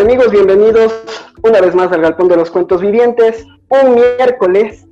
Amigos, 0.00 0.30
bienvenidos 0.30 0.92
una 1.42 1.60
vez 1.60 1.74
más 1.74 1.90
al 1.90 2.02
Galpón 2.02 2.28
de 2.28 2.36
los 2.36 2.50
Cuentos 2.52 2.80
Vivientes, 2.80 3.44
un 3.68 3.96
miércoles 3.96 4.86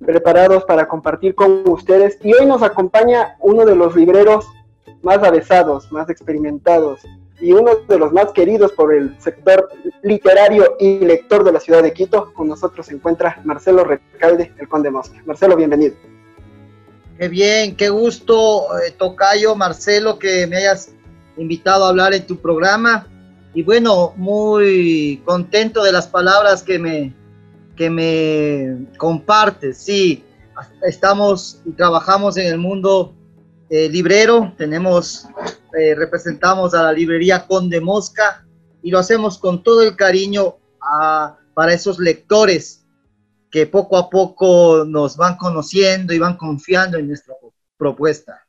preparados 0.00 0.64
para 0.64 0.88
compartir 0.88 1.34
con 1.34 1.68
ustedes 1.68 2.16
y 2.22 2.32
hoy 2.32 2.46
nos 2.46 2.62
acompaña 2.62 3.36
uno 3.40 3.66
de 3.66 3.76
los 3.76 3.94
libreros 3.94 4.46
más 5.02 5.18
avesados, 5.18 5.92
más 5.92 6.08
experimentados 6.08 7.00
y 7.40 7.52
uno 7.52 7.72
de 7.86 7.98
los 7.98 8.12
más 8.12 8.32
queridos 8.32 8.72
por 8.72 8.94
el 8.94 9.14
sector 9.20 9.68
literario 10.02 10.76
y 10.80 11.00
lector 11.00 11.44
de 11.44 11.52
la 11.52 11.60
ciudad 11.60 11.82
de 11.82 11.92
Quito. 11.92 12.32
Con 12.32 12.48
nosotros 12.48 12.86
se 12.86 12.94
encuentra 12.94 13.38
Marcelo 13.44 13.84
Recalde, 13.84 14.54
el 14.58 14.66
Conde 14.66 14.90
Mosca. 14.90 15.20
Marcelo, 15.26 15.56
bienvenido. 15.56 15.94
Qué 17.18 17.28
bien, 17.28 17.76
qué 17.76 17.90
gusto, 17.90 18.78
eh, 18.78 18.92
Tocayo, 18.92 19.54
Marcelo, 19.56 20.18
que 20.18 20.46
me 20.46 20.56
hayas 20.56 20.90
invitado 21.36 21.84
a 21.84 21.90
hablar 21.90 22.14
en 22.14 22.26
tu 22.26 22.38
programa 22.38 23.08
y 23.54 23.62
bueno, 23.62 24.14
muy 24.16 25.22
contento 25.24 25.82
de 25.82 25.92
las 25.92 26.06
palabras 26.06 26.62
que 26.62 26.78
me, 26.78 27.14
que 27.76 27.90
me 27.90 28.86
compartes. 28.96 29.78
Sí, 29.78 30.24
estamos 30.82 31.60
y 31.64 31.72
trabajamos 31.72 32.36
en 32.36 32.46
el 32.46 32.58
mundo 32.58 33.14
eh, 33.68 33.88
librero, 33.88 34.52
tenemos, 34.56 35.26
eh, 35.78 35.94
representamos 35.94 36.74
a 36.74 36.84
la 36.84 36.92
librería 36.92 37.46
Conde 37.46 37.80
Mosca 37.80 38.46
y 38.82 38.90
lo 38.90 38.98
hacemos 38.98 39.38
con 39.38 39.62
todo 39.62 39.82
el 39.82 39.96
cariño 39.96 40.56
para 41.54 41.72
esos 41.72 41.98
lectores 41.98 42.84
que 43.50 43.66
poco 43.66 43.98
a 43.98 44.08
poco 44.08 44.84
nos 44.86 45.16
van 45.16 45.36
conociendo 45.36 46.12
y 46.14 46.18
van 46.18 46.36
confiando 46.36 46.98
en 46.98 47.08
nuestra 47.08 47.34
propuesta. 47.76 48.42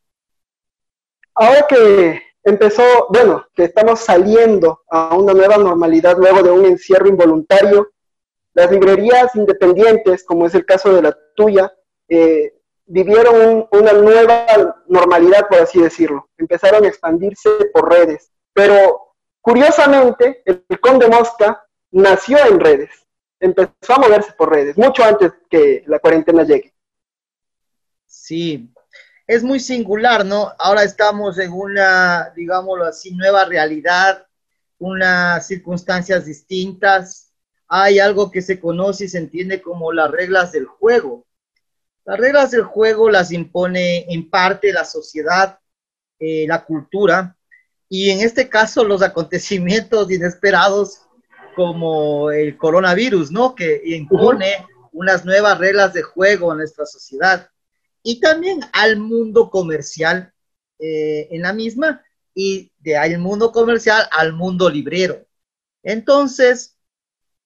Ahora 1.36 1.66
que 1.68 2.22
empezó, 2.44 2.84
bueno, 3.10 3.46
que 3.56 3.66
estamos 3.66 4.00
saliendo 4.00 4.82
a 4.90 5.16
una 5.16 5.34
nueva 5.34 5.58
normalidad 5.58 6.18
luego 6.18 6.44
de 6.44 6.52
un 6.52 6.66
encierro 6.66 7.08
involuntario. 7.08 7.92
Las 8.54 8.72
librerías 8.72 9.36
independientes, 9.36 10.24
como 10.24 10.46
es 10.46 10.54
el 10.54 10.66
caso 10.66 10.94
de 10.94 11.02
la 11.02 11.18
tuya, 11.36 11.74
eh, 12.08 12.54
vivieron 12.86 13.68
una 13.72 13.94
nueva 13.94 14.46
normalidad, 14.88 15.48
por 15.48 15.60
así 15.60 15.82
decirlo. 15.82 16.30
Empezaron 16.38 16.84
a 16.84 16.88
expandirse 16.88 17.50
por 17.74 17.92
redes. 17.92 18.32
Pero 18.54 19.16
curiosamente, 19.42 20.44
el 20.46 20.80
Conde 20.80 21.08
Mosca 21.08 21.66
nació 21.92 22.38
en 22.46 22.60
redes. 22.60 22.92
Empezó 23.40 23.94
a 23.96 24.00
moverse 24.00 24.34
por 24.38 24.52
redes, 24.52 24.78
mucho 24.78 25.04
antes 25.04 25.34
que 25.50 25.84
la 25.88 26.00
cuarentena 26.00 26.44
llegue. 26.44 26.74
Sí, 28.06 28.72
es 29.28 29.44
muy 29.44 29.60
singular, 29.60 30.26
¿no? 30.26 30.54
Ahora 30.60 30.84
estamos 30.84 31.38
en 31.40 31.52
una, 31.54 32.32
digámoslo 32.36 32.86
así, 32.86 33.12
nueva 33.12 33.46
realidad, 33.46 34.26
unas 34.80 35.48
circunstancias 35.48 36.26
distintas. 36.26 37.32
Hay 37.68 38.00
algo 38.00 38.30
que 38.32 38.42
se 38.42 38.60
conoce 38.60 39.06
y 39.06 39.10
se 39.10 39.20
entiende 39.20 39.62
como 39.62 39.94
las 39.94 40.12
reglas 40.12 40.52
del 40.52 40.66
juego. 40.66 41.26
Las 42.06 42.20
reglas 42.20 42.52
del 42.52 42.64
juego 42.64 43.10
las 43.10 43.32
impone 43.32 44.06
en 44.14 44.30
parte 44.30 44.74
la 44.74 44.84
sociedad, 44.84 45.58
eh, 46.20 46.46
la 46.48 46.66
cultura, 46.66 47.38
y 47.88 48.10
en 48.10 48.20
este 48.20 48.50
caso 48.50 48.84
los 48.84 49.02
acontecimientos 49.02 50.12
inesperados 50.12 51.02
como 51.56 52.32
el 52.32 52.58
coronavirus, 52.58 53.32
¿no? 53.32 53.56
Que 53.56 53.82
impone 53.86 54.66
unas 54.92 55.24
nuevas 55.24 55.58
reglas 55.60 55.94
de 55.94 56.02
juego 56.02 56.52
a 56.52 56.56
nuestra 56.56 56.86
sociedad 56.86 57.50
y 58.04 58.20
también 58.20 58.60
al 58.74 58.98
mundo 58.98 59.50
comercial 59.50 60.34
eh, 60.78 61.30
en 61.32 61.42
la 61.42 61.54
misma 61.54 62.04
y 62.36 62.72
de 62.80 62.98
ahí 62.98 63.14
el 63.14 63.20
mundo 63.20 63.52
comercial 63.52 64.08
al 64.12 64.34
mundo 64.34 64.70
librero. 64.70 65.26
Entonces, 65.82 66.78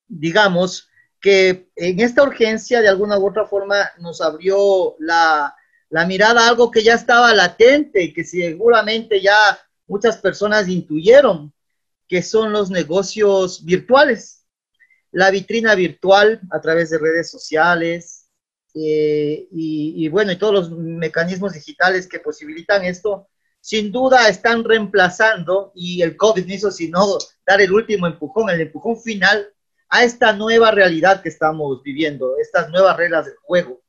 digamos 0.07 0.89
que 1.21 1.69
en 1.75 1.99
esta 1.99 2.23
urgencia 2.23 2.81
de 2.81 2.87
alguna 2.87 3.17
u 3.17 3.27
otra 3.27 3.45
forma 3.45 3.91
nos 3.99 4.21
abrió 4.21 4.95
la, 4.99 5.55
la 5.89 6.05
mirada 6.05 6.45
a 6.45 6.49
algo 6.49 6.71
que 6.71 6.83
ya 6.83 6.93
estaba 6.93 7.33
latente 7.33 8.03
y 8.03 8.13
que 8.13 8.23
seguramente 8.23 9.21
ya 9.21 9.35
muchas 9.87 10.17
personas 10.17 10.67
intuyeron, 10.67 11.53
que 12.07 12.21
son 12.21 12.51
los 12.51 12.69
negocios 12.69 13.63
virtuales. 13.65 14.45
La 15.11 15.31
vitrina 15.31 15.75
virtual 15.75 16.41
a 16.51 16.61
través 16.61 16.89
de 16.89 16.97
redes 16.97 17.29
sociales, 17.29 18.16
eh, 18.79 19.47
y, 19.51 20.07
bueno, 20.09 20.31
y 20.31 20.37
todos 20.37 20.53
los 20.53 20.71
mecanismos 20.71 21.53
digitales 21.53 22.07
que 22.07 22.19
posibilitan 22.19 22.83
esto, 22.83 23.27
sin 23.59 23.91
duda 23.91 24.29
están 24.29 24.63
reemplazando, 24.63 25.71
y 25.73 26.01
el 26.01 26.15
COVID 26.15 26.45
no 26.45 26.53
hizo 26.53 26.71
sino 26.71 27.17
dar 27.45 27.61
el 27.61 27.71
último 27.71 28.07
empujón, 28.07 28.49
el 28.49 28.61
empujón 28.61 29.01
final 29.01 29.47
a 29.89 30.03
esta 30.03 30.33
nueva 30.33 30.71
realidad 30.71 31.21
que 31.21 31.29
estamos 31.29 31.81
viviendo, 31.81 32.37
estas 32.39 32.69
nuevas 32.69 32.97
reglas 32.97 33.25
del 33.25 33.35
juego. 33.41 33.81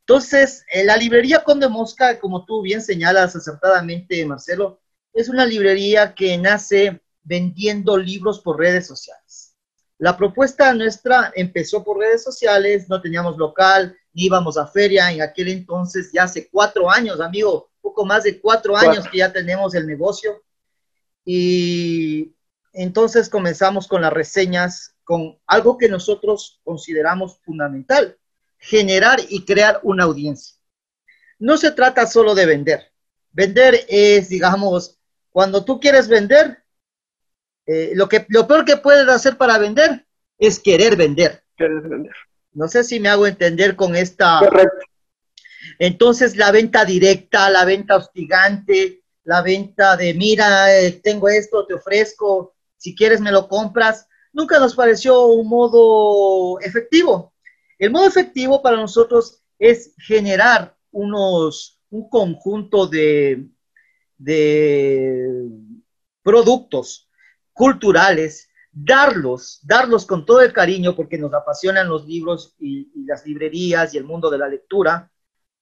Entonces, 0.00 0.64
eh, 0.72 0.84
la 0.84 0.96
librería 0.96 1.42
Conde 1.42 1.68
Mosca, 1.68 2.18
como 2.20 2.44
tú 2.44 2.62
bien 2.62 2.80
señalas 2.80 3.34
acertadamente, 3.34 4.24
Marcelo, 4.24 4.80
es 5.12 5.28
una 5.28 5.44
librería 5.44 6.14
que 6.14 6.38
nace 6.38 7.02
vendiendo 7.22 7.96
libros 7.98 8.40
por 8.40 8.58
redes 8.58 8.86
sociales. 8.86 9.56
La 9.98 10.16
propuesta 10.16 10.72
nuestra 10.74 11.32
empezó 11.34 11.82
por 11.82 11.98
redes 11.98 12.22
sociales, 12.22 12.88
no 12.88 13.00
teníamos 13.00 13.36
local, 13.36 13.96
íbamos 14.16 14.56
a 14.56 14.66
feria 14.66 15.12
en 15.12 15.20
aquel 15.20 15.48
entonces, 15.48 16.10
ya 16.12 16.24
hace 16.24 16.48
cuatro 16.48 16.90
años, 16.90 17.20
amigo, 17.20 17.70
poco 17.82 18.04
más 18.04 18.24
de 18.24 18.40
cuatro 18.40 18.76
años 18.76 19.06
que 19.08 19.18
ya 19.18 19.32
tenemos 19.32 19.74
el 19.74 19.86
negocio. 19.86 20.42
Y 21.24 22.34
entonces 22.72 23.28
comenzamos 23.28 23.86
con 23.86 24.02
las 24.02 24.12
reseñas, 24.12 24.94
con 25.04 25.38
algo 25.46 25.76
que 25.76 25.88
nosotros 25.88 26.60
consideramos 26.64 27.38
fundamental, 27.44 28.16
generar 28.58 29.18
y 29.28 29.44
crear 29.44 29.80
una 29.82 30.04
audiencia. 30.04 30.56
No 31.38 31.58
se 31.58 31.72
trata 31.72 32.06
solo 32.06 32.34
de 32.34 32.46
vender. 32.46 32.92
Vender 33.32 33.84
es, 33.86 34.30
digamos, 34.30 34.98
cuando 35.30 35.62
tú 35.62 35.78
quieres 35.78 36.08
vender, 36.08 36.64
eh, 37.66 37.92
lo, 37.94 38.08
que, 38.08 38.24
lo 38.30 38.46
peor 38.46 38.64
que 38.64 38.78
puedes 38.78 39.06
hacer 39.08 39.36
para 39.36 39.58
vender 39.58 40.06
es 40.38 40.58
querer 40.58 40.96
vender. 40.96 41.44
Querer 41.56 41.82
vender. 41.82 42.14
No 42.56 42.68
sé 42.68 42.84
si 42.84 42.98
me 43.00 43.10
hago 43.10 43.26
entender 43.26 43.76
con 43.76 43.94
esta. 43.94 44.40
Entonces, 45.78 46.36
la 46.36 46.50
venta 46.50 46.86
directa, 46.86 47.50
la 47.50 47.66
venta 47.66 47.96
hostigante, 47.96 49.02
la 49.24 49.42
venta 49.42 49.94
de, 49.94 50.14
mira, 50.14 50.74
eh, 50.80 50.92
tengo 50.92 51.28
esto, 51.28 51.66
te 51.66 51.74
ofrezco, 51.74 52.54
si 52.78 52.94
quieres 52.94 53.20
me 53.20 53.30
lo 53.30 53.46
compras, 53.46 54.08
nunca 54.32 54.58
nos 54.58 54.74
pareció 54.74 55.26
un 55.26 55.48
modo 55.48 56.58
efectivo. 56.60 57.34
El 57.78 57.90
modo 57.90 58.06
efectivo 58.06 58.62
para 58.62 58.78
nosotros 58.78 59.42
es 59.58 59.92
generar 59.98 60.74
unos, 60.92 61.78
un 61.90 62.08
conjunto 62.08 62.86
de, 62.86 63.48
de 64.16 65.46
productos 66.22 67.06
culturales 67.52 68.48
darlos, 68.78 69.60
darlos 69.62 70.04
con 70.04 70.26
todo 70.26 70.42
el 70.42 70.52
cariño 70.52 70.94
porque 70.94 71.16
nos 71.16 71.32
apasionan 71.32 71.88
los 71.88 72.06
libros 72.06 72.54
y, 72.58 72.90
las 73.06 73.24
librerías 73.24 73.94
y 73.94 73.98
el 73.98 74.04
mundo 74.04 74.28
de 74.30 74.38
la 74.38 74.48
lectura, 74.48 75.10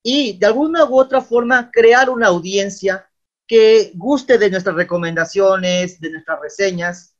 y 0.02 0.36
de 0.38 0.46
alguna 0.46 0.84
u 0.84 0.98
otra 0.98 1.20
forma 1.20 1.70
crear 1.70 2.10
una 2.10 2.26
audiencia 2.26 3.08
que 3.46 3.92
guste 3.94 4.38
de 4.38 4.50
nuestras 4.50 4.74
recomendaciones, 4.74 6.00
de 6.00 6.10
nuestras 6.10 6.40
reseñas, 6.40 7.14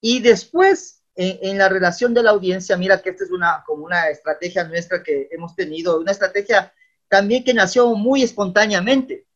y 0.00 0.20
después 0.20 1.02
en, 1.16 1.58
la 1.58 1.68
relación 1.68 2.14
de 2.14 2.22
la 2.22 2.30
audiencia, 2.30 2.76
mira 2.76 3.02
que 3.02 3.10
esta 3.10 3.24
es 3.24 3.30
una, 3.30 3.64
como 3.66 3.84
una 3.84 4.08
estrategia 4.08 4.64
nuestra 4.64 5.02
que 5.02 5.28
hemos 5.32 5.56
tenido, 5.56 5.98
una 5.98 6.12
estrategia 6.12 6.72
también 7.08 7.42
que 7.42 7.54
nació 7.54 7.94
muy 7.94 8.22
espontáneamente. 8.22 9.26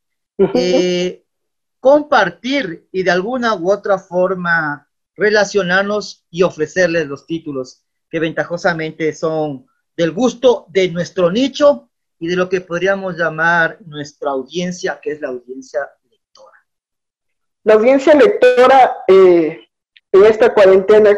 Eh, 0.54 1.24
compartir 1.80 2.88
y 2.92 3.02
de 3.02 3.10
alguna 3.10 3.54
u 3.54 3.70
otra 3.70 3.98
forma 3.98 4.88
relacionarnos 5.16 6.26
y 6.30 6.42
ofrecerles 6.42 7.06
los 7.06 7.26
títulos 7.26 7.82
que 8.10 8.20
ventajosamente 8.20 9.12
son 9.12 9.66
del 9.96 10.12
gusto 10.12 10.66
de 10.70 10.88
nuestro 10.90 11.30
nicho 11.30 11.90
y 12.18 12.28
de 12.28 12.36
lo 12.36 12.48
que 12.48 12.60
podríamos 12.60 13.16
llamar 13.16 13.78
nuestra 13.86 14.30
audiencia, 14.30 15.00
que 15.02 15.12
es 15.12 15.20
la 15.20 15.28
audiencia 15.28 15.80
lectora. 16.10 16.58
La 17.64 17.74
audiencia 17.74 18.14
lectora 18.14 18.96
eh, 19.08 19.68
en 20.12 20.24
esta 20.24 20.52
cuarentena 20.54 21.16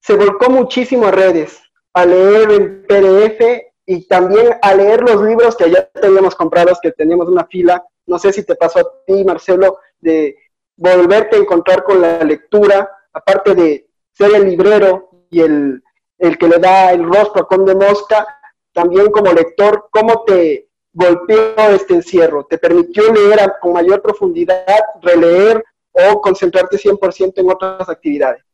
se 0.00 0.14
volcó 0.14 0.50
muchísimo 0.50 1.06
a 1.06 1.10
redes, 1.10 1.60
a 1.92 2.04
leer 2.04 2.50
el 2.50 2.84
PDF 2.86 3.66
y 3.86 4.06
también 4.06 4.56
a 4.62 4.74
leer 4.74 5.02
los 5.02 5.22
libros 5.22 5.56
que 5.56 5.70
ya 5.70 5.86
teníamos 5.88 6.34
comprados, 6.34 6.78
que 6.80 6.92
teníamos 6.92 7.28
una 7.28 7.46
fila. 7.46 7.84
No 8.06 8.18
sé 8.18 8.32
si 8.32 8.44
te 8.44 8.56
pasó 8.56 8.80
a 8.80 9.04
ti, 9.06 9.24
Marcelo, 9.24 9.78
de 10.00 10.36
volverte 10.76 11.36
a 11.36 11.40
encontrar 11.40 11.84
con 11.84 12.00
la 12.00 12.22
lectura, 12.22 12.90
aparte 13.16 13.54
de 13.54 13.88
ser 14.12 14.34
el 14.34 14.44
librero 14.44 15.26
y 15.30 15.40
el, 15.40 15.82
el 16.18 16.38
que 16.38 16.48
le 16.48 16.58
da 16.58 16.92
el 16.92 17.02
rostro 17.04 17.42
a 17.42 17.48
Conde 17.48 17.74
Mosca, 17.74 18.26
también 18.72 19.10
como 19.10 19.32
lector, 19.32 19.88
¿cómo 19.90 20.22
te 20.24 20.68
golpeó 20.92 21.56
este 21.70 21.94
encierro? 21.94 22.44
¿Te 22.44 22.58
permitió 22.58 23.10
leer 23.12 23.54
con 23.60 23.72
mayor 23.72 24.02
profundidad, 24.02 24.64
releer 25.00 25.64
o 25.92 26.20
concentrarte 26.20 26.76
100% 26.76 27.32
en 27.36 27.50
otras 27.50 27.88
actividades? 27.88 28.44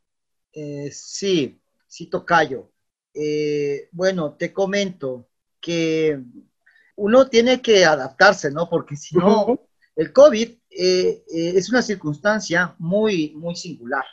Eh, 0.52 0.90
sí, 0.92 1.60
sí, 1.88 2.06
tocayo. 2.06 2.70
Eh, 3.14 3.88
bueno, 3.90 4.34
te 4.34 4.52
comento 4.52 5.28
que 5.60 6.20
uno 6.96 7.28
tiene 7.28 7.60
que 7.60 7.84
adaptarse, 7.84 8.50
¿no? 8.52 8.68
Porque 8.68 8.96
si 8.96 9.16
no, 9.16 9.60
el 9.96 10.12
COVID 10.12 10.50
eh, 10.70 11.24
es 11.26 11.68
una 11.68 11.82
circunstancia 11.82 12.76
muy, 12.78 13.32
muy 13.34 13.56
singular. 13.56 14.04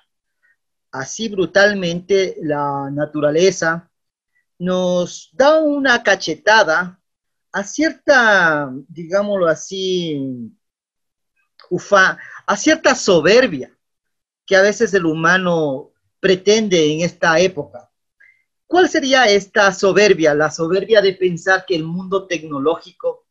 Así 0.92 1.30
brutalmente 1.30 2.38
la 2.42 2.90
naturaleza 2.92 3.90
nos 4.58 5.30
da 5.34 5.60
una 5.60 6.02
cachetada 6.04 7.00
a 7.52 7.64
cierta, 7.64 8.72
digámoslo 8.88 9.48
así, 9.48 10.52
ufa, 11.70 12.18
a 12.46 12.58
cierta 12.58 12.96
soberbia 12.96 13.76
que 14.46 14.56
a 14.56 14.62
veces 14.62 14.94
el 14.94 15.06
humano 15.06 15.92
pretende 16.20 16.92
en 16.92 17.02
esta 17.02 17.40
época. 17.40 17.90
¿Cuál 18.68 18.90
sería 18.90 19.26
esta 19.26 19.72
soberbia? 19.72 20.34
La 20.34 20.52
soberbia 20.52 21.02
de 21.02 21.14
pensar 21.14 21.66
que 21.66 21.76
el 21.76 21.84
mundo 21.84 22.28
tecnológico 22.28 23.26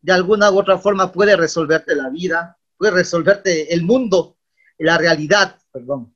de 0.00 0.12
alguna 0.12 0.50
u 0.50 0.58
otra 0.58 0.78
forma 0.78 1.10
puede 1.10 1.36
resolverte 1.36 1.94
la 1.94 2.10
vida, 2.10 2.58
puede 2.76 2.92
resolverte 2.92 3.72
el 3.72 3.82
mundo, 3.82 4.36
la 4.78 4.98
realidad, 4.98 5.58
perdón. 5.72 6.13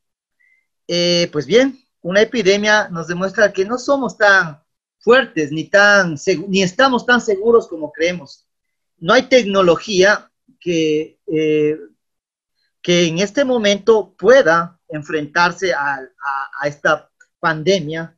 Eh, 0.89 1.29
pues 1.31 1.47
bien, 1.47 1.79
una 2.01 2.23
epidemia 2.23 2.89
nos 2.89 3.07
demuestra 3.07 3.53
que 3.53 3.67
no 3.67 3.77
somos 3.77 4.17
tan 4.17 4.63
fuertes 4.99 5.53
ni, 5.53 5.65
tan, 5.65 6.17
ni 6.49 6.63
estamos 6.63 7.05
tan 7.05 7.21
seguros 7.21 7.69
como 7.69 7.93
creemos. 7.93 8.47
No 8.97 9.13
hay 9.13 9.23
tecnología 9.23 10.31
que, 10.59 11.21
eh, 11.27 11.79
que 12.81 13.07
en 13.07 13.19
este 13.19 13.45
momento 13.45 14.15
pueda 14.19 14.81
enfrentarse 14.89 15.75
a, 15.75 16.01
esta 16.65 17.11
pandemia. 17.39 18.17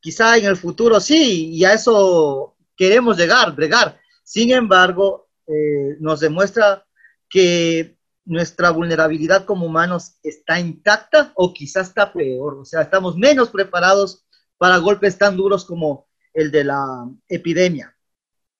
Quizá 0.00 0.36
en 0.38 0.46
el 0.46 0.56
futuro 0.56 1.00
sí, 1.00 1.50
y 1.50 1.64
a 1.64 1.72
eso 1.72 2.56
queremos 2.76 3.16
llegar, 3.18 3.54
bregar. 3.54 3.98
Sin 4.22 4.52
embargo, 4.52 5.28
eh, 5.46 5.96
nos 6.00 6.20
demuestra 6.20 6.86
que 7.28 7.95
nuestra 8.26 8.70
vulnerabilidad 8.70 9.44
como 9.44 9.66
humanos 9.66 10.18
está 10.22 10.58
intacta 10.58 11.32
o 11.36 11.54
quizás 11.54 11.88
está 11.88 12.12
peor, 12.12 12.58
o 12.58 12.64
sea, 12.64 12.82
estamos 12.82 13.16
menos 13.16 13.50
preparados 13.50 14.26
para 14.58 14.78
golpes 14.78 15.16
tan 15.16 15.36
duros 15.36 15.64
como 15.64 16.08
el 16.34 16.50
de 16.50 16.64
la 16.64 17.08
epidemia. 17.28 17.96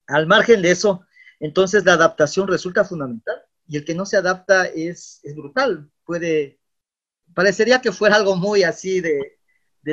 Al 0.06 0.26
margen 0.26 0.62
de 0.62 0.70
eso, 0.70 1.04
entonces 1.40 1.84
la 1.84 1.94
adaptación 1.94 2.46
resulta 2.46 2.84
fundamental 2.84 3.42
y 3.66 3.76
el 3.76 3.84
que 3.84 3.94
no 3.94 4.06
se 4.06 4.16
adapta 4.16 4.66
es, 4.66 5.20
brutal. 5.34 5.90
Puede, 6.04 6.60
parecería 7.34 7.80
que 7.80 7.90
fuera 7.90 8.14
algo 8.14 8.36
muy 8.36 8.62
así 8.62 9.00
de, 9.00 9.38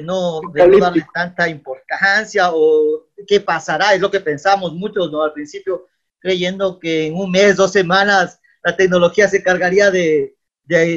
no, 0.04 0.40
darle 0.54 1.06
tanta 1.14 1.50
importancia 1.50 2.52
o 2.54 3.08
qué 3.28 3.40
pasará, 3.40 3.96
es 3.96 4.02
lo 4.02 4.12
que 4.12 4.20
pensamos 4.20 4.74
muchos, 4.74 5.12
¿no? 5.12 5.24
Al 5.24 5.34
principio 5.34 5.88
creyendo 6.20 6.80
que 6.80 7.08
en 7.08 7.16
un 7.16 7.32
mes, 7.32 7.58
dos 7.58 7.72
semanas, 7.72 8.40
la 8.64 8.76
tecnología 8.76 9.28
se 9.28 9.44
cargaría 9.44 9.92
de, 9.92 10.36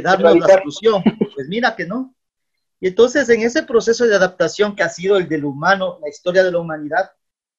darnos 0.02 0.38
la 0.38 0.46
solución. 0.46 1.02
Pues 1.34 1.48
mira 1.48 1.76
que 1.76 1.86
no. 1.86 2.14
Y 2.80 2.88
entonces 2.88 3.28
en 3.28 3.42
ese 3.42 3.62
proceso 3.62 4.06
de 4.06 4.14
adaptación 4.14 4.76
que 4.76 4.82
ha 4.82 4.88
sido 4.88 5.16
el 5.16 5.28
del 5.28 5.44
humano, 5.44 5.98
la 6.00 6.08
historia 6.08 6.44
de 6.44 6.52
la 6.52 6.58
humanidad, 6.58 7.10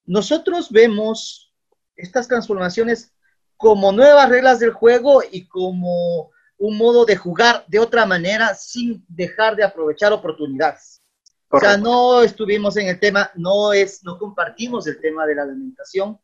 nosotros 0.04 0.70
vemos 0.70 1.52
estas 1.96 2.28
transformaciones 2.28 3.12
como 3.56 3.92
nuevas 3.92 4.28
reglas 4.28 4.60
del 4.60 4.72
juego 4.72 5.22
y 5.30 5.46
como 5.46 6.30
un 6.56 6.78
modo 6.78 7.04
de 7.04 7.16
jugar 7.16 7.64
de 7.68 7.78
otra 7.78 8.06
manera 8.06 8.54
sin 8.54 9.04
dejar 9.08 9.56
de 9.56 9.64
aprovechar 9.64 10.12
oportunidades. 10.12 11.02
O 11.50 11.58
sea, 11.58 11.76
no 11.76 12.22
estuvimos 12.22 12.76
en 12.76 12.88
el 12.88 13.00
tema, 13.00 13.30
no 13.34 13.72
es, 13.72 14.04
no 14.04 14.18
compartimos 14.18 14.86
el 14.86 15.00
tema 15.00 15.26
de 15.26 15.34
la 15.34 15.42
alimentación, 15.42 16.18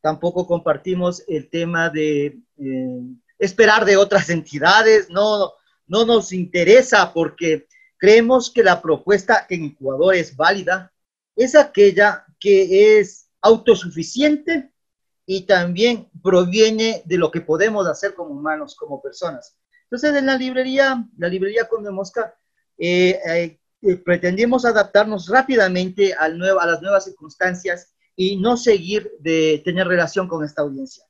tampoco 0.00 0.46
compartimos 0.46 1.22
el 1.26 1.48
tema 1.48 1.88
de 1.88 2.38
eh, 2.58 3.00
esperar 3.38 3.84
de 3.84 3.96
otras 3.96 4.30
entidades, 4.30 5.10
no, 5.10 5.52
no 5.86 6.04
nos 6.04 6.32
interesa 6.32 7.12
porque 7.12 7.66
creemos 7.98 8.50
que 8.50 8.62
la 8.62 8.80
propuesta 8.80 9.46
en 9.48 9.64
Ecuador 9.64 10.14
es 10.14 10.36
válida, 10.36 10.92
es 11.34 11.54
aquella 11.54 12.24
que 12.38 12.98
es 12.98 13.28
autosuficiente 13.40 14.72
y 15.26 15.42
también 15.42 16.08
proviene 16.22 17.02
de 17.04 17.18
lo 17.18 17.30
que 17.30 17.40
podemos 17.40 17.86
hacer 17.86 18.14
como 18.14 18.30
humanos, 18.30 18.76
como 18.76 19.02
personas. 19.02 19.56
Entonces, 19.84 20.14
en 20.14 20.26
la 20.26 20.36
librería, 20.36 21.04
la 21.18 21.28
librería 21.28 21.68
Conde 21.68 21.90
Mosca, 21.90 22.34
eh, 22.78 23.20
eh, 23.26 23.58
eh, 23.82 24.02
adaptarnos 24.64 25.28
rápidamente 25.28 26.14
al 26.14 26.38
nuevo, 26.38 26.60
a 26.60 26.66
las 26.66 26.82
nuevas 26.82 27.04
circunstancias 27.04 27.94
y 28.14 28.36
no 28.36 28.56
seguir 28.56 29.10
de 29.20 29.62
tener 29.64 29.86
relación 29.86 30.28
con 30.28 30.44
esta 30.44 30.62
audiencia. 30.62 31.04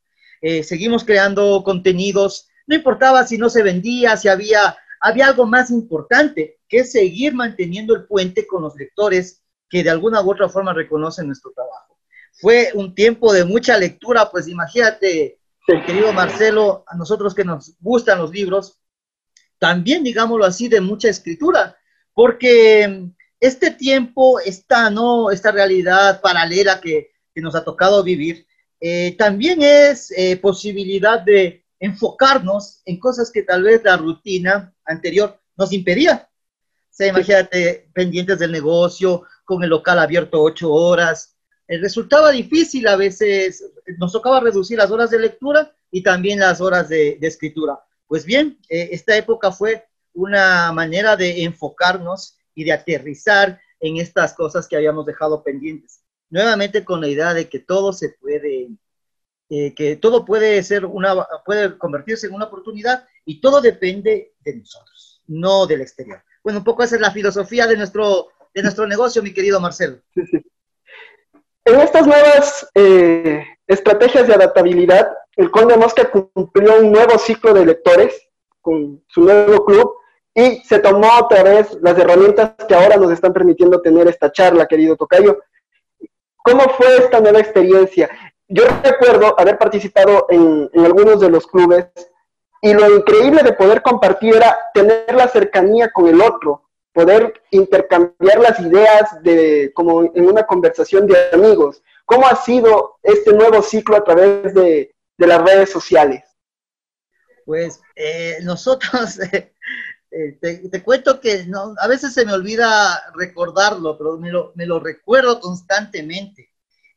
Eh, 0.48 0.62
seguimos 0.62 1.02
creando 1.02 1.64
contenidos, 1.64 2.46
no 2.68 2.76
importaba 2.76 3.26
si 3.26 3.36
no 3.36 3.50
se 3.50 3.64
vendía, 3.64 4.16
si 4.16 4.28
había, 4.28 4.76
había 5.00 5.26
algo 5.26 5.44
más 5.44 5.72
importante 5.72 6.60
que 6.68 6.84
seguir 6.84 7.34
manteniendo 7.34 7.96
el 7.96 8.04
puente 8.04 8.46
con 8.46 8.62
los 8.62 8.76
lectores 8.76 9.42
que 9.68 9.82
de 9.82 9.90
alguna 9.90 10.22
u 10.22 10.30
otra 10.30 10.48
forma 10.48 10.72
reconocen 10.72 11.26
nuestro 11.26 11.50
trabajo. 11.50 11.98
Fue 12.34 12.70
un 12.74 12.94
tiempo 12.94 13.32
de 13.32 13.44
mucha 13.44 13.76
lectura, 13.76 14.30
pues 14.30 14.46
imagínate, 14.46 15.40
querido 15.66 16.12
Marcelo, 16.12 16.84
a 16.86 16.96
nosotros 16.96 17.34
que 17.34 17.42
nos 17.42 17.74
gustan 17.80 18.20
los 18.20 18.30
libros, 18.30 18.78
también, 19.58 20.04
digámoslo 20.04 20.44
así, 20.44 20.68
de 20.68 20.80
mucha 20.80 21.08
escritura, 21.08 21.76
porque 22.14 23.10
este 23.40 23.72
tiempo, 23.72 24.38
esta, 24.38 24.90
¿no? 24.90 25.32
esta 25.32 25.50
realidad 25.50 26.20
paralela 26.20 26.80
que, 26.80 27.10
que 27.34 27.40
nos 27.40 27.56
ha 27.56 27.64
tocado 27.64 28.04
vivir, 28.04 28.45
eh, 28.80 29.16
también 29.16 29.62
es 29.62 30.12
eh, 30.16 30.36
posibilidad 30.36 31.20
de 31.20 31.64
enfocarnos 31.78 32.82
en 32.84 32.98
cosas 32.98 33.30
que 33.30 33.42
tal 33.42 33.62
vez 33.62 33.82
la 33.84 33.96
rutina 33.96 34.74
anterior 34.84 35.38
nos 35.56 35.72
impedía. 35.72 36.28
O 36.28 36.94
sea, 36.96 37.08
imagínate, 37.08 37.88
pendientes 37.92 38.38
del 38.38 38.52
negocio, 38.52 39.24
con 39.44 39.62
el 39.62 39.70
local 39.70 39.98
abierto 39.98 40.42
ocho 40.42 40.72
horas. 40.72 41.36
Eh, 41.68 41.78
resultaba 41.78 42.30
difícil 42.30 42.86
a 42.88 42.96
veces, 42.96 43.64
nos 43.98 44.12
tocaba 44.12 44.40
reducir 44.40 44.78
las 44.78 44.90
horas 44.90 45.10
de 45.10 45.20
lectura 45.20 45.74
y 45.90 46.02
también 46.02 46.40
las 46.40 46.60
horas 46.60 46.88
de, 46.88 47.18
de 47.20 47.26
escritura. 47.26 47.78
Pues 48.06 48.24
bien, 48.24 48.58
esta 48.68 49.16
época 49.16 49.50
fue 49.50 49.84
una 50.12 50.70
manera 50.72 51.16
de 51.16 51.42
enfocarnos 51.42 52.38
y 52.54 52.64
de 52.64 52.72
aterrizar 52.72 53.60
en 53.80 53.96
estas 53.96 54.32
cosas 54.32 54.68
que 54.68 54.76
habíamos 54.76 55.04
dejado 55.06 55.42
pendientes 55.42 56.05
nuevamente 56.30 56.84
con 56.84 57.00
la 57.00 57.08
idea 57.08 57.34
de 57.34 57.48
que 57.48 57.60
todo 57.60 57.92
se 57.92 58.10
puede, 58.20 58.68
eh, 59.50 59.74
que 59.74 59.96
todo 59.96 60.24
puede 60.24 60.62
ser 60.62 60.84
una, 60.84 61.26
puede 61.44 61.78
convertirse 61.78 62.26
en 62.26 62.34
una 62.34 62.46
oportunidad 62.46 63.06
y 63.24 63.40
todo 63.40 63.60
depende 63.60 64.34
de 64.40 64.56
nosotros, 64.56 65.22
no 65.26 65.66
del 65.66 65.80
exterior. 65.80 66.22
Bueno, 66.42 66.60
un 66.60 66.64
poco 66.64 66.82
esa 66.82 66.96
es 66.96 67.00
la 67.00 67.10
filosofía 67.10 67.66
de 67.66 67.76
nuestro, 67.76 68.28
de 68.54 68.62
nuestro 68.62 68.86
negocio, 68.86 69.22
mi 69.22 69.32
querido 69.32 69.60
Marcelo. 69.60 70.00
En 71.64 71.80
estas 71.80 72.06
nuevas 72.06 72.70
eh, 72.74 73.44
estrategias 73.66 74.28
de 74.28 74.34
adaptabilidad, 74.34 75.08
el 75.34 75.50
Conde 75.50 75.76
Mosca 75.76 76.08
cumplió 76.08 76.78
un 76.78 76.92
nuevo 76.92 77.18
ciclo 77.18 77.52
de 77.52 77.66
lectores 77.66 78.28
con 78.60 79.04
su 79.08 79.22
nuevo 79.22 79.64
club 79.64 79.94
y 80.32 80.58
se 80.64 80.78
tomó 80.78 81.08
otra 81.18 81.42
vez 81.42 81.76
las 81.82 81.98
herramientas 81.98 82.52
que 82.68 82.74
ahora 82.74 82.96
nos 82.96 83.10
están 83.10 83.32
permitiendo 83.32 83.80
tener 83.80 84.06
esta 84.06 84.30
charla, 84.30 84.66
querido 84.66 84.94
Tocayo, 84.96 85.40
¿Cómo 86.46 86.62
fue 86.76 86.98
esta 86.98 87.20
nueva 87.20 87.40
experiencia? 87.40 88.08
Yo 88.46 88.62
recuerdo 88.84 89.34
haber 89.36 89.58
participado 89.58 90.26
en, 90.30 90.70
algunos 90.76 91.18
de 91.18 91.28
los 91.28 91.44
clubes 91.44 91.88
y 92.62 92.72
lo 92.72 92.98
increíble 92.98 93.42
de 93.42 93.52
poder 93.52 93.82
compartir 93.82 94.36
era 94.36 94.56
tener 94.72 95.12
la 95.12 95.26
cercanía 95.26 95.90
con 95.90 96.06
el 96.06 96.20
otro, 96.20 96.62
poder 96.92 97.42
intercambiar 97.50 98.38
las 98.38 98.60
ideas 98.60 99.20
de, 99.24 99.72
como 99.74 100.04
en 100.04 100.24
una 100.24 100.46
conversación 100.46 101.08
de 101.08 101.16
amigos. 101.32 101.82
¿Cómo 102.04 102.28
ha 102.28 102.36
sido 102.36 103.00
este 103.02 103.32
nuevo 103.32 103.60
ciclo 103.60 103.96
a 103.96 104.04
través 104.04 104.54
de, 104.54 104.94
las 105.18 105.42
redes 105.42 105.72
sociales? 105.72 106.22
Pues 107.44 107.80
eh, 107.96 108.36
nosotros, 108.44 109.18
eh, 109.32 109.52
te, 110.40 110.82
cuento 110.82 111.20
que 111.20 111.44
no, 111.46 111.74
a 111.78 111.88
veces 111.88 112.14
se 112.14 112.24
me 112.24 112.32
olvida 112.32 113.12
recordarlo, 113.14 113.96
pero 113.98 114.18
me 114.18 114.30
lo, 114.30 114.52
me 114.54 114.66
lo 114.66 114.80
recuerdo 114.80 115.40
constantemente. 115.40 116.50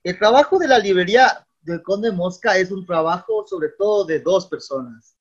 El 0.04 0.18
trabajo 0.18 0.58
de 0.60 0.68
la 0.68 0.80
librería 0.80 1.46
del 1.62 1.82
Conde 1.84 2.12
Mosca 2.12 2.58
es 2.58 2.72
un 2.72 2.86
trabajo 2.86 3.46
sobre 3.48 3.70
todo 3.78 4.06
de 4.06 4.20
dos 4.20 4.48
personas, 4.48 5.16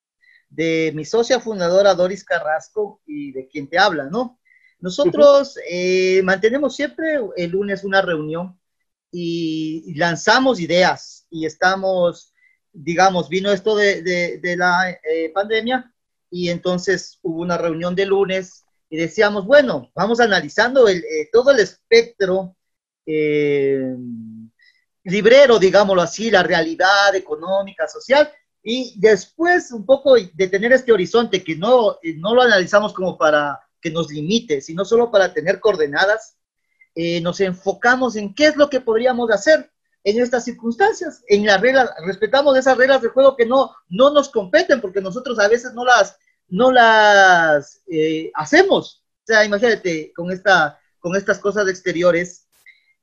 de 0.49 0.91
mi 0.95 1.05
socia 1.05 1.39
fundadora 1.39 1.93
Doris 1.93 2.23
Carrasco 2.23 3.01
y 3.05 3.31
de 3.31 3.47
quien 3.47 3.69
te 3.69 3.77
habla, 3.77 4.05
¿no? 4.05 4.39
Nosotros 4.79 5.57
eh, 5.69 6.21
mantenemos 6.23 6.75
siempre 6.75 7.19
el 7.35 7.51
lunes 7.51 7.83
una 7.83 8.01
reunión 8.01 8.57
y 9.11 9.93
lanzamos 9.95 10.59
ideas 10.59 11.27
y 11.29 11.45
estamos, 11.45 12.33
digamos, 12.71 13.27
vino 13.27 13.51
esto 13.51 13.75
de, 13.75 14.39
la 14.57 14.89
eh, 14.89 15.31
pandemia 15.33 15.93
y 16.29 16.49
entonces 16.49 17.19
hubo 17.21 17.41
una 17.41 17.57
reunión 17.57 17.95
de 17.95 18.05
lunes 18.05 18.65
y 18.89 18.97
decíamos, 18.97 19.45
bueno, 19.45 19.91
vamos 19.93 20.19
analizando 20.19 20.87
eh, 20.87 21.03
todo 21.31 21.51
el 21.51 21.59
espectro 21.59 22.55
librero, 25.03 25.59
digámoslo 25.59 26.01
así, 26.01 26.29
la 26.29 26.43
realidad 26.43 27.15
económica, 27.15 27.87
social, 27.87 28.31
y 28.61 28.93
después 28.99 29.71
un 29.71 29.85
poco 29.85 30.15
de 30.15 30.47
tener 30.47 30.73
este 30.73 30.91
horizonte 30.91 31.43
que 31.43 31.55
no, 31.55 31.97
eh, 32.03 32.15
no 32.17 32.35
lo 32.35 32.41
analizamos 32.41 32.93
como 32.93 33.17
para 33.17 33.59
que 33.81 33.89
nos 33.89 34.11
limite, 34.11 34.61
sino 34.61 34.83
solo 34.83 35.09
para 35.09 35.33
tener 35.33 35.59
coordenadas, 35.59 36.35
eh, 36.95 37.21
nos 37.21 37.39
enfocamos 37.39 38.15
en 38.15 38.33
qué 38.33 38.47
es 38.47 38.57
lo 38.57 38.69
que 38.69 38.81
podríamos 38.81 39.31
hacer 39.31 39.71
en 40.03 40.21
estas 40.21 40.45
circunstancias, 40.45 41.23
en 41.27 41.45
las 41.45 41.59
reglas, 41.59 41.91
respetamos 42.05 42.57
esas 42.57 42.77
reglas 42.77 43.01
de 43.01 43.09
juego 43.09 43.35
que 43.35 43.45
no, 43.45 43.75
no 43.89 44.11
nos 44.11 44.29
competen, 44.29 44.81
porque 44.81 45.01
nosotros 45.01 45.39
a 45.39 45.47
veces 45.47 45.73
no 45.73 45.83
las, 45.83 46.17
no 46.47 46.71
las 46.71 47.81
eh, 47.91 48.31
hacemos. 48.35 49.03
O 49.23 49.25
sea, 49.25 49.43
imagínate, 49.45 50.11
con, 50.15 50.31
esta, 50.31 50.79
con 50.99 51.15
estas 51.15 51.39
cosas 51.39 51.67
exteriores, 51.67 52.49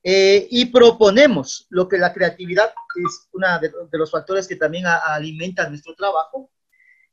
eh, 0.09 0.47
y 0.53 0.67
proponemos 0.67 1.67
lo 1.69 1.89
que 1.89 1.99
la 1.99 2.13
creatividad 2.13 2.73
es 2.95 3.29
uno 3.33 3.59
de, 3.59 3.99
los 3.99 4.13
factores 4.13 4.47
que 4.47 4.55
también 4.55 4.85
alimenta 4.87 5.69
nuestro 5.69 5.97
trabajo. 5.97 6.49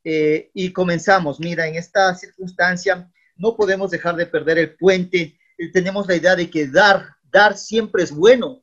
Eh, 0.03 0.51
y 0.53 0.71
comenzamos, 0.71 1.39
mira, 1.39 1.65
en 1.65 1.73
esta 1.73 2.13
circunstancia 2.13 3.11
no 3.35 3.55
podemos 3.55 3.89
dejar 3.89 4.15
de 4.15 4.27
perder 4.27 4.59
el 4.59 4.75
puente. 4.75 5.39
Eh, 5.57 5.71
tenemos 5.71 6.07
la 6.07 6.15
idea 6.15 6.35
de 6.35 6.51
que 6.51 6.67
dar, 6.67 7.15
dar 7.23 7.57
siempre 7.57 8.03
es 8.03 8.11
bueno. 8.11 8.62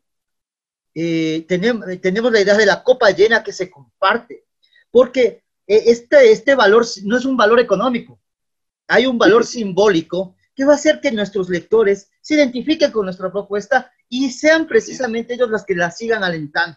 Tenemos, 0.94 1.86
tenemos 2.00 2.32
la 2.32 2.40
idea 2.40 2.56
de 2.56 2.66
la 2.66 2.82
copa 2.82 3.10
llena 3.10 3.42
que 3.42 3.52
se 3.52 3.70
comparte, 3.70 4.44
porque 4.90 5.44
este, 5.66 6.32
este 6.32 6.54
valor 6.54 6.84
no 7.04 7.16
es 7.16 7.24
un 7.24 7.36
valor 7.36 7.60
económico, 7.60 8.20
hay 8.88 9.06
un 9.06 9.18
valor 9.18 9.46
simbólico 9.46 10.36
que 10.54 10.64
va 10.64 10.72
a 10.72 10.76
hacer 10.76 11.00
que 11.00 11.12
nuestros 11.12 11.48
lectores 11.48 12.10
se 12.20 12.34
identifiquen 12.34 12.90
con 12.90 13.04
nuestra 13.04 13.30
propuesta 13.30 13.90
y 14.08 14.30
sean 14.30 14.66
precisamente 14.66 15.34
ellos 15.34 15.48
los 15.48 15.64
que 15.64 15.74
la 15.74 15.90
sigan 15.90 16.24
alentando. 16.24 16.76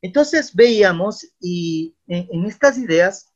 Entonces 0.00 0.54
veíamos 0.54 1.26
y 1.40 1.94
en, 2.06 2.44
estas 2.46 2.78
ideas 2.78 3.32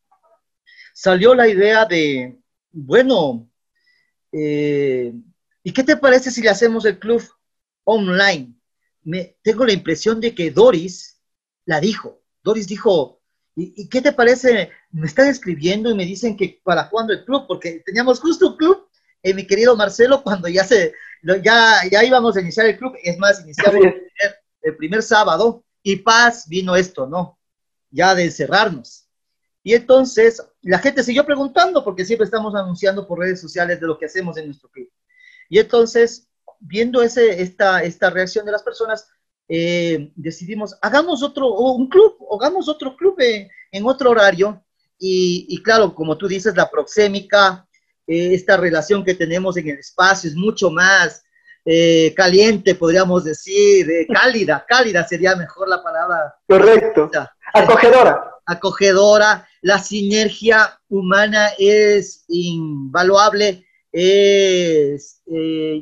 salió 0.94 1.34
la 1.34 1.48
idea 1.48 1.84
de, 1.84 2.38
bueno, 2.72 3.48
eh, 4.32 5.12
¿y 5.62 5.72
qué 5.72 5.82
te 5.84 5.96
parece 5.96 6.30
si 6.30 6.42
le 6.42 6.50
hacemos 6.50 6.84
el 6.84 6.98
club 6.98 7.22
online? 7.84 8.55
Me, 9.06 9.38
tengo 9.42 9.64
la 9.64 9.72
impresión 9.72 10.20
de 10.20 10.34
que 10.34 10.50
Doris 10.50 11.22
la 11.64 11.80
dijo. 11.80 12.22
Doris 12.42 12.66
dijo, 12.66 13.20
¿y, 13.54 13.88
qué 13.88 14.02
te 14.02 14.12
parece? 14.12 14.70
Me 14.90 15.06
están 15.06 15.28
escribiendo 15.28 15.90
y 15.90 15.94
me 15.94 16.04
dicen 16.04 16.36
que 16.36 16.60
para 16.64 16.90
cuándo 16.90 17.12
el 17.12 17.24
club, 17.24 17.46
porque 17.46 17.82
teníamos 17.86 18.20
justo 18.20 18.48
un 18.48 18.56
club, 18.56 18.88
eh, 19.22 19.32
mi 19.32 19.46
querido 19.46 19.76
Marcelo, 19.76 20.22
cuando 20.22 20.48
ya 20.48 20.64
se, 20.64 20.92
ya, 21.42 21.80
ya 21.90 22.04
íbamos 22.04 22.36
a 22.36 22.40
iniciar 22.40 22.66
el 22.66 22.76
club, 22.76 22.94
es 23.02 23.16
más, 23.18 23.40
iniciamos 23.42 23.84
el 24.62 24.76
primer, 24.76 25.02
sábado 25.02 25.64
y 25.82 25.96
paz 25.96 26.48
vino 26.48 26.74
esto, 26.74 27.06
¿no? 27.06 27.38
Ya 27.90 28.14
de 28.14 28.24
encerrarnos. 28.24 29.08
Y 29.62 29.74
entonces 29.74 30.42
la 30.62 30.78
gente 30.80 31.04
siguió 31.04 31.24
preguntando 31.24 31.84
porque 31.84 32.04
siempre 32.04 32.24
estamos 32.24 32.54
anunciando 32.54 33.06
por 33.06 33.20
redes 33.20 33.40
sociales 33.40 33.80
de 33.80 33.86
lo 33.86 33.98
que 33.98 34.06
hacemos 34.06 34.36
en 34.36 34.46
nuestro 34.46 34.68
club. 34.68 34.88
Y 35.48 35.58
entonces, 35.58 36.28
viendo 36.60 37.02
ese, 37.02 37.42
esta, 37.42 37.82
esta 37.82 38.10
reacción 38.10 38.46
de 38.46 38.52
las 38.52 38.62
personas, 38.62 39.08
eh, 39.48 40.12
decidimos, 40.16 40.76
hagamos 40.82 41.22
otro, 41.22 41.52
un 41.52 41.88
club, 41.88 42.16
hagamos 42.32 42.68
otro 42.68 42.96
club 42.96 43.16
en, 43.18 43.86
otro 43.86 44.10
horario. 44.10 44.62
Y, 44.98 45.46
y, 45.48 45.62
claro, 45.62 45.94
como 45.94 46.16
tú 46.16 46.26
dices, 46.26 46.56
la 46.56 46.70
proxémica, 46.70 47.66
eh, 48.06 48.34
esta 48.34 48.56
relación 48.56 49.04
que 49.04 49.14
tenemos 49.14 49.56
en 49.56 49.68
el 49.68 49.78
espacio 49.78 50.30
es 50.30 50.36
mucho 50.36 50.70
más 50.70 51.24
eh, 51.64 52.14
caliente, 52.14 52.76
podríamos 52.76 53.24
decir, 53.24 54.06
cálida, 54.12 54.64
cálida 54.68 55.06
sería 55.06 55.34
mejor 55.34 55.68
la 55.68 55.82
palabra. 55.82 56.36
Correcto. 56.48 57.10
Acogedora. 57.52 58.30
Acogedora. 58.46 59.48
La 59.62 59.80
sinergia 59.80 60.78
humana 60.88 61.48
es 61.58 62.24
invaluable, 62.28 63.66
es, 63.98 65.22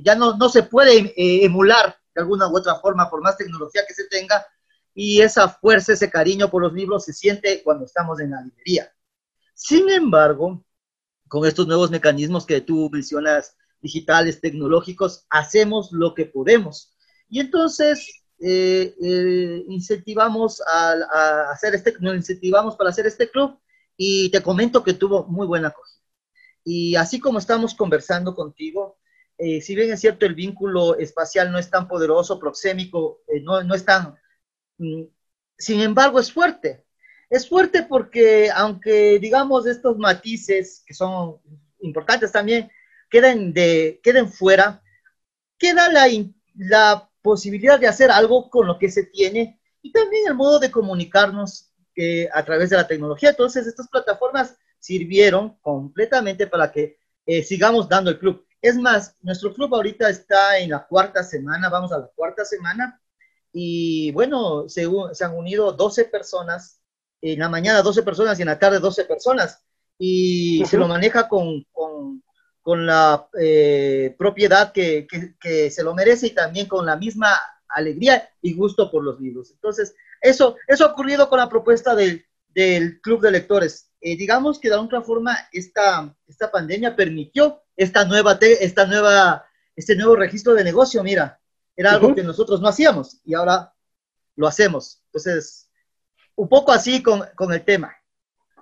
ya 0.03 0.15
no, 0.15 0.37
no 0.37 0.49
se 0.49 0.63
puede 0.63 1.13
emular 1.17 1.97
de 2.15 2.23
alguna 2.23 2.49
u 2.49 2.57
otra 2.57 2.77
forma 2.77 3.11
por 3.11 3.21
más 3.21 3.37
tecnología 3.37 3.83
que 3.87 3.95
se 3.95 4.07
tenga 4.09 4.47
y 4.95 5.21
esa 5.21 5.49
fuerza, 5.49 5.93
ese 5.93 6.09
cariño 6.09 6.49
por 6.49 6.63
los 6.63 6.73
libros 6.73 7.05
se 7.05 7.13
siente 7.13 7.63
cuando 7.65 7.85
estamos 7.85 8.21
en 8.21 8.31
la 8.31 8.43
librería. 8.43 8.93
Sin 9.55 9.91
embargo, 9.91 10.65
con 11.29 11.47
estos 11.47 11.67
nuevos 11.67 11.91
mecanismos 11.91 12.47
que 12.47 12.61
tú 12.61 12.89
mencionas, 12.93 13.57
digitales, 13.81 14.41
tecnológicos, 14.41 15.27
hacemos 15.31 15.91
lo 15.91 16.15
que 16.15 16.27
podemos. 16.27 16.95
Y 17.29 17.41
entonces 17.41 18.23
eh, 18.41 18.95
eh, 19.03 19.65
incentivamos 19.69 20.63
a, 20.67 21.51
hacer 21.51 21.75
este, 21.75 21.95
nos 22.01 22.15
incentivamos 22.15 22.77
para 22.77 22.91
hacer 22.91 23.07
este 23.07 23.29
club 23.31 23.59
y 23.97 24.31
te 24.31 24.43
comento 24.43 24.85
que 24.85 24.95
tuvo 24.95 25.25
muy 25.27 25.47
buena 25.47 25.69
acogida. 25.69 26.04
Y 26.65 26.97
así 26.97 27.21
como 27.21 27.39
estamos 27.39 27.75
conversando 27.75 28.35
contigo, 28.35 28.99
eh, 29.39 29.61
si 29.61 29.75
bien 29.75 29.93
es 29.93 30.01
cierto 30.01 30.27
el 30.27 30.35
vínculo 30.35 30.97
espacial 30.97 31.53
no 31.53 31.59
es 31.59 31.71
tan 31.71 31.87
poderoso, 31.87 32.39
proxémico, 32.39 33.21
no, 33.43 33.63
no 33.63 33.75
es 33.75 33.85
tan, 33.85 34.17
mm, 34.79 35.03
sin 35.59 35.81
embargo 35.81 36.19
es 36.21 36.33
fuerte. 36.33 36.85
Es 37.31 37.49
fuerte 37.49 37.83
porque, 37.83 38.51
aunque 38.55 39.19
digamos 39.19 39.67
estos 39.67 39.99
matices 39.99 40.83
que 40.87 40.95
son 40.95 41.39
importantes 41.81 42.33
también, 42.33 42.71
queden, 43.11 43.53
de, 43.53 44.01
queden 44.03 44.31
fuera, 44.31 44.83
queda 45.59 45.91
la, 45.91 46.07
la 46.55 47.11
posibilidad 47.23 47.79
de 47.79 47.89
hacer 47.89 48.11
algo 48.11 48.51
con 48.51 48.67
lo 48.67 48.79
que 48.79 48.91
se 48.91 49.05
tiene 49.05 49.61
y 49.83 49.93
también 49.93 50.25
el 50.29 50.35
modo 50.35 50.59
de 50.59 50.71
comunicarnos 50.71 51.73
que 51.95 52.29
a 52.33 52.45
través 52.45 52.71
de 52.71 52.77
la 52.77 52.87
tecnología. 52.87 53.31
Entonces, 53.31 53.67
estas 53.67 53.89
plataformas 53.89 54.57
sirvieron 54.85 55.57
completamente 55.63 56.47
para 56.47 56.71
que 56.71 56.99
eh, 57.25 57.43
sigamos 57.43 57.89
dando 57.89 58.11
el 58.11 58.19
club. 58.19 58.45
Es 58.61 58.77
más, 58.77 59.17
nuestro 59.23 59.55
club 59.55 59.75
ahorita 59.75 60.11
está 60.11 60.59
en 60.59 60.71
la 60.71 60.87
cuarta 60.87 61.23
semana, 61.23 61.71
vamos 61.71 61.91
a 61.91 61.99
la 61.99 62.11
cuarta 62.15 62.45
semana, 62.45 63.01
y 63.51 64.11
bueno, 64.13 64.69
se, 64.69 64.87
se 65.13 65.25
han 65.25 65.35
unido 65.35 65.73
12 65.73 66.05
personas 66.07 66.83
en 67.23 67.39
la 67.39 67.49
mañana 67.49 67.81
12 67.81 68.03
personas 68.03 68.39
y 68.39 68.43
en 68.43 68.49
la 68.49 68.59
tarde 68.59 68.79
12 68.79 69.05
personas. 69.05 69.65
Y 69.97 70.63
se 70.67 70.77
lo 70.77 70.87
maneja 70.87 71.29
con, 71.29 71.65
con, 71.73 72.23
con 72.61 72.85
la 72.85 73.27
eh, 73.41 74.15
propiedad 74.19 74.73
que, 74.73 75.07
que, 75.41 75.71
se 75.71 75.83
lo 75.83 75.95
merece 75.95 76.27
y 76.27 76.35
también 76.35 76.67
con 76.67 76.85
la 76.85 76.97
misma 76.97 77.35
alegría 77.69 78.29
y 78.43 78.53
gusto 78.55 78.91
por 78.91 79.03
los 79.03 79.19
libros. 79.19 79.51
Entonces, 79.53 79.95
eso, 80.21 80.57
eso 80.67 80.85
ha 80.85 80.93
ocurrido 80.93 81.31
con 81.31 81.39
la 81.39 81.49
propuesta 81.49 81.95
del, 81.95 82.27
del 82.49 83.01
Club 83.01 83.23
de 83.23 83.31
Lectores. 83.31 83.91
Eh, 84.07 84.19
digamos 84.19 84.59
que 84.59 84.69
de 84.69 84.75
alguna 84.75 85.01
forma 85.01 85.35
esta, 85.51 86.15
esta 86.27 86.51
pandemia 86.51 86.95
permitió 86.95 87.63
esta 87.75 88.05
nueva, 88.05 88.39
esta 88.39 88.85
nueva, 88.85 89.47
este 89.75 89.97
nuevo 89.97 90.15
registro 90.15 90.53
de 90.53 90.63
negocio, 90.63 91.03
mira, 91.03 91.41
era 91.75 91.93
algo 91.93 92.15
que 92.15 92.23
nosotros 92.23 92.61
no 92.61 92.69
hacíamos 92.69 93.19
y 93.25 93.33
ahora 93.33 93.73
lo 94.37 94.47
hacemos. 94.47 95.01
Entonces, 95.07 95.71
un 96.37 96.51
poco 96.51 96.71
así 96.71 97.03
con, 97.03 97.23
el 97.51 97.65
tema. 97.65 97.97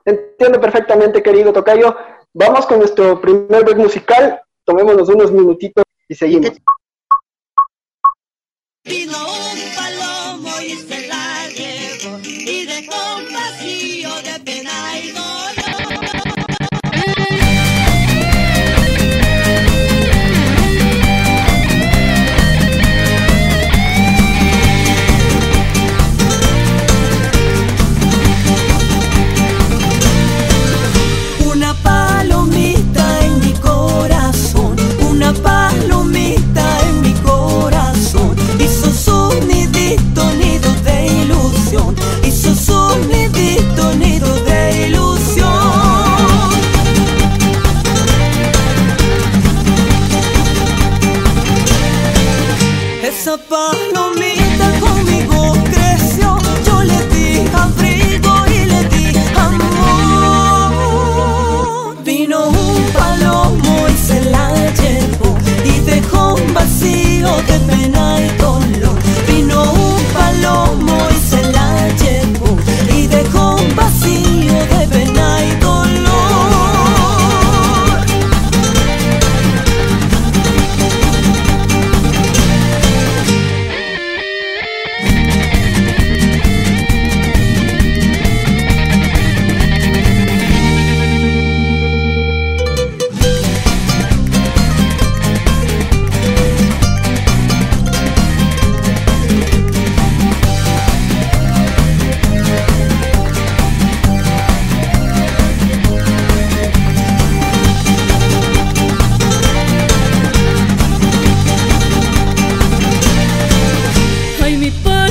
Entiendo 0.05 0.61
perfectamente, 0.61 1.21
querido 1.21 1.53
Tocayo. 1.53 1.97
Vamos 2.33 2.65
con 2.65 2.79
nuestro 2.79 3.21
primer 3.21 3.65
break 3.65 3.79
musical. 3.79 4.41
Tomémonos 4.63 5.09
unos 5.09 5.33
minutitos 5.33 5.83
y 6.07 6.15
seguimos. 6.15 6.53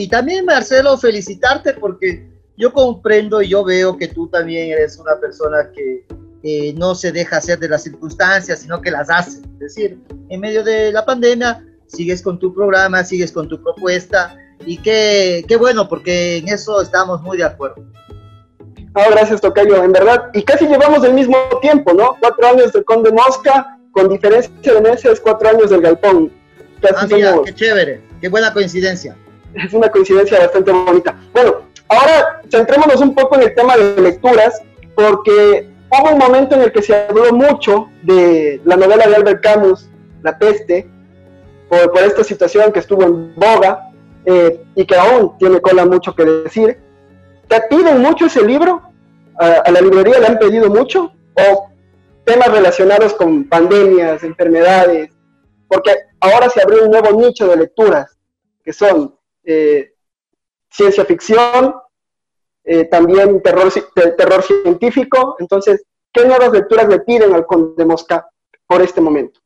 y 0.00 0.08
también 0.08 0.44
Marcelo, 0.44 0.96
felicitarte 0.96 1.74
porque 1.74 2.26
yo 2.56 2.72
comprendo 2.72 3.42
y 3.42 3.48
yo 3.48 3.64
veo 3.64 3.96
que 3.96 4.08
tú 4.08 4.28
también 4.28 4.70
eres 4.70 4.98
una 4.98 5.18
persona 5.20 5.70
que 5.74 6.74
no 6.76 6.94
se 6.94 7.12
deja 7.12 7.36
hacer 7.36 7.58
de 7.58 7.68
las 7.68 7.82
circunstancias, 7.82 8.60
sino 8.60 8.80
que 8.80 8.90
las 8.90 9.10
hace. 9.10 9.40
Es 9.40 9.58
decir, 9.58 9.98
en 10.30 10.40
medio 10.40 10.64
de 10.64 10.90
la 10.90 11.04
pandemia 11.04 11.64
sigues 11.86 12.22
con 12.22 12.38
tu 12.38 12.54
programa, 12.54 13.04
sigues 13.04 13.30
con 13.30 13.46
tu 13.48 13.62
propuesta 13.62 14.36
y 14.64 14.78
qué, 14.78 15.44
qué 15.46 15.56
bueno, 15.56 15.88
porque 15.88 16.38
en 16.38 16.48
eso 16.48 16.80
estamos 16.80 17.20
muy 17.20 17.36
de 17.36 17.44
acuerdo. 17.44 17.84
Ah, 18.94 19.04
gracias, 19.10 19.40
Tocayo, 19.40 19.84
en 19.84 19.92
verdad. 19.92 20.30
Y 20.32 20.42
casi 20.42 20.66
llevamos 20.66 21.04
el 21.04 21.12
mismo 21.12 21.36
tiempo, 21.60 21.92
¿no? 21.92 22.16
Cuatro 22.20 22.46
años 22.48 22.72
de 22.72 22.82
Conde 22.84 23.12
Mosca, 23.12 23.78
con 23.92 24.08
diferencia 24.08 24.74
de 24.74 24.80
meses, 24.80 25.20
cuatro 25.20 25.50
años 25.50 25.70
del 25.70 25.82
Galpón 25.82 26.32
ah, 26.96 27.06
mira, 27.06 27.36
qué 27.44 27.54
chévere, 27.54 28.00
qué 28.20 28.28
buena 28.28 28.52
coincidencia. 28.52 29.16
Es 29.54 29.72
una 29.72 29.88
coincidencia 29.88 30.38
bastante 30.38 30.72
bonita. 30.72 31.18
Bueno, 31.32 31.62
ahora 31.88 32.42
centrémonos 32.50 33.00
un 33.00 33.14
poco 33.14 33.36
en 33.36 33.42
el 33.42 33.54
tema 33.54 33.76
de 33.76 34.00
lecturas, 34.00 34.62
porque 34.94 35.68
hubo 35.90 36.12
un 36.12 36.18
momento 36.18 36.54
en 36.54 36.62
el 36.62 36.72
que 36.72 36.82
se 36.82 36.94
habló 36.94 37.32
mucho 37.32 37.88
de 38.02 38.60
la 38.64 38.76
novela 38.76 39.06
de 39.06 39.16
Albert 39.16 39.42
Camus, 39.42 39.88
La 40.22 40.38
peste, 40.38 40.88
por, 41.68 41.90
por 41.92 42.02
esta 42.02 42.22
situación 42.22 42.72
que 42.72 42.80
estuvo 42.80 43.02
en 43.04 43.34
boga 43.34 43.90
eh, 44.26 44.62
y 44.74 44.84
que 44.84 44.96
aún 44.96 45.36
tiene 45.38 45.60
cola 45.60 45.86
mucho 45.86 46.14
que 46.14 46.24
decir. 46.24 46.78
¿Te 47.48 47.60
piden 47.68 48.00
mucho 48.00 48.26
ese 48.26 48.42
libro? 48.42 48.82
¿A, 49.38 49.62
¿A 49.64 49.70
la 49.70 49.80
librería 49.80 50.18
le 50.18 50.26
han 50.26 50.38
pedido 50.38 50.68
mucho? 50.68 51.12
¿O 51.34 51.70
temas 52.24 52.48
relacionados 52.52 53.14
con 53.14 53.44
pandemias, 53.44 54.22
enfermedades, 54.22 55.10
porque 55.68 55.92
ahora 56.20 56.48
se 56.48 56.62
abrió 56.62 56.84
un 56.84 56.90
nuevo 56.90 57.10
nicho 57.12 57.48
de 57.48 57.56
lecturas, 57.56 58.16
que 58.64 58.72
son 58.72 59.16
eh, 59.50 59.94
ciencia 60.70 61.04
ficción, 61.04 61.74
eh, 62.64 62.84
también 62.84 63.42
terror, 63.42 63.72
terror 64.16 64.42
científico. 64.42 65.36
Entonces, 65.38 65.84
¿qué 66.12 66.24
nuevas 66.24 66.52
lecturas 66.52 66.88
le 66.88 67.00
piden 67.00 67.34
al 67.34 67.46
Conde 67.46 67.84
Mosca 67.84 68.28
por 68.66 68.82
este 68.82 69.00
momento? 69.00 69.40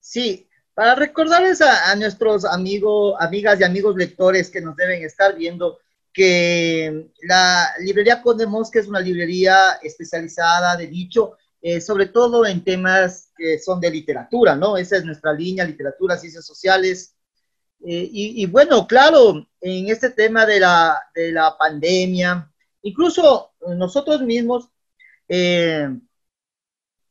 Sí, 0.00 0.48
para 0.74 0.94
recordarles 0.94 1.60
a, 1.60 1.94
nuestros 1.96 2.44
amigos, 2.44 3.14
amigas 3.18 3.60
y 3.60 3.64
amigos 3.64 3.96
lectores 3.96 4.50
que 4.50 4.60
nos 4.60 4.76
deben 4.76 5.02
estar 5.04 5.34
viendo 5.34 5.78
que 6.12 7.10
la 7.22 7.68
librería 7.80 8.22
Conde 8.22 8.46
Mosca 8.46 8.80
es 8.80 8.88
una 8.88 9.00
librería 9.00 9.78
especializada 9.82 10.76
de 10.76 10.86
dicho 10.86 11.36
eh, 11.68 11.80
sobre 11.80 12.06
todo 12.06 12.46
en 12.46 12.62
temas 12.62 13.32
que 13.36 13.58
son 13.58 13.80
de 13.80 13.90
literatura, 13.90 14.54
¿no? 14.54 14.76
Esa 14.76 14.98
es 14.98 15.04
nuestra 15.04 15.32
línea, 15.32 15.64
literatura, 15.64 16.16
ciencias 16.16 16.46
sociales. 16.46 17.15
Eh, 17.84 18.08
y, 18.12 18.46
bueno, 18.46 18.86
claro, 18.86 19.46
en 19.60 19.88
este 19.88 20.10
tema 20.10 20.46
de 20.46 20.60
la, 20.60 20.98
de 21.14 21.32
la 21.32 21.56
pandemia, 21.56 22.50
incluso 22.82 23.52
nosotros 23.76 24.22
mismos 24.22 24.68
eh, 25.28 25.88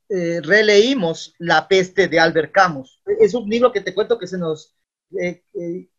releímos 0.10 1.34
La 1.40 1.68
peste 1.68 2.08
de 2.08 2.20
Albert 2.20 2.52
Camus. 2.52 3.02
Es 3.20 3.34
un 3.34 3.50
libro 3.50 3.72
que 3.72 3.82
te 3.82 3.94
cuento 3.94 4.18
que 4.18 4.28
se 4.28 4.38
nos 4.38 4.76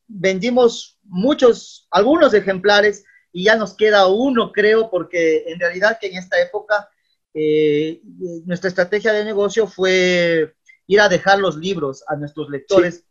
vendimos 0.09 0.98
muchos, 1.05 1.87
algunos 1.90 2.35
ejemplares 2.35 3.05
y 3.33 3.44
ya 3.44 3.57
nos 3.57 3.74
queda 3.74 4.07
uno, 4.07 4.52
creo, 4.52 4.90
porque 4.90 5.44
en 5.46 5.59
realidad 5.61 5.98
que 6.00 6.09
en 6.09 6.16
esta 6.16 6.40
época 6.40 6.88
eh, 7.35 8.00
nuestra 8.46 8.68
estrategia 8.68 9.12
de 9.12 9.24
negocio 9.24 9.66
fue 9.66 10.55
ir 10.87 11.00
a 11.00 11.09
dejar 11.09 11.38
los 11.38 11.57
libros 11.57 12.02
a 12.09 12.16
nuestros 12.16 12.48
lectores. 12.48 13.05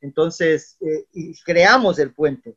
Entonces, 0.00 0.76
eh, 0.80 1.06
creamos 1.44 1.98
el 1.98 2.14
puente. 2.14 2.56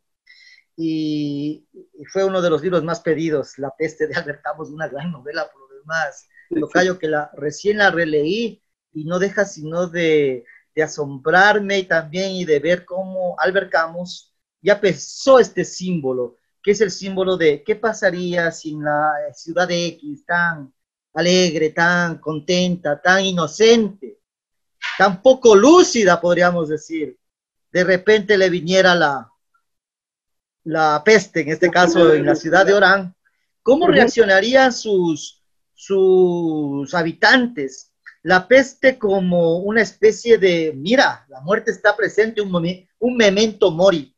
Y, 0.75 1.67
fue 2.12 2.23
uno 2.23 2.41
de 2.41 2.49
los 2.49 2.62
libros 2.62 2.84
más 2.84 3.02
pedidos, 3.02 3.58
La 3.60 3.71
peste 3.75 4.08
de 4.08 4.15
Albert 4.15 4.41
Camus, 4.41 4.69
una 4.69 4.88
gran 4.88 5.12
novela 5.12 5.49
por 5.52 5.69
lo 5.69 5.80
demás. 5.80 6.28
Lo 6.49 6.69
callo 6.69 6.97
que 6.97 7.08
la, 7.08 7.30
recién 7.36 7.78
la 7.78 7.91
releí 7.91 8.63
y 8.93 9.06
no 9.06 9.19
deja 9.19 9.45
sino 9.45 9.88
de, 9.88 10.45
de 10.73 10.84
asombrarme 10.84 11.80
y 11.80 11.84
también 11.84 12.32
y 12.32 12.45
de 12.45 12.60
ver 12.60 12.86
cómo 12.86 13.36
Albert 13.39 13.71
Camus 13.71 14.34
ya 14.62 14.80
pensó 14.80 15.39
este 15.39 15.63
símbolo, 15.63 16.38
que 16.63 16.71
es 16.71 16.82
el 16.82 16.91
símbolo 16.91 17.38
de 17.38 17.63
qué 17.63 17.75
pasaría 17.75 18.52
si 18.52 18.71
en 18.71 18.84
la 18.84 19.13
ciudad 19.34 19.67
de 19.67 19.86
X 19.88 20.25
tan 20.25 20.73
alegre, 21.13 21.71
tan 21.71 22.19
contenta, 22.19 23.02
tan 23.02 23.25
inocente, 23.25 24.19
tan 24.97 25.21
poco 25.21 25.56
lúcida, 25.56 26.19
podríamos 26.19 26.69
decir, 26.69 27.17
de 27.71 27.84
repente 27.84 28.38
le 28.38 28.49
viniera 28.49 28.95
la, 28.95 29.32
la 30.63 31.01
peste, 31.03 31.41
en 31.41 31.49
este 31.49 31.69
caso 31.69 32.13
en 32.13 32.25
la 32.25 32.36
ciudad 32.36 32.65
de 32.65 32.73
Orán, 32.73 33.15
¿cómo 33.63 33.88
reaccionarían 33.88 34.73
sus, 34.73 35.43
sus 35.73 36.93
habitantes? 36.93 37.89
la 38.23 38.47
peste 38.47 38.97
como 38.97 39.60
una 39.60 39.82
especie 39.82 40.38
de, 40.38 40.73
mira, 40.75 41.25
la 41.29 41.41
muerte 41.41 41.71
está 41.71 41.95
presente, 41.95 42.41
un, 42.41 42.53
un 42.99 43.17
memento 43.17 43.71
mori. 43.71 44.15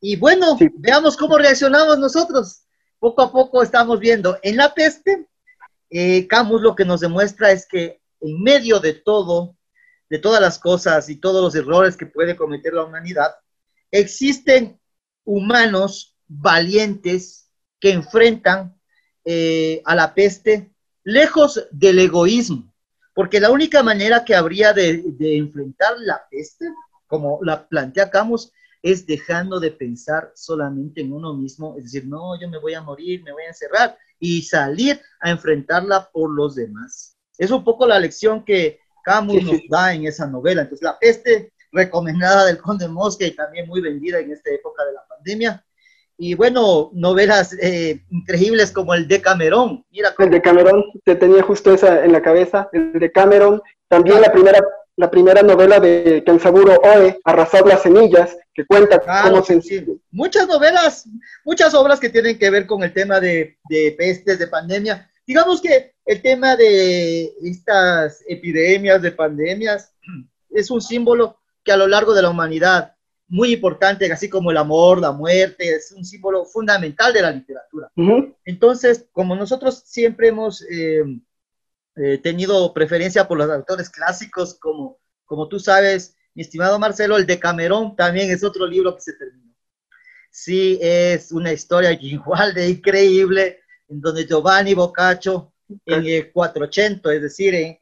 Y 0.00 0.16
bueno, 0.16 0.56
veamos 0.74 1.16
cómo 1.16 1.38
reaccionamos 1.38 1.98
nosotros. 1.98 2.62
Poco 2.98 3.22
a 3.22 3.32
poco 3.32 3.62
estamos 3.62 4.00
viendo 4.00 4.38
en 4.42 4.56
la 4.56 4.72
peste, 4.72 5.26
eh, 5.90 6.26
Camus 6.26 6.62
lo 6.62 6.74
que 6.74 6.84
nos 6.84 7.00
demuestra 7.00 7.52
es 7.52 7.66
que 7.66 8.00
en 8.20 8.42
medio 8.42 8.80
de 8.80 8.94
todo, 8.94 9.56
de 10.12 10.18
todas 10.18 10.42
las 10.42 10.58
cosas 10.58 11.08
y 11.08 11.16
todos 11.16 11.42
los 11.42 11.54
errores 11.54 11.96
que 11.96 12.04
puede 12.04 12.36
cometer 12.36 12.74
la 12.74 12.84
humanidad, 12.84 13.34
existen 13.90 14.78
humanos 15.24 16.18
valientes 16.28 17.50
que 17.80 17.92
enfrentan 17.92 18.78
eh, 19.24 19.80
a 19.86 19.94
la 19.94 20.12
peste 20.12 20.70
lejos 21.02 21.66
del 21.70 21.98
egoísmo, 21.98 22.74
porque 23.14 23.40
la 23.40 23.50
única 23.50 23.82
manera 23.82 24.22
que 24.22 24.34
habría 24.34 24.74
de, 24.74 25.02
enfrentar 25.18 25.94
la 26.00 26.20
peste, 26.30 26.66
como 27.06 27.38
la 27.40 27.66
plantea 27.66 28.10
Camus, 28.10 28.52
es 28.82 29.06
dejando 29.06 29.60
de 29.60 29.70
pensar 29.70 30.30
solamente 30.34 31.00
en 31.00 31.14
uno 31.14 31.32
mismo, 31.32 31.74
es 31.78 31.84
decir, 31.84 32.06
no, 32.06 32.38
yo 32.38 32.50
me 32.50 32.58
voy 32.58 32.74
a 32.74 32.82
morir, 32.82 33.22
me 33.22 33.32
voy 33.32 33.44
a 33.44 33.48
encerrar 33.48 33.96
y 34.18 34.42
salir 34.42 35.00
a 35.20 35.30
enfrentarla 35.30 36.10
por 36.12 36.30
los 36.30 36.54
demás. 36.54 37.16
Es 37.38 37.50
un 37.50 37.64
poco 37.64 37.86
la 37.86 37.98
lección 37.98 38.44
que 38.44 38.81
Camus 39.02 39.42
nos 39.42 39.60
da 39.68 39.94
en 39.94 40.06
esa 40.06 40.26
novela. 40.26 40.62
Entonces, 40.62 40.84
la 40.84 40.98
peste 40.98 41.52
recomendada 41.72 42.46
del 42.46 42.58
Conde 42.58 42.88
Mosca 42.88 43.24
y 43.24 43.32
también 43.32 43.66
muy 43.66 43.80
vendida 43.80 44.18
en 44.18 44.30
esta 44.30 44.50
época 44.50 44.84
de 44.84 44.92
la 44.92 45.04
pandemia, 45.08 45.64
y 46.18 46.34
bueno, 46.34 46.90
novelas 46.92 47.56
eh, 47.60 48.04
increíbles 48.10 48.70
como 48.70 48.94
el 48.94 49.08
de 49.08 49.20
Camerón. 49.20 49.84
Mira 49.90 50.14
El 50.18 50.30
de 50.30 50.42
Camerón, 50.42 50.84
te 51.04 51.16
tenía 51.16 51.42
justo 51.42 51.74
esa 51.74 52.04
en 52.04 52.12
la 52.12 52.22
cabeza, 52.22 52.68
el 52.72 52.92
de 52.92 53.10
Camerón. 53.10 53.60
También 53.88 54.20
la 54.20 54.30
primera 54.30 54.60
la 54.96 55.10
primera 55.10 55.42
novela 55.42 55.80
de 55.80 56.22
Kensaburo 56.24 56.76
Oe, 56.76 57.18
Arrasar 57.24 57.66
las 57.66 57.82
semillas, 57.82 58.36
que 58.54 58.66
cuenta 58.66 59.00
cómo 59.00 59.42
sencillo. 59.42 59.94
Muchas 60.10 60.46
novelas, 60.46 61.08
muchas 61.44 61.72
obras 61.74 61.98
que 61.98 62.10
tienen 62.10 62.38
que 62.38 62.50
ver 62.50 62.66
con 62.66 62.82
el 62.82 62.92
tema 62.92 63.18
de, 63.18 63.58
de 63.70 63.94
pestes, 63.96 64.38
de 64.38 64.48
pandemia. 64.48 65.10
Digamos 65.32 65.62
que 65.62 65.94
el 66.04 66.20
tema 66.20 66.56
de 66.56 67.32
estas 67.42 68.22
epidemias, 68.28 69.00
de 69.00 69.12
pandemias, 69.12 69.94
es 70.50 70.70
un 70.70 70.82
símbolo 70.82 71.38
que 71.64 71.72
a 71.72 71.78
lo 71.78 71.86
largo 71.86 72.12
de 72.12 72.20
la 72.20 72.28
humanidad 72.28 72.94
muy 73.28 73.54
importante, 73.54 74.12
así 74.12 74.28
como 74.28 74.50
el 74.50 74.58
amor, 74.58 75.00
la 75.00 75.10
muerte, 75.10 75.74
es 75.76 75.90
un 75.92 76.04
símbolo 76.04 76.44
fundamental 76.44 77.14
de 77.14 77.22
la 77.22 77.30
literatura. 77.30 77.90
Entonces, 78.44 79.06
como 79.10 79.34
nosotros 79.34 79.82
siempre 79.86 80.28
hemos 80.28 80.60
eh, 80.70 81.02
eh, 81.96 82.18
tenido 82.18 82.74
preferencia 82.74 83.26
por 83.26 83.38
los 83.38 83.48
autores 83.48 83.88
clásicos, 83.88 84.58
como, 84.60 84.98
como 85.24 85.48
tú 85.48 85.58
sabes, 85.58 86.14
mi 86.34 86.42
estimado 86.42 86.78
Marcelo, 86.78 87.16
el 87.16 87.24
de 87.24 87.40
Camerón 87.40 87.96
también 87.96 88.30
es 88.30 88.44
otro 88.44 88.66
libro 88.66 88.94
que 88.94 89.00
se 89.00 89.14
terminó. 89.14 89.54
Sí, 90.30 90.78
es 90.82 91.32
una 91.32 91.54
historia 91.54 91.92
igual 92.02 92.52
de 92.52 92.68
increíble, 92.68 93.61
en 93.92 94.00
donde 94.00 94.26
Giovanni 94.26 94.74
Boccaccio, 94.74 95.52
en 95.86 96.06
el 96.06 96.32
480, 96.32 97.14
es 97.14 97.22
decir, 97.22 97.54
en, 97.54 97.66
en 97.66 97.78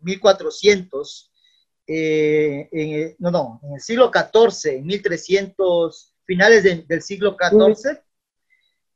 1400, 0.00 1.30
eh, 1.86 2.68
en, 2.72 3.16
no, 3.18 3.30
no, 3.30 3.60
en 3.62 3.74
el 3.74 3.80
siglo 3.80 4.10
XIV, 4.12 4.76
en 4.76 4.86
1300, 4.86 6.14
finales 6.24 6.86
del 6.86 7.02
siglo 7.02 7.36
XIV, 7.38 7.98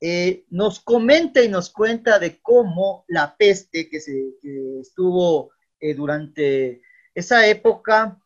eh, 0.00 0.44
nos 0.50 0.81
comenta 0.81 1.42
y 1.42 1.48
nos 1.48 1.70
cuenta 1.70 2.18
de 2.18 2.40
cómo 2.40 3.05
la 3.09 3.37
peste 3.37 3.88
que, 3.88 4.00
se, 4.00 4.35
estuvo 4.81 5.50
eh, 5.81 5.94
durante 5.94 6.81
esa 7.14 7.46
época, 7.46 8.20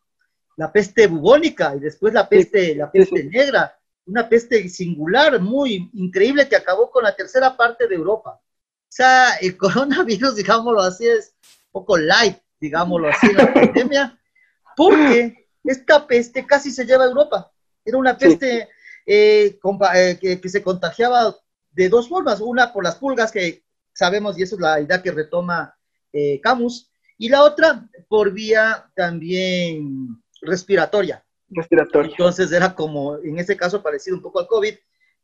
la 0.55 0.71
peste 0.71 1.07
bubónica 1.07 1.75
y 1.75 1.79
después 1.79 2.13
la 2.13 2.27
peste, 2.27 2.75
la 2.75 2.91
peste 2.91 3.23
negra, 3.23 3.78
una 4.09 4.27
peste 4.27 4.67
singular, 4.69 5.39
muy 5.39 5.89
increíble 5.93 6.47
que 6.49 6.55
acabó 6.55 6.89
con 6.89 7.03
la 7.03 7.15
tercera 7.15 7.55
parte 7.55 7.87
de 7.87 7.95
Europa. 7.95 8.31
O 8.31 8.91
sea, 8.91 9.35
el 9.35 9.55
coronavirus, 9.57 10.35
digámoslo 10.35 10.81
así, 10.81 11.07
es 11.07 11.35
un 11.41 11.71
poco 11.71 11.97
light, 11.97 12.37
digámoslo 12.59 13.09
así, 13.09 13.31
la 13.33 13.53
pandemia, 13.53 14.19
porque 14.75 15.47
esta 15.63 16.07
peste 16.07 16.45
casi 16.45 16.71
se 16.71 16.85
lleva 16.85 17.03
a 17.03 17.07
Europa. 17.07 17.51
Era 17.85 17.97
una 17.97 18.17
peste 18.17 18.67
eh, 19.05 19.59
eh, 19.95 20.17
que, 20.19 20.49
se 20.49 20.63
contagiaba 20.63 21.35
de 21.71 21.89
dos 21.89 22.09
formas, 22.09 22.41
una 22.41 22.73
por 22.73 22.83
las 22.83 22.95
pulgas, 22.95 23.31
que 23.31 23.63
sabemos, 23.93 24.37
y 24.37 24.43
eso 24.43 24.55
es 24.55 24.61
la 24.61 24.81
idea 24.81 25.01
que 25.01 25.11
retoma 25.11 25.75
eh, 26.11 26.39
Camus, 26.41 26.91
y 27.17 27.29
la 27.29 27.43
otra 27.43 27.87
por 28.07 28.31
vía 28.31 28.89
también 28.95 30.21
respiratoria. 30.41 31.23
Respiratoria. 31.51 32.11
Entonces 32.11 32.51
era 32.51 32.75
como, 32.75 33.17
en 33.17 33.39
ese 33.39 33.57
caso, 33.57 33.81
parecido 33.81 34.17
un 34.17 34.21
poco 34.21 34.39
al 34.39 34.47
COVID, 34.47 34.75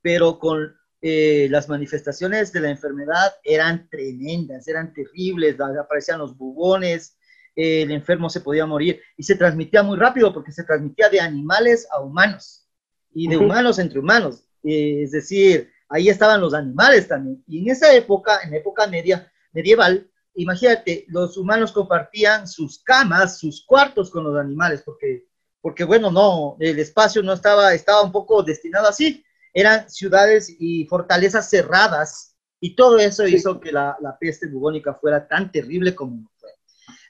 pero 0.02 0.40
con 0.40 0.76
las 1.02 1.70
manifestaciones 1.70 2.52
de 2.52 2.62
la 2.62 2.72
enfermedad 2.72 3.36
eran 3.44 3.88
tremendas, 3.90 4.68
eran 4.68 4.92
terribles, 4.92 5.56
aparecían 5.60 6.18
los 6.18 6.36
bubones, 6.36 7.16
el 7.56 7.92
enfermo 7.92 8.30
se 8.30 8.42
podía 8.42 8.66
morir 8.66 9.02
y 9.16 9.24
se 9.24 9.36
transmitía 9.36 9.82
muy 9.82 9.98
rápido 9.98 10.34
porque 10.34 10.52
se 10.52 10.64
transmitía 10.64 11.10
de 11.10 11.22
animales 11.22 11.88
a 11.92 12.02
humanos 12.02 12.68
y 13.14 13.30
de 13.30 13.38
humanos 13.38 13.80
entre 13.80 14.00
humanos. 14.00 14.44
Eh, 14.64 15.04
es 15.04 15.12
decir, 15.12 15.72
ahí 15.88 16.10
estaban 16.10 16.42
los 16.42 16.54
animales 16.54 17.08
también. 17.08 17.42
Y 17.48 17.62
en 17.62 17.72
esa 17.72 17.94
época, 17.96 18.40
en 18.44 18.54
época 18.54 18.88
media, 18.88 19.32
medieval, 19.54 20.10
imagínate, 20.34 21.06
los 21.08 21.38
humanos 21.38 21.72
compartían 21.72 22.46
sus 22.46 22.84
camas, 22.84 23.40
sus 23.40 23.66
cuartos 23.66 24.12
con 24.12 24.26
los 24.26 24.38
animales, 24.38 24.82
porque, 24.84 25.28
porque 25.66 25.84
bueno, 25.84 26.12
no, 26.12 26.58
el 26.60 26.78
espacio 26.78 27.24
no 27.24 27.34
estaba, 27.34 27.74
estaba 27.74 28.04
un 28.04 28.12
poco 28.12 28.44
destinado 28.44 28.88
así. 28.88 29.26
Eran 29.52 29.90
ciudades 29.90 30.56
y 30.60 30.86
fortalezas 30.86 31.50
cerradas 31.50 32.36
y 32.60 32.76
todo 32.76 33.00
eso 33.00 33.26
hizo 33.26 33.60
que 33.60 33.72
la, 33.72 33.98
la 34.00 34.16
peste 34.16 34.46
bubónica 34.46 34.94
fuera 34.94 35.28
tan 35.28 35.52
terrible 35.52 35.96
como 35.96 36.30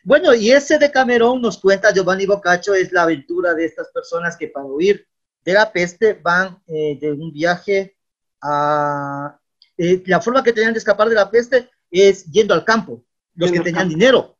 bueno, 0.06 0.34
y 0.34 0.54
ese 0.54 0.78
de 0.78 0.90
Camerón 0.90 1.42
nos 1.42 1.58
cuenta 1.58 1.92
Giovanni 1.92 2.26
Boccaccio, 2.26 2.74
es 2.76 2.94
la 2.94 3.02
aventura 3.02 3.54
de 3.54 3.66
estas 3.66 3.90
personas 3.90 4.38
que 4.38 4.48
para 4.48 4.66
huir 4.66 5.06
de 5.44 5.52
la 5.52 5.74
peste 5.74 6.14
van 6.14 6.58
eh, 6.66 6.98
de 7.02 7.12
un 7.12 7.34
viaje 7.34 7.98
a... 8.42 9.38
Eh, 9.78 10.02
la 10.06 10.22
forma 10.22 10.42
que 10.42 10.54
tenían 10.54 10.72
de 10.72 10.80
escapar 10.80 11.10
de 11.10 11.16
la 11.16 11.30
peste 11.30 11.70
es 11.92 12.24
yendo 12.32 12.54
al 12.54 12.64
campo, 12.64 13.04
los 13.34 13.52
que 13.52 13.60
tenían 13.60 13.90
dinero. 13.90 14.38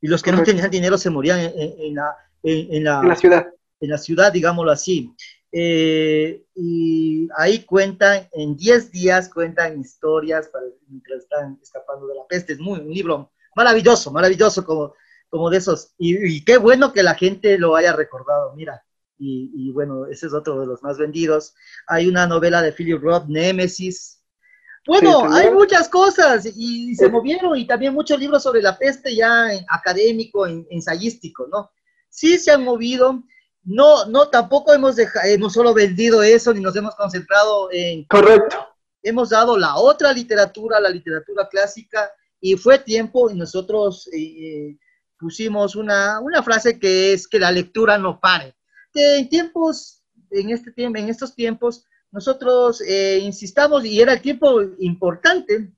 Y 0.00 0.06
los 0.06 0.22
que 0.22 0.30
no 0.30 0.44
tenían 0.44 0.70
dinero 0.70 0.96
se 0.96 1.10
morían 1.10 1.40
en, 1.40 1.96
la, 1.96 2.14
en, 2.42 2.84
la, 2.84 3.16
ciudad. 3.16 3.48
En 3.80 3.90
la 3.90 3.98
ciudad, 3.98 4.32
digámoslo 4.32 4.70
así. 4.70 5.14
Eh, 5.50 6.44
y 6.54 7.28
ahí 7.36 7.64
cuentan, 7.64 8.28
en 8.32 8.56
10 8.56 8.90
días 8.90 9.30
cuentan 9.32 9.80
historias 9.80 10.48
para, 10.48 10.66
mientras 10.88 11.22
están 11.22 11.58
escapando 11.62 12.06
de 12.06 12.16
la 12.16 12.26
peste. 12.28 12.52
Es 12.52 12.60
muy, 12.60 12.80
un 12.80 12.92
libro 12.92 13.32
maravilloso, 13.54 14.10
maravilloso 14.10 14.64
como, 14.64 14.94
como 15.28 15.50
de 15.50 15.58
esos. 15.58 15.94
Y, 15.98 16.44
qué 16.44 16.58
bueno 16.58 16.92
que 16.92 17.02
la 17.02 17.14
gente 17.14 17.58
lo 17.58 17.76
haya 17.76 17.92
recordado, 17.92 18.54
mira. 18.54 18.82
Y, 19.20 19.72
bueno, 19.72 20.06
ese 20.06 20.28
es 20.28 20.32
otro 20.32 20.60
de 20.60 20.66
los 20.66 20.80
más 20.84 20.96
vendidos. 20.96 21.52
Hay 21.88 22.06
una 22.06 22.28
novela 22.28 22.62
de 22.62 22.70
Philip 22.70 23.02
Roth, 23.02 23.26
Nemesis. 23.26 24.22
Bueno, 24.86 25.28
hay 25.32 25.50
muchas 25.50 25.88
cosas 25.88 26.46
y, 26.46 26.94
se 26.94 27.08
movieron 27.08 27.58
y 27.58 27.66
también 27.66 27.94
muchos 27.94 28.18
libros 28.20 28.44
sobre 28.44 28.62
la 28.62 28.78
peste 28.78 29.16
ya 29.16 29.52
en, 29.52 29.64
académico, 29.68 30.46
ensayístico, 30.46 31.48
¿no? 31.50 31.72
Sí 32.18 32.36
se 32.36 32.50
han 32.50 32.64
movido. 32.64 33.22
No, 33.62 34.06
no, 34.06 34.28
tampoco 34.28 34.72
hemos 34.72 34.96
dejado, 34.96 35.28
hemos 35.28 35.52
solo 35.52 35.72
vendido 35.72 36.20
eso 36.20 36.52
ni 36.52 36.60
nos 36.60 36.74
hemos 36.74 36.96
concentrado 36.96 37.68
en... 37.70 38.06
Correcto. 38.06 38.56
Hemos 39.04 39.30
dado 39.30 39.56
la 39.56 39.76
otra 39.76 40.12
literatura, 40.12 40.80
la 40.80 40.88
literatura 40.88 41.48
clásica, 41.48 42.10
y 42.40 42.56
fue 42.56 42.80
tiempo 42.80 43.30
y 43.30 43.36
nosotros 43.36 44.08
eh, 44.08 44.18
eh, 44.18 44.78
pusimos 45.16 45.76
una, 45.76 46.18
una, 46.18 46.42
frase 46.42 46.80
que 46.80 47.12
es 47.12 47.28
que 47.28 47.38
la 47.38 47.52
lectura 47.52 47.98
no 47.98 48.18
pare. 48.18 48.56
Que 48.92 49.18
en 49.18 49.28
tiempos, 49.28 50.02
en, 50.32 50.50
este 50.50 50.72
en 50.76 51.08
estos 51.08 51.36
tiempos, 51.36 51.84
nosotros 52.10 52.80
eh, 52.80 53.20
insistamos 53.22 53.84
y 53.84 54.00
era 54.00 54.14
el 54.14 54.20
tiempo 54.20 54.60
importante 54.80 55.70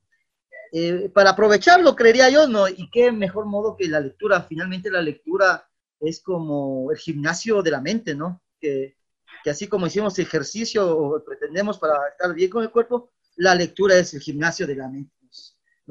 para 1.13 1.31
aprovecharlo, 1.31 1.95
creería 1.95 2.29
yo, 2.29 2.47
¿no? 2.47 2.67
Y 2.67 2.89
qué 2.89 3.11
mejor 3.11 3.45
modo 3.45 3.75
que 3.77 3.89
la 3.89 3.99
lectura. 3.99 4.41
Finalmente 4.41 4.89
la 4.89 5.01
lectura 5.01 5.67
es 6.01 6.21
como 6.21 6.91
el 6.91 6.97
gimnasio 6.97 7.61
de 7.61 7.71
la 7.71 7.81
mente, 7.81 8.15
¿no? 8.15 8.41
Que, 8.59 8.95
que 9.43 9.49
así 9.49 9.67
como 9.67 9.87
hicimos 9.87 10.19
ejercicio 10.19 10.97
o 10.97 11.23
pretendemos 11.23 11.77
para 11.77 11.95
estar 12.09 12.33
bien 12.33 12.49
con 12.49 12.63
el 12.63 12.71
cuerpo, 12.71 13.11
la 13.37 13.55
lectura 13.55 13.95
es 13.95 14.13
el 14.13 14.21
gimnasio 14.21 14.67
de 14.67 14.75
la 14.75 14.89
mente 14.89 15.11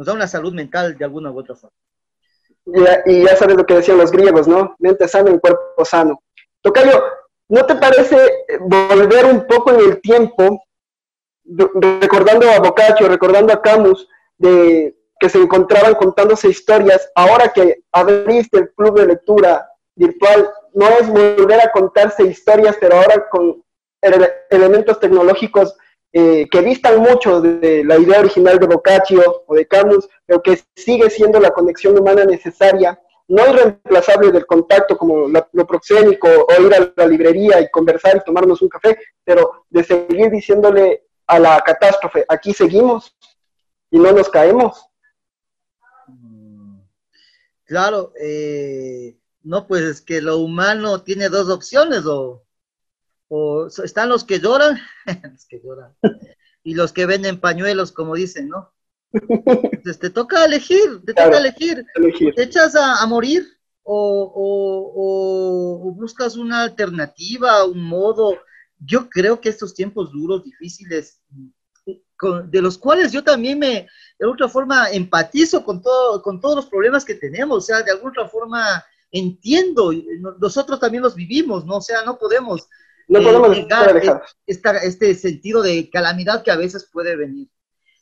nos 0.00 0.06
da 0.06 0.14
una 0.14 0.26
salud 0.26 0.54
mental 0.54 0.96
de 0.96 1.04
alguna 1.04 1.30
u 1.30 1.38
otra 1.38 1.54
forma. 1.54 1.76
Y, 3.06 3.22
ya 3.22 3.36
sabes 3.36 3.54
lo 3.54 3.66
que 3.66 3.74
decían 3.74 3.98
los 3.98 4.10
griegos, 4.10 4.48
¿no? 4.48 4.74
Mente 4.78 5.06
sana 5.06 5.30
en 5.30 5.38
cuerpo 5.38 5.84
sano. 5.84 6.22
Tocayo, 6.62 7.02
¿no 7.48 7.66
te 7.66 7.74
parece 7.74 8.16
volver 8.60 9.26
un 9.26 9.46
poco 9.46 9.72
en 9.72 9.80
el 9.80 10.00
tiempo, 10.00 10.62
recordando 11.44 12.48
a 12.50 12.60
Boccaccio, 12.60 13.08
recordando 13.08 13.52
a 13.52 13.60
Camus, 13.60 14.08
de 14.38 14.96
que 15.18 15.28
se 15.28 15.36
encontraban 15.36 15.94
contándose 15.96 16.48
historias, 16.48 17.10
ahora 17.14 17.52
que 17.52 17.82
abriste 17.92 18.58
el 18.58 18.72
club 18.72 18.98
de 18.98 19.06
lectura 19.06 19.69
virtual, 19.94 20.50
no 20.74 20.88
es 20.88 21.08
volver 21.08 21.60
a 21.60 21.72
contarse 21.72 22.24
historias, 22.24 22.76
pero 22.80 22.96
ahora 22.96 23.28
con 23.28 23.62
elementos 24.50 24.98
tecnológicos 24.98 25.76
eh, 26.12 26.48
que 26.50 26.62
distan 26.62 26.98
mucho 27.00 27.40
de 27.40 27.84
la 27.84 27.96
idea 27.98 28.20
original 28.20 28.58
de 28.58 28.66
Boccaccio 28.66 29.44
o 29.46 29.54
de 29.54 29.66
Camus, 29.66 30.08
pero 30.26 30.42
que 30.42 30.60
sigue 30.74 31.08
siendo 31.08 31.38
la 31.38 31.50
conexión 31.50 31.98
humana 31.98 32.24
necesaria, 32.24 33.00
no 33.28 33.48
irreemplazable 33.48 34.32
del 34.32 34.44
contacto 34.44 34.98
como 34.98 35.28
lo 35.28 35.66
proxénico 35.66 36.26
o 36.28 36.62
ir 36.62 36.74
a 36.74 36.92
la 36.96 37.06
librería 37.06 37.60
y 37.60 37.70
conversar 37.70 38.16
y 38.16 38.24
tomarnos 38.24 38.60
un 38.60 38.68
café, 38.68 38.98
pero 39.22 39.66
de 39.70 39.84
seguir 39.84 40.30
diciéndole 40.30 41.04
a 41.28 41.38
la 41.38 41.60
catástrofe, 41.60 42.24
aquí 42.28 42.52
seguimos 42.52 43.16
y 43.88 44.00
no 44.00 44.10
nos 44.10 44.28
caemos. 44.28 44.84
Claro, 47.64 48.12
eh, 48.20 49.16
no, 49.42 49.66
pues 49.66 49.82
es 49.82 50.00
que 50.00 50.20
lo 50.20 50.38
humano 50.38 51.02
tiene 51.02 51.28
dos 51.28 51.48
opciones, 51.48 52.04
o, 52.06 52.44
o 53.28 53.66
están 53.66 54.08
los 54.08 54.24
que 54.24 54.40
lloran, 54.40 54.78
los 55.32 55.46
que 55.46 55.60
lloran, 55.62 55.94
y 56.62 56.74
los 56.74 56.92
que 56.92 57.06
venden 57.06 57.40
pañuelos, 57.40 57.92
como 57.92 58.14
dicen, 58.14 58.48
¿no? 58.48 58.72
Entonces 59.12 59.98
te 59.98 60.10
toca 60.10 60.44
elegir, 60.44 61.02
te 61.04 61.14
toca 61.14 61.38
elegir. 61.38 61.84
¿Te 62.36 62.42
echas 62.42 62.76
a, 62.76 63.04
morir 63.06 63.46
o, 63.82 64.32
o, 64.34 65.88
o, 65.88 65.92
buscas 65.92 66.36
una 66.36 66.62
alternativa, 66.62 67.64
un 67.64 67.82
modo? 67.82 68.38
Yo 68.78 69.08
creo 69.08 69.40
que 69.40 69.48
estos 69.48 69.74
tiempos 69.74 70.12
duros, 70.12 70.44
difíciles, 70.44 71.20
de 72.50 72.62
los 72.62 72.78
cuales 72.78 73.12
yo 73.12 73.24
también 73.24 73.58
me, 73.58 73.88
de 74.18 74.26
alguna 74.26 74.48
forma, 74.48 74.90
empatizo 74.90 75.64
con, 75.64 75.82
todo, 75.82 76.22
con 76.22 76.40
todos 76.40 76.56
los 76.56 76.66
problemas 76.66 77.04
que 77.04 77.14
tenemos, 77.14 77.58
o 77.58 77.60
sea, 77.60 77.82
de 77.82 77.90
alguna 77.90 78.28
forma 78.28 78.84
entiendo, 79.10 79.92
nosotros 80.40 80.80
también 80.80 81.02
los 81.02 81.14
vivimos, 81.14 81.64
¿no? 81.64 81.76
O 81.76 81.80
sea, 81.80 82.04
no 82.04 82.18
podemos, 82.18 82.68
no 83.08 83.20
podemos 83.22 83.50
negar 83.50 84.22
este 84.46 85.14
sentido 85.14 85.62
de 85.62 85.90
calamidad 85.90 86.42
que 86.42 86.50
a 86.50 86.56
veces 86.56 86.88
puede 86.90 87.16
venir. 87.16 87.48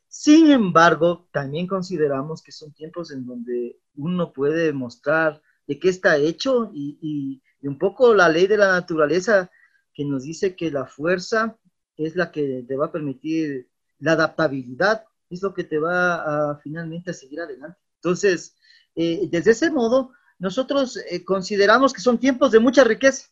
Sin 0.09 0.51
embargo, 0.51 1.29
también 1.33 1.67
consideramos 1.67 2.43
que 2.43 2.53
son 2.53 2.73
tiempos 2.73 3.11
en 3.13 3.27
donde 3.27 3.79
uno 3.97 4.33
puede 4.33 4.73
mostrar 4.73 5.43
de 5.67 5.79
qué 5.79 5.91
está 5.91 6.17
hecho 6.17 6.71
y, 6.73 7.43
y 7.61 7.67
un 7.67 7.79
poco 7.79 8.15
la 8.15 8.29
ley 8.29 8.47
de 8.47 8.57
la 8.57 8.69
naturaleza 8.69 9.51
que 9.93 10.05
nos 10.05 10.23
dice 10.23 10.57
que 10.57 10.71
la 10.71 10.87
fuerza 10.87 11.59
es 11.97 12.17
la 12.17 12.31
que 12.31 12.65
te 12.67 12.77
va 12.77 12.87
a 12.87 12.93
permitir 12.93 13.69
la 13.99 14.13
adaptabilidad 14.13 15.05
es 15.31 15.43
lo 15.43 15.55
que 15.55 15.65
te 15.65 15.79
va 15.79 16.51
a 16.51 16.59
finalmente 16.59 17.11
a 17.11 17.15
seguir 17.15 17.41
adelante. 17.41 17.79
Entonces, 17.97 18.57
eh, 18.95 19.29
desde 19.31 19.53
ese 19.53 19.71
modo, 19.71 20.13
nosotros 20.39 20.97
eh, 20.97 21.25
consideramos 21.25 21.93
que 21.93 22.01
son 22.01 22.19
tiempos 22.19 22.53
de 22.53 22.61
mucha 22.61 22.85
riqueza, 22.85 23.29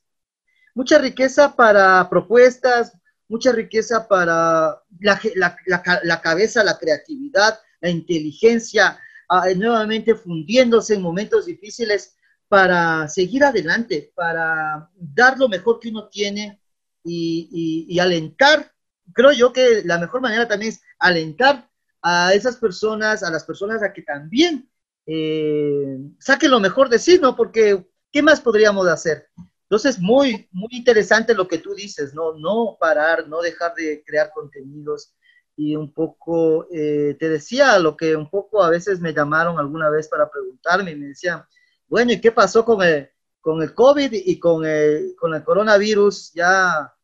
mucha 0.74 0.98
riqueza 0.98 1.54
para 1.54 2.08
propuestas, 2.10 2.92
mucha 3.28 3.52
riqueza 3.52 4.06
para 4.08 4.82
la, 5.00 6.20
cabeza, 6.22 6.64
la 6.64 6.78
creatividad, 6.78 7.58
la 7.80 7.90
inteligencia, 7.90 8.98
ah, 9.28 9.46
nuevamente 9.56 10.14
fundiéndose 10.14 10.94
en 10.94 11.02
momentos 11.02 11.46
difíciles 11.46 12.16
para 12.48 13.08
seguir 13.08 13.44
adelante, 13.44 14.12
para 14.14 14.88
dar 14.96 15.38
lo 15.38 15.48
mejor 15.48 15.80
que 15.80 15.88
uno 15.88 16.08
tiene 16.08 16.60
y 17.02 17.98
alentar. 18.00 18.72
Creo 19.12 19.30
yo 19.32 19.52
que 19.52 19.82
la 19.84 19.98
mejor 19.98 20.20
manera 20.20 20.48
también 20.48 20.72
es 20.72 20.82
alentar 20.98 21.68
a 22.02 22.34
esas 22.34 22.56
personas, 22.56 23.22
a 23.22 23.30
las 23.30 23.44
personas 23.44 23.82
a 23.82 23.92
que 23.92 24.02
también 24.02 24.68
eh, 25.06 25.98
saquen 26.18 26.50
lo 26.50 26.60
mejor 26.60 26.88
de 26.88 26.98
sí, 26.98 27.18
¿no? 27.20 27.36
Porque, 27.36 27.86
¿qué 28.12 28.22
más 28.22 28.40
podríamos 28.40 28.86
hacer? 28.88 29.28
Entonces, 29.62 29.98
muy, 29.98 30.48
muy 30.52 30.68
interesante 30.72 31.34
lo 31.34 31.48
que 31.48 31.58
tú 31.58 31.74
dices, 31.74 32.14
¿no? 32.14 32.34
No 32.34 32.76
parar, 32.78 33.28
no 33.28 33.40
dejar 33.40 33.74
de 33.74 34.02
crear 34.04 34.30
contenidos. 34.34 35.12
Y 35.56 35.74
un 35.74 35.92
poco, 35.92 36.68
eh, 36.70 37.16
te 37.18 37.28
decía 37.28 37.78
lo 37.78 37.96
que 37.96 38.14
un 38.14 38.28
poco 38.28 38.62
a 38.62 38.70
veces 38.70 39.00
me 39.00 39.14
llamaron 39.14 39.58
alguna 39.58 39.88
vez 39.88 40.08
para 40.08 40.30
preguntarme 40.30 40.90
y 40.90 40.96
me 40.96 41.06
decían, 41.06 41.44
bueno, 41.88 42.12
¿y 42.12 42.20
qué 42.20 42.30
pasó 42.30 42.64
con 42.64 42.82
el, 42.82 43.10
con 43.40 43.62
el 43.62 43.74
COVID 43.74 44.12
y 44.12 44.38
con 44.38 44.66
el, 44.66 45.14
con 45.18 45.34
el 45.34 45.42
coronavirus? 45.42 46.32
Ya, 46.34 46.94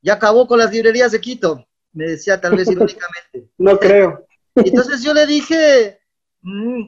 ya 0.00 0.14
acabó 0.14 0.46
con 0.46 0.58
las 0.58 0.72
librerías 0.72 1.12
de 1.12 1.20
Quito, 1.20 1.66
me 1.92 2.06
decía 2.06 2.40
tal 2.40 2.56
vez 2.56 2.68
irónicamente. 2.70 3.50
no 3.58 3.78
creo. 3.78 4.26
Entonces 4.54 5.02
yo 5.02 5.12
le 5.12 5.26
dije, 5.26 5.97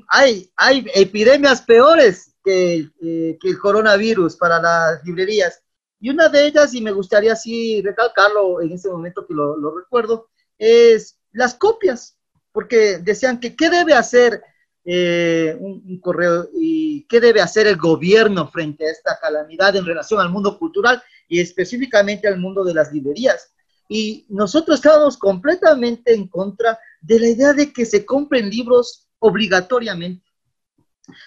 hay, 0.09 0.51
hay 0.57 0.87
epidemias 0.95 1.63
peores 1.63 2.35
que, 2.45 2.89
eh, 3.03 3.39
que, 3.41 3.49
el 3.49 3.59
coronavirus 3.59 4.37
para 4.37 4.61
las 4.61 5.05
librerías. 5.05 5.63
Y 6.01 6.11
una 6.11 6.29
de 6.29 6.47
ellas, 6.47 6.73
y 6.73 6.81
me 6.81 6.93
gustaría 6.93 7.35
así 7.35 7.83
recalcarlo 7.83 8.63
en 8.63 8.73
este 8.73 8.89
momento 8.89 9.27
que 9.27 9.35
lo, 9.35 9.57
lo 9.57 9.77
recuerdo, 9.77 10.29
es 10.59 11.19
las 11.33 11.55
copias, 11.55 12.17
porque 12.53 12.99
decían 12.99 13.39
que 13.39 13.55
qué 13.55 13.69
debe 13.69 13.95
hacer 13.95 14.43
eh, 14.85 15.57
un, 15.61 16.01
correo 16.01 16.49
y 16.55 17.07
qué 17.07 17.21
debe 17.21 17.43
hacer 17.43 17.67
el 17.67 17.77
gobierno 17.77 18.49
frente 18.49 18.87
a 18.87 18.91
esta 18.91 19.19
calamidad 19.21 19.77
en 19.77 19.85
relación 19.85 20.21
al 20.21 20.31
mundo 20.31 20.59
cultural 20.59 21.03
y 21.29 21.39
específicamente 21.39 22.27
al 22.27 22.39
mundo 22.39 22.65
de 22.65 22.75
las 22.75 22.91
librerías. 22.91 23.53
Y 23.89 24.25
nosotros 24.31 24.79
estábamos 24.79 25.19
completamente 25.19 26.15
en 26.15 26.29
contra 26.29 26.79
de 27.03 27.21
la 27.21 27.29
idea 27.29 27.53
de 27.53 27.73
que 27.73 27.85
se 27.85 28.07
compren 28.07 28.49
libros 28.49 29.07
obligatoriamente, 29.21 30.27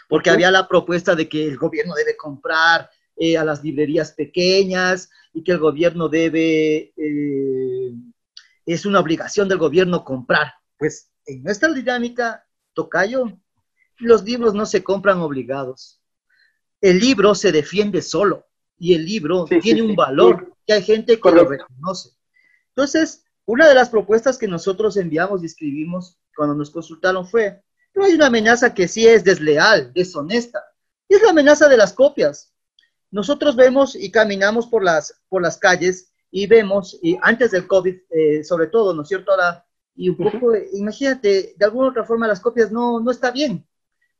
porque 0.09 0.29
había 0.29 0.51
la 0.51 0.67
propuesta 0.67 1.15
de 1.15 1.29
que 1.29 1.47
el 1.47 1.57
gobierno 1.57 1.93
debe 1.95 2.17
comprar 2.17 2.89
eh, 3.15 3.37
a 3.37 3.45
las 3.45 3.63
librerías 3.63 4.11
pequeñas 4.11 5.09
y 5.33 5.43
que 5.43 5.53
el 5.53 5.59
gobierno 5.59 6.09
debe, 6.09 6.93
eh, 6.97 7.93
es 8.65 8.85
una 8.85 8.99
obligación 8.99 9.47
del 9.47 9.57
gobierno 9.57 10.03
comprar. 10.03 10.53
Pues 10.77 11.11
en 11.25 11.43
nuestra 11.43 11.71
dinámica, 11.71 12.45
Tocayo, 12.73 13.39
los 13.99 14.23
libros 14.23 14.53
no 14.53 14.65
se 14.65 14.83
compran 14.83 15.19
obligados. 15.19 16.01
El 16.81 16.99
libro 16.99 17.35
se 17.35 17.51
defiende 17.51 18.01
solo 18.01 18.45
y 18.77 18.93
el 18.93 19.05
libro 19.05 19.45
tiene 19.45 19.81
un 19.81 19.95
valor 19.95 20.53
que 20.65 20.73
hay 20.73 20.83
gente 20.83 21.19
que 21.19 21.31
lo 21.31 21.45
reconoce. 21.45 22.09
Entonces, 22.69 23.23
una 23.45 23.67
de 23.67 23.75
las 23.75 23.89
propuestas 23.89 24.37
que 24.37 24.47
nosotros 24.47 24.97
enviamos 24.97 25.43
y 25.43 25.45
escribimos 25.45 26.17
cuando 26.35 26.55
nos 26.55 26.71
consultaron 26.71 27.27
fue, 27.27 27.61
pero 27.93 28.07
hay 28.07 28.13
una 28.13 28.27
amenaza 28.27 28.73
que 28.73 28.87
sí 28.87 29.07
es 29.07 29.23
desleal, 29.23 29.93
deshonesta, 29.93 30.63
y 31.07 31.15
es 31.15 31.21
la 31.21 31.29
amenaza 31.29 31.67
de 31.69 31.77
las 31.77 31.93
copias. 31.93 32.51
Nosotros 33.11 33.55
vemos 33.55 33.95
y 33.95 34.11
caminamos 34.11 34.67
por 34.67 34.83
las, 34.83 35.21
por 35.29 35.41
las 35.41 35.57
calles 35.57 36.11
y 36.31 36.47
vemos, 36.47 36.99
y 37.03 37.17
antes 37.21 37.51
del 37.51 37.67
COVID, 37.67 37.95
eh, 38.09 38.43
sobre 38.43 38.67
todo, 38.67 38.93
¿no 38.93 39.03
es 39.03 39.07
cierto? 39.07 39.31
Ahora, 39.31 39.63
y 39.95 40.09
un 40.09 40.17
poco, 40.17 40.55
imagínate, 40.73 41.53
de 41.55 41.65
alguna 41.65 41.89
otra 41.89 42.03
forma 42.03 42.27
las 42.27 42.39
copias 42.39 42.71
no, 42.71 42.99
no 42.99 43.11
está 43.11 43.29
bien. 43.29 43.67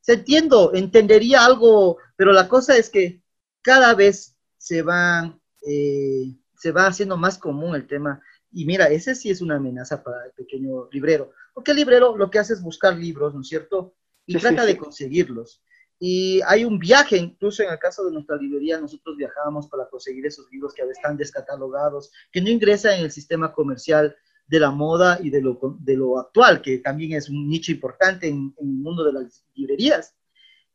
Se 0.00 0.14
entiendo, 0.14 0.72
entendería 0.74 1.44
algo, 1.44 1.98
pero 2.14 2.32
la 2.32 2.48
cosa 2.48 2.76
es 2.76 2.88
que 2.88 3.22
cada 3.62 3.94
vez 3.94 4.36
se 4.58 4.82
va, 4.82 5.36
eh, 5.66 6.36
se 6.56 6.70
va 6.70 6.86
haciendo 6.86 7.16
más 7.16 7.38
común 7.38 7.74
el 7.74 7.88
tema. 7.88 8.22
Y 8.54 8.64
mira, 8.64 8.86
ese 8.86 9.14
sí 9.14 9.30
es 9.30 9.40
una 9.40 9.56
amenaza 9.56 10.02
para 10.02 10.24
el 10.26 10.32
pequeño 10.32 10.88
librero, 10.90 11.32
porque 11.52 11.72
el 11.72 11.78
librero 11.78 12.16
lo 12.16 12.30
que 12.30 12.38
hace 12.38 12.54
es 12.54 12.62
buscar 12.62 12.96
libros, 12.96 13.34
¿no 13.34 13.40
es 13.40 13.48
cierto? 13.48 13.94
Y 14.26 14.38
trata 14.38 14.64
de 14.64 14.76
conseguirlos. 14.76 15.62
Y 15.98 16.40
hay 16.46 16.64
un 16.64 16.78
viaje, 16.78 17.16
incluso 17.16 17.62
en 17.62 17.70
el 17.70 17.78
caso 17.78 18.04
de 18.04 18.12
nuestra 18.12 18.36
librería, 18.36 18.80
nosotros 18.80 19.16
viajábamos 19.16 19.68
para 19.68 19.88
conseguir 19.88 20.26
esos 20.26 20.50
libros 20.50 20.72
que 20.74 20.82
están 20.82 21.16
descatalogados, 21.16 22.10
que 22.32 22.40
no 22.40 22.48
ingresan 22.48 22.98
en 22.98 23.04
el 23.04 23.10
sistema 23.10 23.52
comercial 23.52 24.16
de 24.46 24.60
la 24.60 24.70
moda 24.70 25.18
y 25.22 25.30
de 25.30 25.40
lo, 25.40 25.58
de 25.80 25.96
lo 25.96 26.18
actual, 26.18 26.62
que 26.62 26.78
también 26.78 27.12
es 27.12 27.28
un 27.28 27.48
nicho 27.48 27.72
importante 27.72 28.28
en, 28.28 28.54
en 28.58 28.68
el 28.68 28.74
mundo 28.74 29.04
de 29.04 29.12
las 29.12 29.44
librerías. 29.54 30.14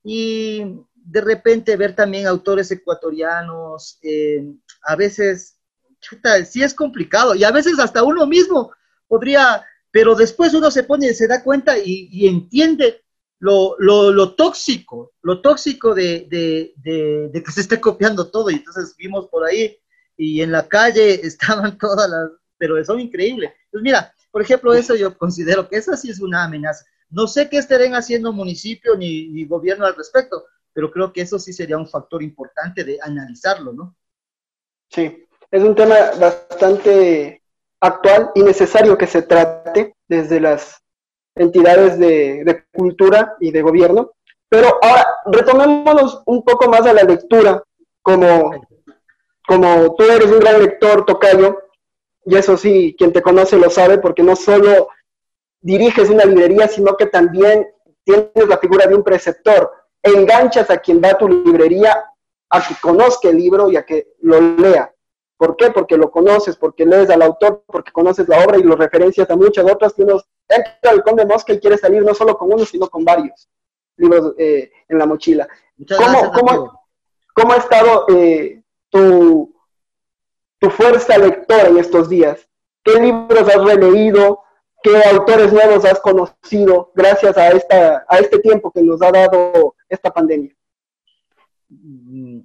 Y 0.04 0.64
de 0.96 1.22
repente 1.22 1.76
ver 1.76 1.96
también 1.96 2.28
autores 2.28 2.72
ecuatorianos, 2.72 4.00
eh, 4.02 4.46
a 4.84 4.96
veces, 4.96 5.59
chuta, 6.00 6.44
sí 6.46 6.64
es 6.64 6.74
complicado 6.74 7.36
y 7.36 7.44
a 7.44 7.52
veces 7.52 7.80
hasta 7.80 8.04
uno 8.04 8.26
mismo 8.26 8.72
podría, 9.08 9.66
pero 9.92 10.16
después 10.16 10.54
uno 10.54 10.72
se 10.72 10.84
pone, 10.84 11.14
se 11.14 11.28
da 11.28 11.44
cuenta 11.44 11.78
y, 11.78 12.28
entiende 12.28 13.04
lo, 13.40 14.36
tóxico, 14.36 15.14
lo 15.22 15.42
tóxico 15.42 15.94
de, 15.94 16.28
que 16.84 17.52
se 17.52 17.62
esté 17.62 17.80
copiando 17.80 18.30
todo 18.30 18.50
y 18.50 18.56
entonces 18.56 18.96
vimos 18.98 19.28
por 19.28 19.46
ahí 19.46 19.78
y 20.18 20.42
en 20.42 20.52
la 20.52 20.68
calle 20.68 21.14
estaban 21.26 21.78
todas 21.78 22.10
las, 22.10 22.32
pero 22.58 22.84
son 22.84 23.00
increíbles. 23.00 23.52
Pues 23.72 23.82
mira, 23.84 24.14
por 24.32 24.42
ejemplo, 24.42 24.74
eso 24.74 24.96
yo 24.96 25.18
considero 25.18 25.68
que 25.68 25.78
esa 25.78 25.96
sí 25.98 26.10
es 26.10 26.20
una 26.20 26.44
amenaza. 26.44 26.86
No 27.10 27.28
sé 27.28 27.50
qué 27.50 27.58
estén 27.58 27.96
haciendo 27.96 28.32
municipio 28.32 28.96
ni, 28.96 29.30
ni 29.30 29.46
gobierno 29.46 29.86
al 29.86 29.96
respecto, 29.96 30.46
pero 30.74 30.92
creo 30.92 31.12
que 31.12 31.22
eso 31.22 31.40
sí 31.40 31.54
sería 31.54 31.78
un 31.78 31.88
factor 31.88 32.22
importante 32.22 32.84
de 32.84 33.00
analizarlo, 33.02 33.74
¿no? 33.74 33.96
Sí, 34.90 35.26
es 35.52 35.64
un 35.64 35.76
tema 35.76 35.96
bastante 36.20 37.42
actual 37.82 38.32
y 38.36 38.44
necesario 38.44 38.98
que 38.98 39.08
se 39.08 39.22
trate 39.22 39.96
desde 40.08 40.40
las 40.40 40.82
entidades 41.36 41.98
de, 41.98 42.66
cultura 42.74 43.36
y 43.40 43.52
de 43.52 43.62
gobierno. 43.62 44.12
Pero 44.50 44.80
ahora, 44.82 45.06
retomémonos 45.26 46.22
un 46.26 46.44
poco 46.44 46.70
más 46.70 46.86
a 46.86 46.94
la 46.94 47.04
lectura, 47.04 47.64
como, 48.02 48.52
como 49.48 49.96
tú 49.96 50.04
eres 50.04 50.32
un 50.32 50.40
gran 50.40 50.60
lector, 50.60 51.06
Tocayo, 51.06 51.60
y 52.26 52.36
eso 52.36 52.58
sí, 52.58 52.96
quien 52.98 53.14
te 53.14 53.22
conoce 53.22 53.58
lo 53.58 53.70
sabe, 53.70 54.00
porque 54.00 54.24
no 54.24 54.36
solo 54.36 54.90
diriges 55.62 56.10
una 56.10 56.26
librería, 56.26 56.68
sino 56.68 56.98
que 56.98 57.06
también 57.06 57.68
tienes 58.04 58.48
la 58.48 58.58
figura 58.58 58.88
de 58.88 58.96
un 58.96 59.04
preceptor. 59.04 59.72
Enganchas 60.02 60.70
a 60.70 60.78
quien 60.78 61.02
va 61.02 61.10
a 61.10 61.18
tu 61.18 61.28
librería 61.28 62.06
a 62.50 62.68
que 62.68 62.76
conozca 62.82 63.30
el 63.30 63.38
libro 63.38 63.70
y 63.70 63.78
a 63.78 63.86
que 63.86 64.14
lo 64.22 64.42
lea. 64.42 64.92
¿Por 65.40 65.56
qué? 65.56 65.72
Porque 65.72 65.96
lo 65.96 66.12
conoces, 66.12 66.58
porque 66.58 66.86
lees 66.86 67.10
al 67.10 67.22
autor, 67.22 67.64
porque 67.66 67.94
conoces 67.94 68.28
la 68.28 68.44
obra 68.44 68.58
y 68.58 68.62
lo 68.62 68.76
referencias 68.76 69.30
a 69.30 69.38
muchas 69.38 69.64
otras 69.72 69.94
que 69.94 70.04
uno 70.04 70.22
entra 70.50 70.92
al 70.92 71.02
Conde 71.02 71.26
Mosca 71.26 71.54
y 71.54 71.62
quiere 71.62 71.78
salir 71.78 72.04
no 72.04 72.14
solo 72.14 72.38
con 72.38 72.52
uno, 72.52 72.66
sino 72.66 72.90
con 72.90 73.06
varios 73.06 73.48
libros 73.96 74.34
eh, 74.38 74.70
en 74.90 74.98
la 74.98 75.06
mochila. 75.06 75.48
¿Cómo, 75.98 76.32
cómo, 76.34 76.82
cómo, 77.34 77.54
ha 77.54 77.56
estado 77.56 78.06
eh, 78.10 78.62
tu, 78.90 79.56
tu 80.60 80.70
fuerza 80.72 81.18
lectora 81.18 81.70
en 81.70 81.78
estos 81.78 82.10
días? 82.10 82.46
¿Qué 82.84 83.00
libros 83.00 83.48
has 83.48 83.64
releído? 83.64 84.42
¿Qué 84.84 85.02
autores 85.10 85.54
nuevos 85.54 85.86
has 85.86 86.02
conocido 86.02 86.92
gracias 86.94 87.38
a, 87.38 87.48
esta, 87.52 88.06
a 88.10 88.18
este 88.18 88.40
tiempo 88.40 88.72
que 88.72 88.82
nos 88.82 89.02
ha 89.02 89.10
dado 89.10 89.74
esta 89.88 90.12
pandemia? 90.12 90.54
Mm, 91.70 92.42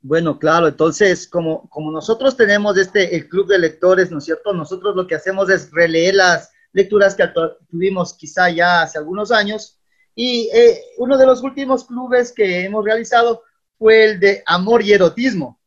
bueno, 0.00 0.38
claro, 0.38 0.68
entonces, 0.68 1.26
como, 1.26 1.68
como 1.70 1.90
nosotros 1.90 2.36
tenemos 2.36 2.76
este, 2.78 3.16
el 3.16 3.28
club 3.28 3.48
de 3.48 3.58
lectores, 3.58 4.10
¿no 4.10 4.18
es 4.18 4.24
cierto? 4.24 4.52
Nosotros 4.52 4.94
lo 4.94 5.06
que 5.06 5.16
hacemos 5.16 5.50
es 5.50 5.70
releer 5.72 6.14
las 6.14 6.52
lecturas 6.72 7.14
que 7.14 7.24
tuvimos 7.70 8.14
quizá 8.14 8.48
ya 8.50 8.82
hace 8.82 8.98
algunos 8.98 9.32
años. 9.32 9.80
Y 10.14 10.48
eh, 10.52 10.80
uno 10.98 11.16
de 11.16 11.26
los 11.26 11.42
últimos 11.42 11.84
clubes 11.84 12.32
que 12.32 12.64
hemos 12.64 12.84
realizado 12.84 13.42
fue 13.76 14.04
el 14.04 14.20
de 14.20 14.42
Amor 14.46 14.82
y 14.82 14.92
Erotismo. 14.92 15.60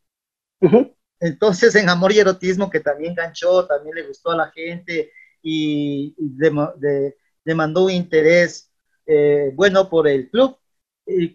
Entonces, 1.19 1.75
en 1.75 1.89
Amor 1.89 2.11
y 2.11 2.19
Erotismo, 2.19 2.69
que 2.69 2.79
también 2.79 3.15
ganchó, 3.15 3.65
también 3.65 3.95
le 3.95 4.07
gustó 4.07 4.31
a 4.31 4.37
la 4.37 4.51
gente 4.51 5.11
y, 5.41 6.15
demandó 7.43 7.85
un 7.85 7.91
interés 7.91 8.71
eh, 9.07 9.51
bueno 9.55 9.89
por 9.89 10.07
el 10.07 10.29
club 10.29 10.60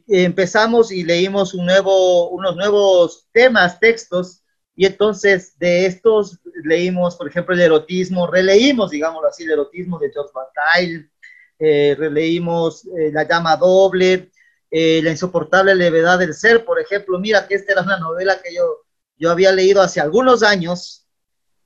empezamos 0.08 0.92
y 0.92 1.04
leímos 1.04 1.54
un 1.54 1.66
nuevo, 1.66 2.30
unos 2.30 2.56
nuevos 2.56 3.28
temas, 3.32 3.80
textos, 3.80 4.42
y 4.74 4.84
entonces 4.84 5.58
de 5.58 5.86
estos 5.86 6.38
leímos, 6.62 7.16
por 7.16 7.28
ejemplo, 7.28 7.54
el 7.54 7.62
erotismo, 7.62 8.26
releímos, 8.26 8.90
digámoslo 8.90 9.28
así, 9.28 9.44
el 9.44 9.52
erotismo 9.52 9.98
de 9.98 10.12
George 10.12 10.32
Bataille, 10.34 11.10
eh, 11.58 11.96
releímos 11.98 12.84
eh, 12.98 13.10
La 13.12 13.26
llama 13.26 13.56
doble, 13.56 14.30
eh, 14.70 15.00
La 15.02 15.10
insoportable 15.10 15.74
levedad 15.74 16.18
del 16.18 16.34
ser, 16.34 16.64
por 16.64 16.78
ejemplo, 16.78 17.18
mira 17.18 17.48
que 17.48 17.54
esta 17.54 17.72
era 17.72 17.82
una 17.82 17.98
novela 17.98 18.40
que 18.42 18.54
yo, 18.54 18.84
yo 19.16 19.30
había 19.30 19.50
leído 19.52 19.80
hace 19.80 19.98
algunos 19.98 20.42
años, 20.42 21.05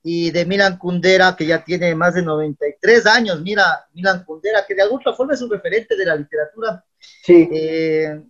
y 0.03 0.31
de 0.31 0.47
Milan 0.47 0.79
Kundera, 0.79 1.37
que 1.37 1.47
ya 1.47 1.63
tiene 1.63 1.95
más 1.95 2.15
de 2.15 2.23
93 2.23 3.07
años, 3.07 3.41
mira, 3.41 3.87
Milan 3.93 4.25
Kundera, 4.25 4.65
que 4.67 4.75
de 4.75 4.83
alguna 4.83 5.13
forma 5.13 5.35
es 5.35 5.43
un 5.43 5.51
referente 5.51 5.97
de 5.97 6.07
la 6.07 6.17
literatura 6.17 6.85
Sí. 7.23 7.49
Eh, 7.53 8.21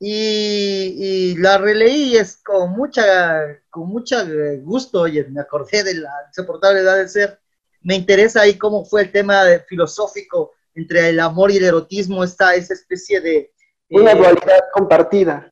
y, 0.00 1.36
la 1.36 1.58
releí 1.58 2.16
es 2.16 2.36
con 2.42 2.72
mucha, 2.72 3.60
con 3.70 3.88
mucho 3.88 4.16
gusto, 4.62 5.02
oye, 5.02 5.24
me 5.24 5.40
acordé 5.40 5.82
de 5.82 5.94
la 5.94 6.10
insoportable 6.28 6.80
edad 6.80 6.96
de 6.96 7.08
ser. 7.08 7.40
Me 7.82 7.94
interesa 7.94 8.42
ahí 8.42 8.58
cómo 8.58 8.84
fue 8.84 9.02
el 9.02 9.12
tema 9.12 9.42
filosófico 9.68 10.52
entre 10.74 11.10
el 11.10 11.20
amor 11.20 11.50
y 11.50 11.58
el 11.58 11.64
erotismo, 11.64 12.24
esta, 12.24 12.54
esa 12.54 12.74
especie 12.74 13.20
de... 13.20 13.52
Una 13.90 14.12
eh, 14.12 14.16
dualidad 14.16 14.60
compartida. 14.72 15.50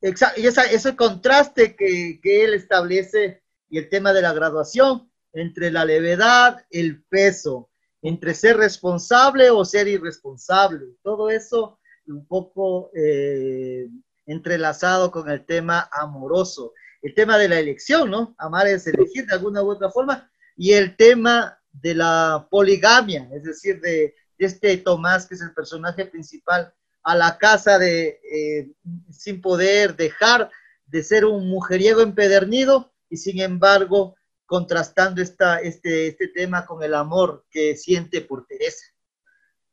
Exacto, 0.00 0.40
y 0.40 0.46
ese 0.46 0.94
contraste 0.94 1.74
que, 1.74 2.20
que 2.22 2.44
él 2.44 2.54
establece 2.54 3.42
y 3.68 3.78
el 3.78 3.88
tema 3.88 4.12
de 4.12 4.22
la 4.22 4.32
graduación 4.32 5.10
entre 5.32 5.70
la 5.70 5.84
levedad, 5.84 6.64
el 6.70 7.02
peso, 7.04 7.70
entre 8.02 8.34
ser 8.34 8.56
responsable 8.56 9.50
o 9.50 9.64
ser 9.64 9.88
irresponsable. 9.88 10.86
Todo 11.02 11.30
eso 11.30 11.78
un 12.06 12.26
poco 12.26 12.90
eh, 12.94 13.88
entrelazado 14.26 15.10
con 15.10 15.28
el 15.28 15.44
tema 15.44 15.88
amoroso. 15.92 16.72
El 17.02 17.14
tema 17.14 17.38
de 17.38 17.48
la 17.48 17.58
elección, 17.58 18.10
¿no? 18.10 18.34
Amar 18.38 18.66
es 18.66 18.86
elegir 18.86 19.26
de 19.26 19.34
alguna 19.34 19.62
u 19.62 19.70
otra 19.70 19.90
forma. 19.90 20.30
Y 20.56 20.72
el 20.72 20.96
tema 20.96 21.60
de 21.70 21.94
la 21.94 22.48
poligamia, 22.50 23.28
es 23.32 23.44
decir, 23.44 23.80
de, 23.80 24.14
este 24.38 24.76
Tomás, 24.78 25.26
que 25.26 25.34
es 25.34 25.40
el 25.40 25.52
personaje 25.52 26.06
principal, 26.06 26.72
a 27.02 27.16
la 27.16 27.38
casa 27.38 27.78
de, 27.78 28.20
eh, 28.32 28.70
sin 29.10 29.40
poder 29.40 29.96
dejar 29.96 30.50
de 30.86 31.02
ser 31.02 31.24
un 31.24 31.48
mujeriego 31.48 32.02
empedernido 32.02 32.92
y 33.10 33.16
sin 33.16 33.40
embargo 33.40 34.16
contrastando 34.46 35.20
esta, 35.20 35.58
este, 35.58 36.08
este 36.08 36.28
tema 36.28 36.64
con 36.64 36.82
el 36.82 36.94
amor 36.94 37.44
que 37.50 37.76
siente 37.76 38.22
por 38.22 38.46
Teresa. 38.46 38.86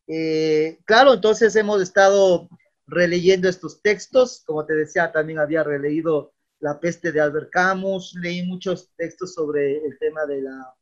Eh, 0.08 0.80
claro, 0.86 1.14
entonces 1.14 1.56
hemos 1.56 1.82
estado 1.82 2.50
releyendo 2.88 3.50
estos 3.50 3.82
textos, 3.82 4.44
como 4.46 4.66
te 4.66 4.76
decía, 4.76 5.12
también 5.12 5.40
había 5.40 5.64
releído 5.64 6.34
La 6.60 6.80
peste 6.80 7.12
de 7.12 7.22
Albert 7.22 7.50
Camus, 7.52 8.14
leí 8.16 8.44
muchos 8.44 8.90
textos 8.96 9.34
sobre 9.34 9.78
el 9.78 9.98
tema 10.00 10.26
de 10.26 10.42
la, 10.42 10.74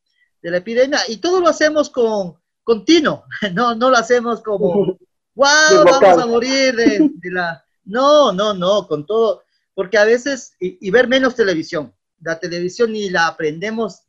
de 0.42 0.52
la 0.52 0.58
epidemia. 0.58 1.00
Y 1.08 1.18
todo 1.18 1.40
lo 1.40 1.48
hacemos 1.48 1.90
con 1.90 2.36
continuo, 2.64 3.26
no, 3.54 3.76
no 3.76 3.90
lo 3.90 3.98
hacemos 3.98 4.42
como, 4.42 4.98
wow, 5.36 5.84
vamos 5.86 6.24
a 6.24 6.26
morir 6.26 6.76
de, 6.76 7.12
la... 7.32 7.64
No, 7.86 8.32
no, 8.32 8.54
no, 8.54 8.88
con 8.88 9.06
todo, 9.06 9.44
porque 9.74 9.98
a 9.98 10.06
veces, 10.06 10.54
y, 10.60 10.90
ver 10.92 11.08
menos 11.08 11.36
televisión, 11.36 11.94
la 12.24 12.40
televisión 12.40 12.94
ni 12.94 13.10
la 13.10 13.28
aprendemos, 13.28 14.04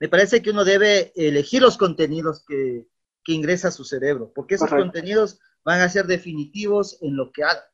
me 0.00 0.08
parece 0.08 0.42
que 0.42 0.50
uno 0.50 0.64
debe 0.64 1.12
elegir 1.14 1.62
los 1.62 1.76
contenidos 1.76 2.44
que, 2.46 2.86
que 3.24 3.32
ingresa 3.32 3.68
a 3.68 3.72
su 3.72 3.84
cerebro, 3.84 4.32
porque 4.34 4.56
esos 4.56 4.70
contenidos 4.70 5.38
van 5.64 5.80
a 5.80 5.88
ser 5.88 6.06
definitivos 6.06 6.98
en 7.02 7.16
lo 7.16 7.32
que 7.32 7.44
haga. 7.44 7.64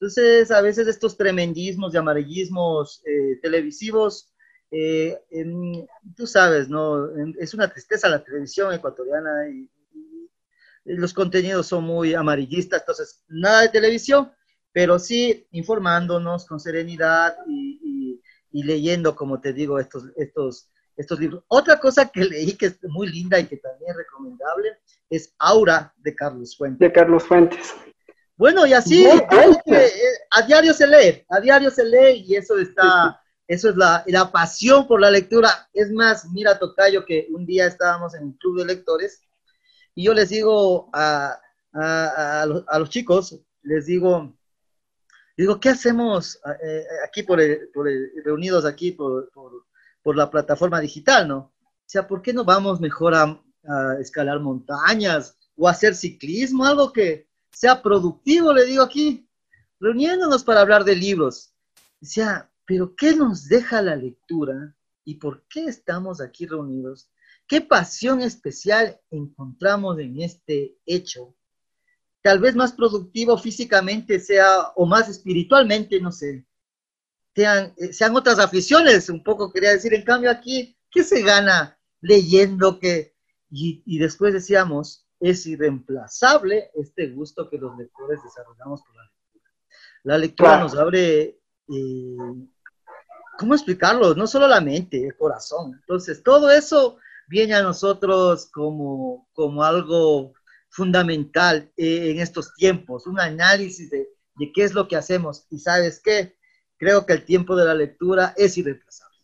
Entonces, 0.00 0.50
a 0.50 0.60
veces 0.60 0.86
estos 0.86 1.16
tremendismos 1.16 1.92
y 1.92 1.96
amarillismos 1.96 3.02
eh, 3.04 3.40
televisivos, 3.42 4.32
eh, 4.70 5.18
tú 6.16 6.26
sabes, 6.26 6.68
¿no? 6.68 7.08
es 7.38 7.54
una 7.54 7.68
tristeza 7.68 8.08
la 8.08 8.22
televisión 8.22 8.72
ecuatoriana 8.72 9.48
y, 9.48 9.68
los 10.84 11.12
contenidos 11.12 11.66
son 11.66 11.84
muy 11.84 12.14
amarillistas, 12.14 12.80
entonces, 12.80 13.22
nada 13.28 13.60
de 13.60 13.68
televisión, 13.68 14.32
pero 14.72 14.98
sí 14.98 15.46
informándonos 15.50 16.46
con 16.46 16.58
serenidad 16.58 17.36
y, 17.46 17.67
y 18.50 18.62
leyendo, 18.62 19.14
como 19.14 19.40
te 19.40 19.52
digo, 19.52 19.78
estos, 19.78 20.04
estos 20.16 20.70
estos 20.98 21.20
libros. 21.20 21.44
Otra 21.48 21.78
cosa 21.78 22.10
que 22.10 22.24
leí 22.24 22.54
que 22.54 22.66
es 22.66 22.78
muy 22.82 23.08
linda 23.08 23.38
y 23.38 23.46
que 23.46 23.56
también 23.56 23.92
es 23.92 23.96
recomendable 23.96 24.78
es 25.08 25.32
Aura 25.38 25.94
de 25.98 26.14
Carlos 26.14 26.56
Fuentes. 26.56 26.80
De 26.80 26.92
Carlos 26.92 27.22
Fuentes. 27.22 27.74
Bueno, 28.36 28.66
y 28.66 28.72
así, 28.72 29.04
eh, 29.04 29.26
a 30.30 30.42
diario 30.42 30.72
se 30.74 30.86
lee, 30.86 31.24
a 31.28 31.40
diario 31.40 31.70
se 31.70 31.84
lee 31.84 32.24
y 32.26 32.36
eso 32.36 32.56
está, 32.58 33.20
eso 33.48 33.70
es 33.70 33.76
la, 33.76 34.04
la, 34.06 34.30
pasión 34.30 34.86
por 34.86 35.00
la 35.00 35.10
lectura. 35.10 35.68
Es 35.72 35.90
más, 35.90 36.26
mira, 36.30 36.58
Tocayo, 36.58 37.04
que 37.04 37.26
un 37.32 37.46
día 37.46 37.66
estábamos 37.66 38.14
en 38.14 38.24
un 38.24 38.32
club 38.34 38.58
de 38.58 38.66
lectores 38.66 39.22
y 39.94 40.04
yo 40.04 40.14
les 40.14 40.28
digo 40.28 40.88
a, 40.92 41.40
a, 41.72 42.42
a, 42.42 42.78
los, 42.78 42.90
chicos, 42.90 43.40
les 43.62 43.86
digo, 43.86 44.37
digo, 45.42 45.58
¿qué 45.60 45.70
hacemos 45.70 46.40
eh, 46.62 46.84
aquí 47.06 47.22
por, 47.22 47.40
por 47.72 47.88
reunidos 48.24 48.64
aquí 48.64 48.92
por, 48.92 49.30
por 49.30 49.68
por 50.08 50.16
la 50.16 50.30
plataforma 50.30 50.80
digital, 50.80 51.28
¿no? 51.28 51.38
O 51.38 51.84
sea, 51.84 52.06
¿por 52.08 52.22
qué 52.22 52.32
no 52.32 52.42
vamos 52.42 52.80
mejor 52.80 53.14
a, 53.14 53.42
escalar 54.00 54.40
montañas 54.40 55.36
o 55.54 55.68
hacer 55.68 55.94
ciclismo? 55.94 56.64
Algo 56.64 56.90
que 56.92 57.28
sea 57.52 57.82
productivo, 57.82 58.52
le 58.54 58.64
digo 58.64 58.82
aquí, 58.82 59.28
reuniéndonos 59.78 60.44
para 60.44 60.62
hablar 60.62 60.84
de 60.84 60.96
libros. 60.96 61.52
O 62.00 62.06
sea, 62.06 62.50
pero 62.64 62.96
¿qué 62.96 63.14
nos 63.14 63.48
deja 63.48 63.82
la 63.82 63.96
lectura 63.96 64.74
y 65.04 65.16
por 65.16 65.46
qué 65.46 65.66
estamos 65.66 66.22
aquí 66.22 66.46
reunidos? 66.46 67.10
¿Qué 67.46 67.60
pasión 67.60 68.22
especial 68.22 68.98
encontramos 69.10 69.98
en 69.98 70.22
este 70.22 70.78
hecho? 70.86 71.34
Tal 72.22 72.40
vez 72.40 72.56
más 72.56 72.72
productivo 72.72 73.38
físicamente 73.38 74.18
sea 74.20 74.72
o 74.74 74.86
más 74.86 75.08
espiritualmente, 75.08 76.00
no 76.00 76.12
sé 76.12 76.44
sean, 77.38 77.72
eh, 77.76 77.92
sean 77.92 78.16
otras 78.16 78.40
aficiones, 78.40 79.08
un 79.08 79.22
poco 79.22 79.52
quería 79.52 79.70
decir. 79.70 79.94
En 79.94 80.02
cambio 80.02 80.28
aquí, 80.30 80.76
¿qué 80.90 81.04
se 81.04 81.22
gana 81.22 81.78
leyendo 82.00 82.80
que, 82.80 83.14
y, 83.50 83.98
después 83.98 84.32
decíamos, 84.34 85.06
es 85.20 85.46
irreemplazable 85.46 86.70
este 86.74 87.08
gusto 87.10 87.48
que 87.48 87.58
los 87.58 87.76
lectores 87.76 88.20
desarrollamos 88.22 88.82
por 88.82 88.94
la 88.96 89.02
lectura. 89.04 89.50
La 90.04 90.18
lectura 90.18 90.60
nos 90.60 90.76
abre, 90.76 91.40
eh, 91.68 92.16
¿cómo 93.38 93.54
explicarlo? 93.54 94.14
No 94.14 94.26
solo 94.26 94.48
la 94.48 94.60
mente, 94.60 95.06
el 95.06 95.16
corazón. 95.16 95.74
Entonces, 95.74 96.22
todo 96.22 96.50
eso 96.50 96.98
viene 97.28 97.54
a 97.54 97.62
nosotros 97.62 98.46
como, 98.46 99.28
como 99.32 99.62
algo 99.62 100.34
fundamental 100.70 101.70
eh, 101.76 102.10
en 102.10 102.20
estos 102.20 102.54
tiempos, 102.54 103.06
un 103.06 103.20
análisis 103.20 103.90
de, 103.90 104.08
de 104.36 104.52
qué 104.52 104.64
es 104.64 104.74
lo 104.74 104.88
que 104.88 104.96
hacemos. 104.96 105.46
Y 105.50 105.58
sabes 105.58 106.00
qué, 106.02 106.36
creo 106.76 107.06
que 107.06 107.12
el 107.14 107.24
tiempo 107.24 107.56
de 107.56 107.66
la 107.66 107.74
lectura 107.74 108.34
es 108.36 108.56
irreemplazable. 108.56 109.18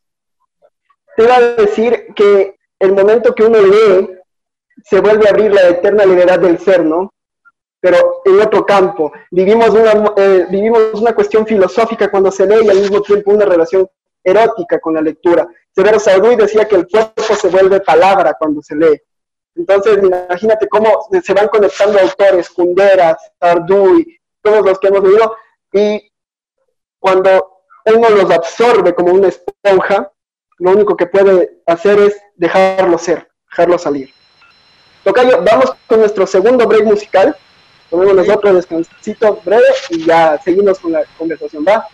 Te 1.16 1.24
iba 1.24 1.36
a 1.36 1.40
decir 1.40 2.06
que 2.14 2.56
el 2.78 2.92
momento 2.92 3.34
que 3.34 3.44
uno 3.44 3.60
lee 3.60 4.18
se 4.84 5.00
vuelve 5.00 5.26
a 5.26 5.30
abrir 5.30 5.52
la 5.52 5.68
eterna 5.68 6.04
libertad 6.04 6.40
del 6.40 6.58
ser, 6.58 6.84
¿no? 6.84 7.12
Pero 7.80 8.22
en 8.24 8.40
otro 8.40 8.64
campo. 8.64 9.12
Vivimos 9.30 9.70
una, 9.70 9.92
eh, 10.16 10.46
vivimos 10.50 10.94
una 10.94 11.14
cuestión 11.14 11.46
filosófica 11.46 12.10
cuando 12.10 12.30
se 12.30 12.46
lee 12.46 12.64
y 12.64 12.68
al 12.68 12.80
mismo 12.80 13.00
tiempo 13.02 13.32
una 13.32 13.44
relación 13.44 13.86
erótica 14.22 14.80
con 14.80 14.94
la 14.94 15.02
lectura. 15.02 15.46
Severo 15.70 16.00
Sauduy 16.00 16.34
decía 16.34 16.66
que 16.66 16.76
el 16.76 16.88
cuerpo 16.88 17.34
se 17.34 17.48
vuelve 17.48 17.80
palabra 17.80 18.34
cuando 18.38 18.62
se 18.62 18.74
lee. 18.74 19.00
Entonces, 19.54 19.98
imagínate 20.02 20.68
cómo 20.68 21.08
se 21.22 21.34
van 21.34 21.48
conectando 21.48 21.98
autores, 22.00 22.50
Kundera, 22.50 23.16
Sarduy, 23.38 24.20
todos 24.42 24.64
los 24.64 24.78
que 24.78 24.88
hemos 24.88 25.04
leído, 25.04 25.36
y 25.72 26.12
cuando 26.98 27.60
uno 27.86 28.10
los 28.10 28.30
absorbe 28.30 28.94
como 28.94 29.12
una 29.12 29.28
esponja, 29.28 30.10
lo 30.58 30.70
único 30.70 30.96
que 30.96 31.06
puede 31.06 31.62
hacer 31.66 31.98
es 31.98 32.16
dejarlo 32.36 32.98
ser, 32.98 33.28
dejarlo 33.50 33.78
salir. 33.78 34.10
Tocayo, 35.02 35.42
vamos 35.42 35.74
con 35.86 36.00
nuestro 36.00 36.26
segundo 36.26 36.66
break 36.66 36.84
musical. 36.84 37.36
Tomemos 37.90 38.28
otro 38.28 38.54
descansito 38.54 39.40
breve 39.44 39.64
y 39.90 40.04
ya 40.04 40.40
seguimos 40.42 40.78
con 40.78 40.92
la 40.92 41.04
conversación. 41.18 41.64
¿Va? 41.68 41.86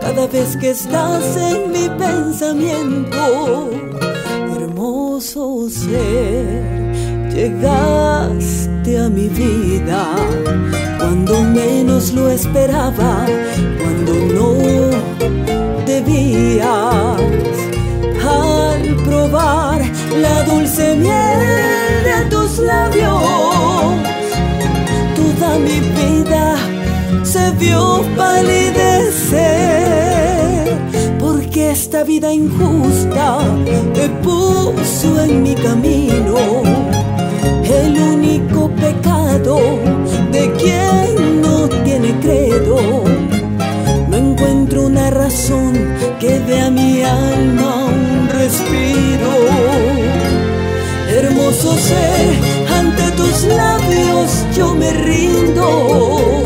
Cada 0.00 0.26
vez 0.26 0.56
que 0.56 0.70
estás 0.70 1.36
en 1.36 1.70
mi 1.70 1.88
pensamiento. 1.88 3.70
Hermoso 4.56 5.68
ser, 5.70 7.32
llegaste 7.32 8.98
a 8.98 9.08
mi 9.08 9.28
vida 9.28 10.06
cuando 10.98 11.42
menos 11.42 12.12
lo 12.12 12.28
esperaba, 12.28 13.26
cuando 13.80 14.12
no 14.36 14.50
debías. 15.86 17.20
Al 18.26 18.96
probar 19.04 19.80
la 20.20 20.42
dulce 20.44 20.96
miel 20.96 22.04
de 22.04 22.30
tus 22.30 22.58
labios 22.58 23.64
mi 25.58 25.80
vida 25.80 26.56
se 27.22 27.50
vio 27.52 28.02
palidecer, 28.16 28.93
vida 32.04 32.32
injusta 32.32 33.38
te 33.94 34.08
puso 34.22 35.22
en 35.22 35.42
mi 35.42 35.54
camino. 35.54 36.62
El 37.64 37.96
único 37.98 38.68
pecado 38.70 39.58
de 40.30 40.52
quien 40.52 41.40
no 41.40 41.68
tiene 41.84 42.18
credo. 42.20 43.04
No 44.08 44.16
encuentro 44.16 44.86
una 44.86 45.10
razón 45.10 45.72
que 46.20 46.38
dé 46.40 46.60
a 46.60 46.70
mi 46.70 47.02
alma 47.02 47.86
un 47.86 48.28
respiro. 48.28 49.30
Hermoso 51.08 51.76
ser 51.76 52.26
ante 52.78 53.10
tus 53.12 53.44
labios 53.44 54.44
yo 54.54 54.74
me 54.74 54.90
rindo. 54.92 56.43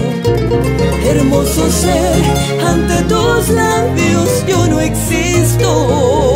Hermoso 1.10 1.70
ser, 1.70 2.22
ante 2.66 3.02
tus 3.04 3.48
labios 3.48 4.44
yo 4.46 4.66
no 4.66 4.78
existo. 4.78 6.27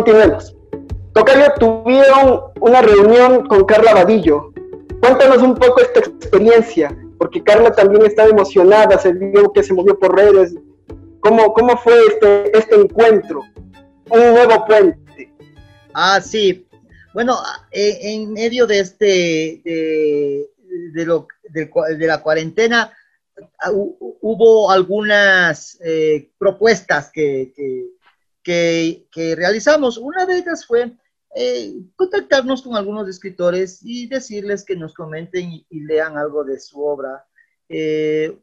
Continuemos. 0.00 0.56
Tocayo 1.12 1.52
tuvieron 1.58 2.40
una 2.60 2.80
reunión 2.80 3.46
con 3.46 3.66
Carla 3.66 3.92
Vadillo. 3.92 4.50
Cuéntanos 5.02 5.42
un 5.42 5.54
poco 5.54 5.82
esta 5.82 6.00
experiencia, 6.00 6.96
porque 7.18 7.44
Carla 7.44 7.70
también 7.72 8.06
estaba 8.06 8.30
emocionada, 8.30 8.98
se 8.98 9.12
vio 9.12 9.52
que 9.52 9.62
se 9.62 9.74
movió 9.74 9.98
por 9.98 10.16
redes. 10.16 10.54
¿Cómo, 11.20 11.52
cómo 11.52 11.76
fue 11.76 11.92
este, 12.06 12.56
este 12.56 12.76
encuentro? 12.76 13.42
Un 14.08 14.20
nuevo 14.20 14.64
puente. 14.64 15.30
Ah, 15.92 16.18
sí. 16.22 16.66
Bueno, 17.12 17.36
eh, 17.70 17.98
en 18.00 18.32
medio 18.32 18.66
de 18.66 18.78
este, 18.78 19.60
de, 19.62 20.48
de, 20.94 22.06
la 22.06 22.22
cuarentena, 22.22 22.90
hubo 24.22 24.70
algunas 24.70 25.78
eh, 25.84 26.30
propuestas 26.38 27.10
que, 27.12 27.52
que 28.50 29.34
realizamos. 29.36 29.98
Una 29.98 30.26
de 30.26 30.38
ellas 30.38 30.66
fue 30.66 30.92
eh, 31.34 31.74
contactarnos 31.94 32.62
con 32.62 32.76
algunos 32.76 33.08
escritores 33.08 33.80
y 33.84 34.08
decirles 34.08 34.64
que 34.64 34.74
nos 34.74 34.94
comenten 34.94 35.52
y, 35.52 35.80
lean 35.84 36.18
algo 36.18 36.42
de 36.42 36.58
su 36.58 36.84
obra. 36.84 37.24
Eh, 37.68 38.36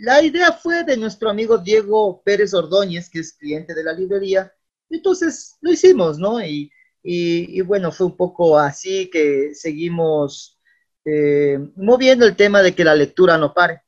la 0.00 0.22
idea 0.22 0.52
fue 0.52 0.82
de 0.84 0.96
nuestro 0.96 1.28
amigo 1.28 1.58
Diego 1.58 2.22
Pérez 2.24 2.54
Ordóñez, 2.54 3.10
que 3.10 3.20
es 3.20 3.34
cliente 3.34 3.74
de 3.74 3.84
la 3.84 3.92
librería. 3.92 4.50
Entonces 4.88 5.56
lo 5.60 5.72
hicimos, 5.72 6.18
¿no? 6.18 6.42
Y, 6.42 6.72
y, 7.02 7.60
bueno, 7.60 7.92
fue 7.92 8.06
un 8.06 8.16
poco 8.16 8.58
así 8.58 9.10
que 9.10 9.54
seguimos 9.54 10.58
eh, 11.04 11.58
moviendo 11.76 12.24
el 12.26 12.34
tema 12.34 12.62
de 12.62 12.74
que 12.74 12.84
la 12.84 12.94
lectura 12.94 13.36
no 13.36 13.52
pare. 13.52 13.82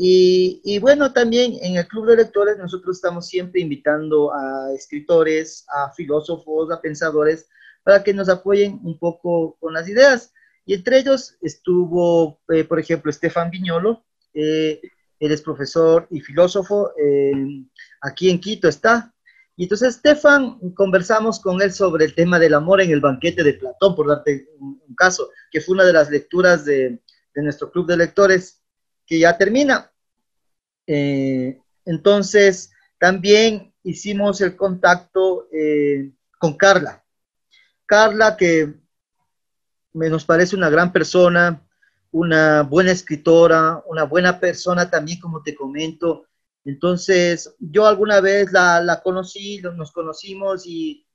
Y, 0.00 0.60
y, 0.64 0.78
bueno, 0.78 1.12
también 1.12 1.54
en 1.60 1.76
el 1.76 1.88
Club 1.88 2.06
de 2.06 2.16
Lectores 2.16 2.56
nosotros 2.56 2.96
estamos 2.96 3.26
siempre 3.26 3.60
invitando 3.60 4.32
a 4.32 4.72
escritores, 4.72 5.66
a 5.68 5.92
filósofos, 5.92 6.70
a 6.70 6.80
pensadores, 6.80 7.48
para 7.82 8.04
que 8.04 8.14
nos 8.14 8.28
apoyen 8.28 8.78
un 8.84 8.96
poco 8.98 9.56
con 9.58 9.74
las 9.74 9.88
ideas. 9.88 10.32
Y 10.64 10.74
entre 10.74 10.98
ellos 10.98 11.36
estuvo, 11.42 12.40
eh, 12.48 12.62
por 12.62 12.78
ejemplo, 12.78 13.10
Estefan 13.10 13.50
Viñolo, 13.50 14.04
eh, 14.34 14.80
él 15.18 15.32
es 15.32 15.42
profesor 15.42 16.06
y 16.10 16.20
filósofo, 16.20 16.92
aquí 18.00 18.30
en 18.30 18.40
Quito 18.40 18.68
está. 18.68 19.12
Y 19.58 19.64
entonces, 19.64 19.96
Estefan, 19.96 20.60
conversamos 20.74 21.40
con 21.40 21.60
él 21.60 21.72
sobre 21.72 22.04
el 22.04 22.14
tema 22.14 22.38
del 22.38 22.54
amor 22.54 22.80
en 22.80 22.92
el 22.92 23.00
banquete 23.00 23.42
de 23.42 23.54
Platón, 23.54 23.96
por 23.96 24.06
darte 24.06 24.48
un, 24.60 24.80
caso, 24.96 25.30
que 25.50 25.60
fue 25.60 25.74
una 25.74 25.84
de 25.84 25.92
las 25.92 26.10
lecturas 26.10 26.64
de, 26.64 27.00
de, 27.34 27.42
nuestro 27.42 27.68
club 27.72 27.88
de 27.88 27.96
lectores, 27.96 28.57
que 29.08 29.18
ya 29.18 29.36
termina. 29.36 29.90
Eh, 30.86 31.60
entonces, 31.84 32.70
también 32.98 33.74
hicimos 33.82 34.40
el 34.40 34.54
contacto 34.54 35.48
con 36.38 36.56
Carla. 36.56 37.04
Carla, 37.86 38.36
que 38.36 38.74
me 39.94 40.08
nos 40.08 40.24
parece 40.24 40.54
una 40.54 40.70
gran 40.70 40.92
persona, 40.92 41.66
una 42.10 42.62
buena 42.62 42.92
escritora, 42.92 43.82
una 43.86 44.04
buena 44.04 44.38
persona 44.38 44.90
también, 44.90 45.20
como 45.20 45.42
te 45.42 45.54
comento. 45.54 46.26
Entonces, 46.64 47.54
yo 47.58 47.86
alguna 47.86 48.20
vez 48.20 48.52
la, 48.52 49.00
conocí, 49.02 49.60
nos 49.60 49.92
conocimos 49.92 50.66
y, 50.66 51.06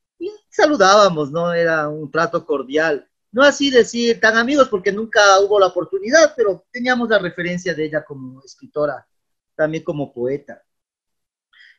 saludábamos, 0.49 1.31
¿no? 1.31 1.53
Era 1.53 1.89
un 1.89 2.09
trato 2.11 2.45
cordial. 2.45 3.07
No 3.33 3.41
así 3.41 3.71
decir 3.71 4.19
tan 4.19 4.37
amigos 4.37 4.69
porque 4.69 4.91
nunca 4.91 5.39
hubo 5.39 5.59
la 5.59 5.65
oportunidad, 5.65 6.33
pero 6.37 6.65
teníamos 6.71 7.09
la 7.09 7.17
referencia 7.17 7.73
de 7.73 7.85
ella 7.85 8.05
como 8.05 8.41
escritora, 8.43 9.07
también 9.55 9.83
como 9.83 10.13
poeta. 10.13 10.63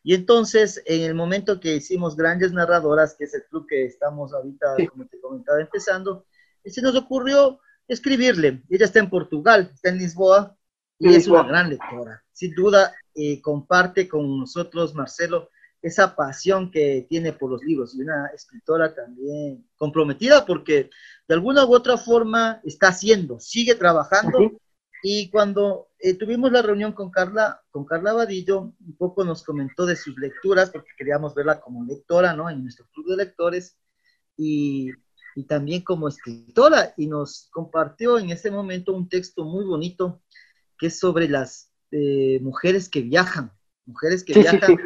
Y 0.02 0.14
entonces, 0.14 0.82
en 0.84 1.02
el 1.02 1.14
momento 1.14 1.60
que 1.60 1.76
hicimos 1.76 2.16
Grandes 2.16 2.52
Narradoras, 2.52 3.14
que 3.16 3.24
es 3.24 3.34
el 3.34 3.44
club 3.44 3.66
que 3.68 3.86
estamos 3.86 4.34
ahorita, 4.34 4.76
como 4.90 5.06
te 5.06 5.20
comentaba, 5.20 5.60
empezando, 5.60 6.26
se 6.64 6.82
nos 6.82 6.96
ocurrió 6.96 7.60
escribirle. 7.86 8.64
Ella 8.68 8.86
está 8.86 8.98
en 8.98 9.08
Portugal, 9.08 9.70
está 9.72 9.90
en 9.90 9.98
Lisboa, 9.98 10.56
y 10.98 11.14
es 11.14 11.28
una 11.28 11.44
gran 11.44 11.70
lectora. 11.70 12.22
Sin 12.32 12.52
duda, 12.54 12.92
eh, 13.14 13.40
comparte 13.40 14.08
con 14.08 14.40
nosotros, 14.40 14.92
Marcelo, 14.92 15.50
esa 15.84 16.16
pasión 16.16 16.70
que 16.70 17.06
tiene 17.10 17.34
por 17.34 17.50
los 17.50 17.62
libros 17.62 17.94
y 17.94 18.00
una 18.00 18.28
escritora 18.34 18.94
también 18.94 19.68
comprometida 19.76 20.46
porque 20.46 20.88
de 21.28 21.34
alguna 21.34 21.66
u 21.66 21.74
otra 21.74 21.98
forma 21.98 22.62
está 22.64 22.88
haciendo, 22.88 23.38
sigue 23.38 23.74
trabajando. 23.74 24.38
Y 25.02 25.28
cuando 25.28 25.88
eh, 25.98 26.14
tuvimos 26.14 26.50
la 26.50 26.62
reunión 26.62 26.92
con 26.92 27.10
Carla, 27.10 27.60
con 27.70 27.84
Carla 27.84 28.14
Vadillo, 28.14 28.72
un 28.80 28.96
poco 28.96 29.22
nos 29.22 29.42
comentó 29.42 29.84
de 29.84 29.96
sus 29.96 30.16
lecturas, 30.16 30.70
porque 30.70 30.92
queríamos 30.96 31.34
verla 31.34 31.60
como 31.60 31.84
lectora, 31.84 32.32
¿no? 32.32 32.48
En 32.48 32.62
nuestro 32.62 32.86
club 32.94 33.10
de 33.10 33.16
lectores, 33.18 33.76
y, 34.38 34.88
y 35.36 35.44
también 35.44 35.82
como 35.82 36.08
escritora, 36.08 36.94
y 36.96 37.06
nos 37.06 37.50
compartió 37.52 38.18
en 38.18 38.30
ese 38.30 38.50
momento 38.50 38.94
un 38.94 39.10
texto 39.10 39.44
muy 39.44 39.66
bonito, 39.66 40.22
que 40.78 40.86
es 40.86 40.98
sobre 40.98 41.28
las 41.28 41.70
eh, 41.90 42.40
mujeres 42.40 42.88
que 42.88 43.02
viajan, 43.02 43.52
mujeres 43.84 44.24
que 44.24 44.32
viajan, 44.32 44.78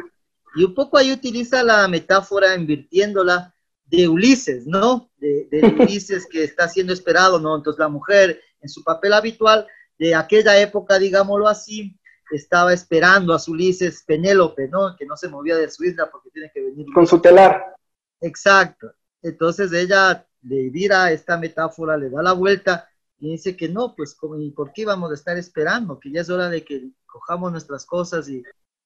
y 0.55 0.63
un 0.63 0.73
poco 0.73 0.97
ahí 0.97 1.11
utiliza 1.11 1.63
la 1.63 1.87
metáfora, 1.87 2.55
invirtiéndola, 2.55 3.53
de 3.85 4.07
Ulises, 4.07 4.67
¿no? 4.67 5.09
De, 5.17 5.47
de 5.51 5.61
Ulises 5.79 6.27
que 6.27 6.43
está 6.43 6.67
siendo 6.67 6.93
esperado, 6.93 7.39
¿no? 7.39 7.55
Entonces 7.55 7.79
la 7.79 7.89
mujer 7.89 8.41
en 8.61 8.69
su 8.69 8.83
papel 8.83 9.13
habitual 9.13 9.67
de 9.97 10.15
aquella 10.15 10.59
época, 10.59 10.99
digámoslo 10.99 11.47
así, 11.47 11.99
estaba 12.31 12.73
esperando 12.73 13.33
a 13.33 13.39
su 13.39 13.51
Ulises 13.51 14.03
Penélope, 14.05 14.67
¿no? 14.67 14.95
Que 14.95 15.05
no 15.05 15.17
se 15.17 15.27
movía 15.27 15.57
de 15.57 15.69
su 15.69 15.83
isla 15.83 16.09
porque 16.11 16.29
tiene 16.29 16.51
que 16.53 16.61
venir. 16.61 16.85
Con 16.93 17.07
su 17.07 17.19
telar. 17.19 17.75
Exacto. 18.21 18.91
Entonces 19.21 19.71
ella 19.73 20.25
le 20.41 20.69
dirá 20.69 21.11
esta 21.11 21.37
metáfora, 21.37 21.97
le 21.97 22.09
da 22.09 22.21
la 22.21 22.33
vuelta 22.33 22.89
y 23.17 23.31
dice 23.31 23.57
que 23.57 23.67
no, 23.67 23.95
pues, 23.95 24.15
¿por 24.15 24.71
qué 24.71 24.83
íbamos 24.83 25.11
a 25.11 25.15
estar 25.15 25.37
esperando? 25.37 25.99
Que 25.99 26.11
ya 26.11 26.21
es 26.21 26.29
hora 26.29 26.49
de 26.49 26.63
que 26.63 26.89
cojamos 27.05 27.51
nuestras 27.51 27.85
cosas 27.85 28.29
y, 28.29 28.43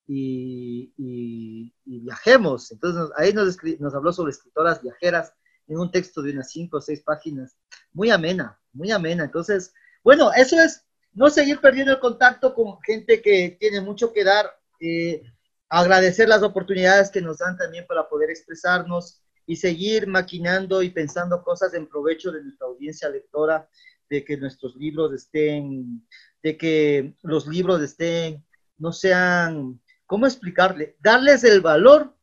y, 0.08 1.74
viajemos. 1.86 2.72
Entonces 2.72 3.10
ahí 3.18 3.34
nos, 3.34 3.58
nos 3.80 3.96
habló 3.96 4.12
sobre 4.12 4.32
escritoras 4.32 4.82
viajeras 4.82 5.34
en 5.68 5.80
un 5.80 5.92
texto 5.92 6.22
de 6.22 6.32
unas 6.32 6.52
cinco 6.52 6.78
o 6.78 6.82
seis 6.82 7.02
páginas, 7.02 7.58
muy 7.94 8.10
amena, 8.12 8.60
muy 8.74 8.92
amena. 8.92 9.24
Entonces, 9.24 9.74
bueno, 10.04 10.32
eso 10.34 10.60
es 10.60 10.86
no 11.14 11.30
seguir 11.30 11.60
perdiendo 11.62 11.94
el 11.94 12.00
contacto 12.00 12.54
con 12.54 12.82
gente 12.82 13.22
que 13.22 13.58
tiene 13.60 13.82
mucho 13.82 14.12
que 14.12 14.24
dar, 14.24 14.52
eh, 14.80 15.24
agradecer 15.70 16.28
las 16.28 16.44
oportunidades 16.44 17.10
que 17.10 17.22
nos 17.22 17.38
dan 17.38 17.58
también 17.58 17.86
para 17.88 18.08
poder 18.10 18.30
expresarnos 18.30 19.22
y 19.46 19.56
seguir 19.56 20.08
maquinando 20.08 20.82
y 20.82 20.90
pensando 20.90 21.44
cosas 21.44 21.74
en 21.74 21.88
provecho 21.88 22.32
de 22.32 22.44
nuestra 22.44 22.68
audiencia 22.68 23.10
lectora, 23.10 23.70
de 24.10 24.24
que 24.24 24.38
nuestros 24.38 24.76
libros 24.76 25.14
estén, 25.14 26.08
de 26.42 26.58
que 26.58 27.16
los 27.24 27.48
libros 27.48 27.82
estén, 27.82 28.46
no 28.78 28.92
sean, 28.92 29.82
¿cómo 30.14 30.28
explicarle? 30.28 30.96
Darles 31.00 31.44
el 31.44 31.60
valor 31.60 32.16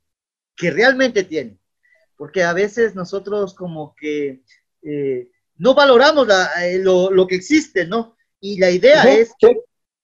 que 0.54 0.70
realmente 0.70 1.24
tienen, 1.24 1.58
porque 2.16 2.44
a 2.44 2.52
veces 2.52 2.94
nosotros 2.94 3.52
como 3.52 3.96
que 3.96 4.44
eh, 4.82 5.28
no 5.56 5.74
valoramos 5.74 6.28
eh, 6.62 6.78
lo, 6.78 7.10
lo 7.10 7.26
que 7.26 7.34
existe, 7.34 7.88
¿no? 7.88 8.16
Y 8.38 8.60
la 8.60 8.70
idea 8.70 9.02
es 9.12 9.34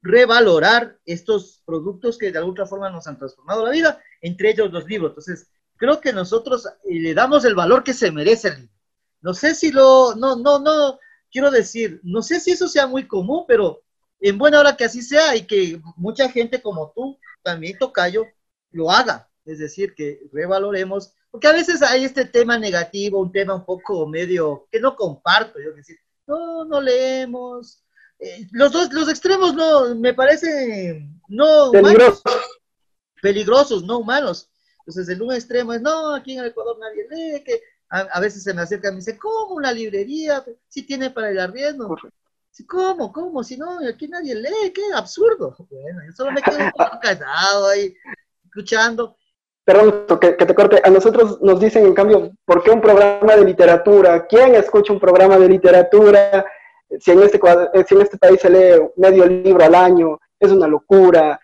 revalorar 0.03 0.99
estos 1.05 1.63
productos 1.65 2.19
que 2.19 2.33
de 2.33 2.39
alguna 2.39 2.67
forma 2.67 2.91
nos 2.91 3.07
han 3.07 3.19
transformado 3.19 3.65
la 3.65 3.71
vida, 3.71 4.03
entre 4.21 4.51
ellos 4.51 4.73
los 4.73 4.85
libros. 4.87 5.11
Entonces, 5.13 5.49
creo 5.77 6.01
que 6.01 6.13
nosotros 6.13 6.67
eh, 6.67 6.99
le 6.99 7.15
damos 7.15 7.45
el 7.45 7.55
valor 7.55 7.85
que 7.85 7.95
se 7.95 8.11
merece 8.11 8.49
el 8.49 8.57
libro. 8.63 8.75
No 9.21 9.33
sé 9.33 9.55
si 9.55 9.71
lo, 9.71 10.17
no, 10.17 10.35
no, 10.35 10.59
no, 10.59 10.99
quiero 11.31 11.53
decir, 11.53 12.01
no 12.03 12.21
sé 12.21 12.41
si 12.41 12.51
eso 12.51 12.67
sea 12.67 12.89
muy 12.89 13.07
común, 13.07 13.45
pero 13.47 13.85
en 14.21 14.39
buena 14.39 14.61
hora 14.61 14.77
que 14.77 14.85
así 14.85 15.03
sea 15.03 15.37
y 15.37 15.47
que 15.47 15.81
mucha 15.97 16.29
gente 16.29 16.61
como 16.61 16.93
tú, 16.95 17.19
también 17.43 17.79
Tocayo, 17.79 18.25
lo 18.71 18.91
haga. 18.91 19.29
Es 19.45 19.59
decir, 19.59 19.95
que 19.95 20.29
revaloremos, 20.33 21.13
porque 21.31 21.47
a 21.47 21.53
veces 21.53 21.83
hay 21.83 22.05
este 22.05 22.25
tema 22.25 22.59
negativo, 22.59 23.21
un 23.21 23.31
tema 23.31 23.55
un 23.55 23.65
poco 23.65 24.07
medio 24.07 24.67
que 24.71 24.81
no 24.81 24.97
comparto, 24.97 25.61
yo 25.61 25.73
decir, 25.73 25.99
no, 26.27 26.65
no 26.65 26.81
leemos, 26.81 27.85
eh, 28.19 28.47
los 28.51 28.73
dos, 28.73 28.93
los 28.93 29.09
extremos 29.09 29.55
no, 29.55 29.95
me 29.95 30.15
parecen 30.15 31.21
no 31.29 31.71
peligrosos. 31.71 32.23
peligrosos, 33.21 33.85
no 33.85 33.99
humanos. 33.99 34.49
Entonces, 34.81 35.09
el 35.09 35.23
un 35.23 35.33
extremo 35.33 35.73
es, 35.73 35.83
no, 35.83 36.15
aquí 36.15 36.33
en 36.33 36.41
el 36.41 36.47
Ecuador 36.47 36.79
nadie 36.79 37.07
lee, 37.11 37.45
que 37.45 37.61
a, 37.89 38.21
veces 38.21 38.43
se 38.43 38.55
me 38.55 38.63
acerca 38.63 38.89
y 38.89 38.93
me 38.93 38.99
dice, 38.99 39.19
¿cómo 39.19 39.55
una 39.55 39.73
librería? 39.73 40.45
Si 40.69 40.83
tiene 40.83 41.11
para 41.11 41.31
el 41.31 41.39
arriendo. 41.39 41.97
¿Cómo? 42.65 43.13
¿Cómo? 43.13 43.43
Si 43.45 43.57
no, 43.57 43.79
aquí 43.87 44.09
nadie 44.09 44.35
lee, 44.35 44.73
qué 44.75 44.83
absurdo. 44.95 45.57
Bueno, 45.71 46.01
yo 46.07 46.13
solo 46.13 46.33
me 46.33 46.41
quedo 46.43 46.59
un 46.59 46.71
poco 46.71 46.99
callado 47.01 47.69
ahí, 47.69 47.95
escuchando. 48.45 49.17
Perdón, 49.65 50.07
que, 50.21 50.37
que, 50.37 50.47
te 50.47 50.55
corte. 50.55 50.81
A 50.85 50.91
nosotros 50.91 51.41
nos 51.43 51.59
dicen, 51.59 51.85
en 51.85 51.95
cambio, 51.95 52.31
¿por 52.45 52.63
qué 52.63 52.71
un 52.71 52.81
programa 52.81 53.35
de 53.35 53.45
literatura? 53.45 54.27
¿Quién 54.27 54.55
escucha 54.55 54.93
un 54.93 55.01
programa 55.01 55.39
de 55.39 55.49
literatura? 55.49 56.47
si 57.01 57.11
en 57.11 57.23
este, 57.23 57.39
eh, 57.39 57.85
si 57.89 57.95
en 57.95 58.03
este 58.03 58.19
país 58.19 58.41
se 58.41 58.51
lee 58.51 58.81
medio 58.97 59.27
libro 59.27 59.65
al 59.65 59.75
año, 59.75 60.19
es 60.39 60.51
una 60.51 60.67
locura. 60.67 61.41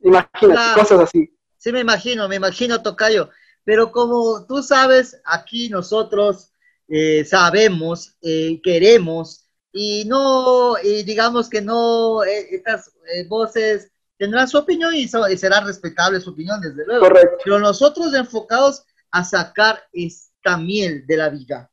Imagínate, 0.00 0.80
cosas 0.80 1.00
así. 1.00 1.30
Sí, 1.56 1.72
me 1.72 1.80
imagino, 1.80 2.28
me 2.28 2.36
imagino, 2.36 2.82
Tocayo. 2.82 3.30
Pero 3.64 3.90
como 3.90 4.46
tú 4.46 4.62
sabes, 4.62 5.20
aquí 5.24 5.68
nosotros 5.68 6.52
eh, 6.88 7.24
sabemos, 7.24 8.16
eh, 8.20 8.60
queremos, 8.62 9.43
y 9.76 10.04
no, 10.04 10.76
y 10.80 11.02
digamos 11.02 11.48
que 11.50 11.60
no, 11.60 12.22
estas 12.22 12.92
voces 13.26 13.90
tendrán 14.16 14.46
su 14.46 14.56
opinión 14.56 14.94
y, 14.94 15.08
será 15.08 15.60
respetable 15.62 16.20
su 16.20 16.30
opinión, 16.30 16.60
desde 16.60 16.86
luego. 16.86 17.08
Correcto. 17.08 17.38
Pero 17.44 17.58
nosotros 17.58 18.14
enfocados 18.14 18.84
a 19.10 19.24
sacar 19.24 19.82
esta 19.92 20.56
miel 20.58 21.04
de 21.08 21.16
la 21.16 21.28
vida, 21.28 21.72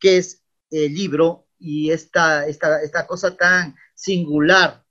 que 0.00 0.16
es 0.16 0.42
el 0.70 0.94
libro 0.94 1.46
y 1.58 1.90
esta, 1.90 2.46
esta, 2.46 2.80
esta 2.80 3.06
cosa 3.06 3.36
tan 3.36 3.76
singular 3.94 4.82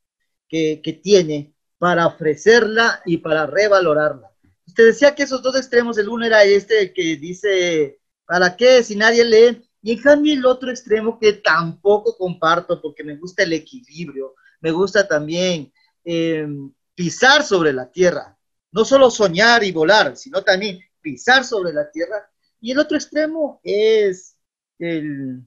que, 0.47 0.79
que, 0.83 0.93
tiene 0.93 1.55
para 1.79 2.05
ofrecerla 2.05 3.01
y 3.03 3.17
para 3.17 3.47
revalorarla. 3.47 4.29
Usted 4.67 4.85
decía 4.85 5.15
que 5.15 5.23
esos 5.23 5.41
dos 5.41 5.55
extremos, 5.55 5.97
el 5.97 6.07
uno 6.07 6.23
era 6.23 6.43
este 6.43 6.93
que 6.93 7.17
dice, 7.17 7.99
¿para 8.25 8.55
qué 8.55 8.83
si 8.83 8.95
nadie 8.95 9.25
lee? 9.25 9.67
Y 9.83 9.91
en 9.91 10.01
cambio 10.01 10.33
el 10.33 10.45
otro 10.45 10.71
extremo 10.71 11.19
que 11.19 11.33
tampoco 11.33 12.17
comparto 12.17 12.81
porque 12.81 13.03
me 13.03 13.17
gusta 13.17 13.43
el 13.43 13.51
equilibrio, 13.51 14.33
me 14.61 14.71
gusta 14.71 15.05
también 15.05 15.71
eh, 16.05 16.47
pisar 16.95 17.43
sobre 17.43 17.73
la 17.73 17.91
tierra, 17.91 18.37
no 18.71 18.85
solo 18.85 19.11
soñar 19.11 19.61
y 19.63 19.73
volar, 19.73 20.15
sino 20.15 20.41
también 20.41 20.79
pisar 21.01 21.43
sobre 21.43 21.73
la 21.73 21.91
tierra. 21.91 22.31
Y 22.61 22.71
el 22.71 22.79
otro 22.79 22.95
extremo 22.95 23.59
es 23.61 24.37
el, 24.79 25.43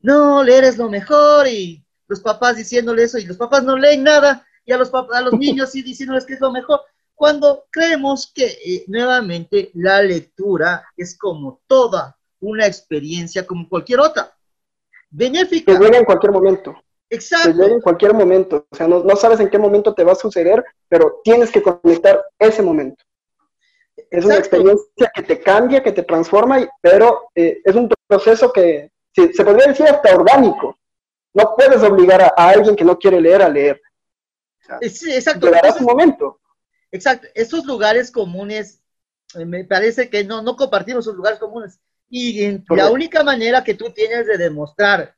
no, 0.00 0.44
leer 0.44 0.62
es 0.62 0.78
lo 0.78 0.88
mejor 0.88 1.48
y 1.48 1.84
los 2.06 2.20
papás 2.20 2.56
diciéndole 2.56 3.02
eso 3.02 3.18
y 3.18 3.24
los 3.24 3.36
papás 3.36 3.64
no 3.64 3.76
leen 3.76 4.04
nada 4.04 4.46
y 4.64 4.70
a 4.70 4.78
los, 4.78 4.92
a 4.94 5.20
los 5.22 5.32
niños 5.38 5.72
sí 5.72 5.82
diciéndoles 5.82 6.24
que 6.24 6.34
es 6.34 6.40
lo 6.40 6.52
mejor 6.52 6.82
cuando 7.16 7.64
creemos 7.70 8.30
que 8.32 8.46
eh, 8.46 8.84
nuevamente 8.86 9.72
la 9.74 10.02
lectura 10.02 10.86
es 10.96 11.18
como 11.18 11.62
toda 11.66 12.16
una 12.46 12.66
experiencia 12.66 13.46
como 13.46 13.68
cualquier 13.68 14.00
otra. 14.00 14.32
Benéfica. 15.10 15.72
Que 15.72 15.78
llega 15.78 15.98
en 15.98 16.04
cualquier 16.04 16.32
momento. 16.32 16.74
Exacto. 17.08 17.50
Que 17.50 17.54
llega 17.54 17.74
en 17.74 17.80
cualquier 17.80 18.14
momento. 18.14 18.66
O 18.70 18.76
sea, 18.76 18.88
no, 18.88 19.02
no, 19.02 19.16
sabes 19.16 19.40
en 19.40 19.50
qué 19.50 19.58
momento 19.58 19.94
te 19.94 20.04
va 20.04 20.12
a 20.12 20.16
suceder, 20.16 20.64
pero 20.88 21.20
tienes 21.24 21.50
que 21.50 21.62
conectar 21.62 22.24
ese 22.38 22.62
momento. 22.62 23.02
Es 24.10 24.24
una 24.24 24.36
experiencia 24.36 25.10
que 25.14 25.22
te 25.22 25.40
cambia, 25.40 25.82
que 25.82 25.92
te 25.92 26.02
transforma, 26.02 26.68
pero 26.80 27.30
eh, 27.34 27.60
es 27.64 27.74
un 27.74 27.88
proceso 28.06 28.52
que 28.52 28.90
se 29.14 29.44
podría 29.44 29.68
decir 29.68 29.86
hasta 29.86 30.14
orgánico. 30.14 30.78
No 31.34 31.54
puedes 31.56 31.82
obligar 31.82 32.22
a, 32.22 32.28
alguien 32.36 32.76
que 32.76 32.84
no 32.84 32.98
quiere 32.98 33.20
leer 33.20 33.42
a 33.42 33.48
leer. 33.48 33.80
sí, 34.82 35.12
exacto. 35.12 35.46
Llegará 35.46 35.72
su 35.72 35.84
momento. 35.84 36.40
Exacto, 36.92 37.26
esos 37.34 37.64
lugares 37.66 38.10
comunes, 38.10 38.80
eh, 39.34 39.44
me 39.44 39.64
parece 39.64 40.08
que 40.08 40.24
no, 40.24 40.40
no 40.42 40.56
compartimos 40.56 41.04
esos 41.04 41.16
lugares 41.16 41.38
comunes. 41.38 41.80
Y 42.08 42.62
la 42.68 42.90
única 42.90 43.24
manera 43.24 43.64
que 43.64 43.74
tú 43.74 43.90
tienes 43.90 44.26
de 44.26 44.38
demostrar 44.38 45.16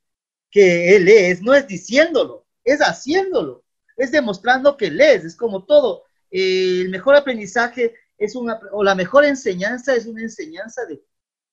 que 0.50 0.96
él 0.96 1.08
es, 1.08 1.42
no 1.42 1.54
es 1.54 1.66
diciéndolo, 1.66 2.46
es 2.64 2.80
haciéndolo, 2.80 3.64
es 3.96 4.10
demostrando 4.10 4.76
que 4.76 4.90
lees, 4.90 5.24
es 5.24 5.36
como 5.36 5.64
todo. 5.64 6.04
el 6.30 6.88
mejor 6.88 7.16
aprendizaje 7.16 7.94
es 8.16 8.34
una, 8.34 8.60
o 8.72 8.82
la 8.82 8.94
mejor 8.94 9.24
enseñanza 9.24 9.94
es 9.94 10.06
una 10.06 10.22
enseñanza 10.22 10.84
de, 10.86 11.02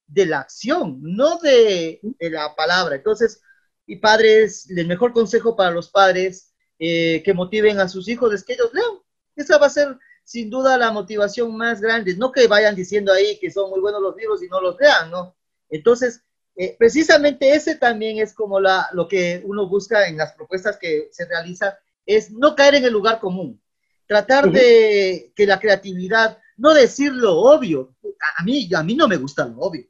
de 0.07 0.25
la 0.25 0.39
acción, 0.39 0.99
no 1.01 1.38
de, 1.39 1.99
de, 2.01 2.29
la 2.29 2.55
palabra. 2.55 2.95
Entonces, 2.95 3.41
y 3.86 3.97
padres, 3.97 4.69
el 4.69 4.88
mejor 4.88 5.13
consejo 5.13 5.55
para 5.55 5.71
los 5.71 5.89
padres 5.89 6.53
eh, 6.79 7.21
que 7.23 7.33
motiven 7.33 7.79
a 7.79 7.88
sus 7.88 8.07
hijos 8.07 8.33
es 8.33 8.43
que 8.43 8.53
ellos 8.53 8.73
lean, 8.73 8.99
esa 9.36 9.57
va 9.57 9.67
a 9.67 9.69
ser 9.69 9.97
sin 10.26 10.49
duda 10.49 10.78
la 10.78 10.91
motivación 10.91 11.55
más 11.55 11.80
grande. 11.80 12.17
No 12.17 12.32
que 12.32 12.47
vayan 12.47 12.76
diciendo 12.76 13.13
ahí 13.13 13.39
que 13.39 13.51
son 13.51 13.69
muy 13.69 13.80
buenos 13.80 14.01
los 14.01 14.17
libros 14.17 14.43
y 14.43 14.47
no 14.47 14.59
los 14.59 14.78
lean, 14.78 15.09
¿no? 15.11 15.36
Entonces, 15.69 16.21
eh, 16.55 16.76
precisamente 16.78 17.53
ese 17.53 17.76
también 17.76 18.17
es 18.17 18.34
como 18.34 18.59
la, 18.59 18.89
lo 18.93 19.07
que 19.07 19.41
uno 19.45 19.69
busca 19.69 20.07
en 20.07 20.17
las 20.17 20.34
propuestas 20.34 20.78
que 20.78 21.09
se 21.11 21.26
realizan, 21.26 21.73
es 22.05 22.32
no 22.32 22.55
caer 22.55 22.76
en 22.76 22.86
el 22.86 22.93
lugar 22.93 23.19
común. 23.19 23.61
Tratar 24.07 24.51
de 24.51 25.32
que 25.36 25.47
la 25.47 25.59
creatividad, 25.59 26.38
no 26.57 26.73
decir 26.73 27.11
lo 27.11 27.38
obvio. 27.38 27.95
A, 28.38 28.43
mí, 28.43 28.69
a 28.76 28.84
mí 28.84 28.95
no 28.95 29.07
me 29.07 29.17
gusta 29.17 29.45
lo 29.45 29.57
obvio. 29.59 29.86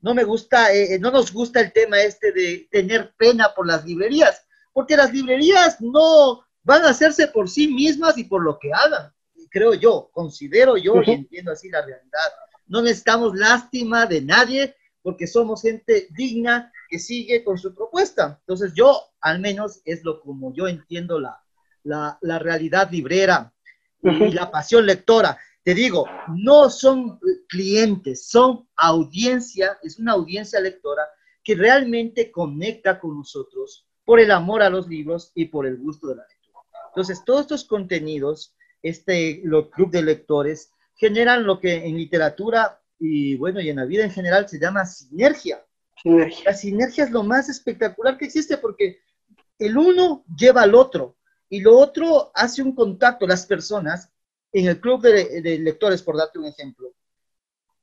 No 0.00 0.14
me 0.14 0.24
gusta, 0.24 0.72
eh, 0.72 0.94
eh, 0.94 0.98
no 0.98 1.10
nos 1.10 1.32
gusta 1.32 1.60
el 1.60 1.72
tema 1.72 2.00
este 2.00 2.32
de 2.32 2.68
tener 2.70 3.14
pena 3.16 3.52
por 3.54 3.66
las 3.66 3.84
librerías, 3.84 4.46
porque 4.72 4.96
las 4.96 5.12
librerías 5.12 5.80
no, 5.80 6.44
van 6.62 6.84
a 6.84 6.90
hacerse 6.90 7.26
por 7.28 7.48
sí 7.48 7.68
mismas 7.68 8.16
y 8.16 8.24
por 8.24 8.42
lo 8.42 8.58
que 8.58 8.72
hagan. 8.72 9.12
Creo 9.50 9.74
yo, 9.74 10.10
considero 10.12 10.76
yo 10.76 11.02
y 11.02 11.10
entiendo 11.10 11.52
así 11.52 11.68
la 11.68 11.84
realidad. 11.84 12.32
No 12.66 12.82
necesitamos 12.82 13.34
lástima 13.36 14.06
de 14.06 14.20
nadie 14.20 14.76
porque 15.02 15.26
somos 15.26 15.62
gente 15.62 16.08
digna 16.10 16.72
que 16.88 16.98
sigue 16.98 17.44
con 17.44 17.58
su 17.58 17.74
propuesta. 17.74 18.38
Entonces 18.40 18.72
yo, 18.74 19.00
al 19.20 19.40
menos, 19.40 19.80
es 19.84 20.04
lo 20.04 20.20
como 20.20 20.52
yo 20.54 20.68
entiendo 20.68 21.18
la, 21.18 21.42
la, 21.82 22.38
realidad 22.38 22.90
librera 22.90 23.52
y 24.02 24.32
la 24.32 24.50
pasión 24.50 24.86
lectora. 24.86 25.38
Te 25.62 25.74
digo, 25.74 26.06
no 26.34 26.70
son 26.70 27.18
clientes, 27.48 28.28
son 28.28 28.68
audiencia, 28.76 29.78
es 29.82 29.98
una 29.98 30.12
audiencia 30.12 30.60
lectora 30.60 31.02
que 31.42 31.54
realmente 31.54 32.30
conecta 32.30 33.00
con 33.00 33.16
nosotros 33.16 33.86
por 34.04 34.20
el 34.20 34.30
amor 34.30 34.62
a 34.62 34.70
los 34.70 34.88
libros 34.88 35.32
y 35.34 35.46
por 35.46 35.66
el 35.66 35.76
gusto 35.76 36.08
de 36.08 36.16
la 36.16 36.26
lectura. 36.26 36.60
Entonces, 36.88 37.22
todos 37.24 37.42
estos 37.42 37.64
contenidos, 37.64 38.54
este 38.82 39.40
los 39.44 39.68
club 39.68 39.90
de 39.90 40.02
lectores, 40.02 40.72
generan 40.94 41.44
lo 41.44 41.60
que 41.60 41.86
en 41.86 41.96
literatura 41.96 42.80
y 42.98 43.36
bueno, 43.36 43.60
y 43.60 43.68
en 43.68 43.76
la 43.76 43.84
vida 43.84 44.04
en 44.04 44.10
general 44.10 44.48
se 44.48 44.58
llama 44.58 44.84
sinergia. 44.84 45.64
La 46.44 46.54
sinergia 46.54 47.04
es 47.04 47.10
lo 47.10 47.22
más 47.22 47.48
espectacular 47.48 48.16
que 48.16 48.24
existe 48.24 48.56
porque 48.56 49.00
el 49.58 49.76
uno 49.76 50.24
lleva 50.36 50.62
al 50.62 50.74
otro 50.74 51.16
y 51.48 51.60
lo 51.60 51.76
otro 51.76 52.30
hace 52.34 52.62
un 52.62 52.74
contacto. 52.74 53.26
Las 53.26 53.46
personas 53.46 54.10
en 54.52 54.68
el 54.68 54.80
club 54.80 55.02
de, 55.02 55.58
lectores, 55.60 56.02
por 56.02 56.16
darte 56.16 56.38
un 56.38 56.46
ejemplo, 56.46 56.94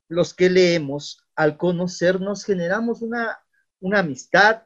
los 0.08 0.34
que 0.34 0.50
leemos, 0.50 1.24
al 1.34 1.56
conocernos, 1.56 2.44
generamos 2.44 3.02
una, 3.02 3.38
una 3.80 4.00
amistad, 4.00 4.62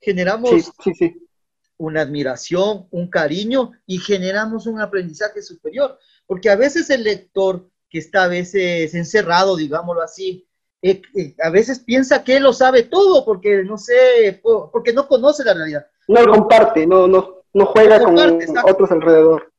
generamos 0.00 0.72
sí, 0.82 0.94
sí, 0.94 1.28
una 1.76 2.02
admiración, 2.02 2.86
un 2.90 3.08
cariño 3.08 3.72
y 3.86 3.98
generamos 3.98 4.66
un 4.66 4.80
aprendizaje 4.80 5.42
superior. 5.42 5.98
Porque 6.26 6.50
a 6.50 6.56
veces 6.56 6.90
el 6.90 7.04
lector 7.04 7.68
que 7.90 7.98
está 7.98 8.24
a 8.24 8.28
veces 8.28 8.94
encerrado, 8.94 9.56
digámoslo 9.56 10.02
así, 10.02 10.46
eh, 10.82 11.00
eh, 11.16 11.34
a 11.42 11.50
veces 11.50 11.78
piensa 11.78 12.22
que 12.24 12.36
él 12.36 12.42
lo 12.42 12.52
sabe 12.52 12.82
todo 12.82 13.24
porque 13.24 13.64
no 13.64 13.78
sé, 13.78 14.40
porque 14.42 14.92
no 14.92 15.08
conoce 15.08 15.44
la 15.44 15.54
realidad. 15.54 15.86
No 16.08 16.22
lo 16.22 16.32
comparte, 16.32 16.86
no, 16.86 17.06
no, 17.06 17.44
no 17.52 17.66
juega 17.66 18.02
con 18.02 18.18
otros 18.18 18.90
alrededor. 18.90 19.52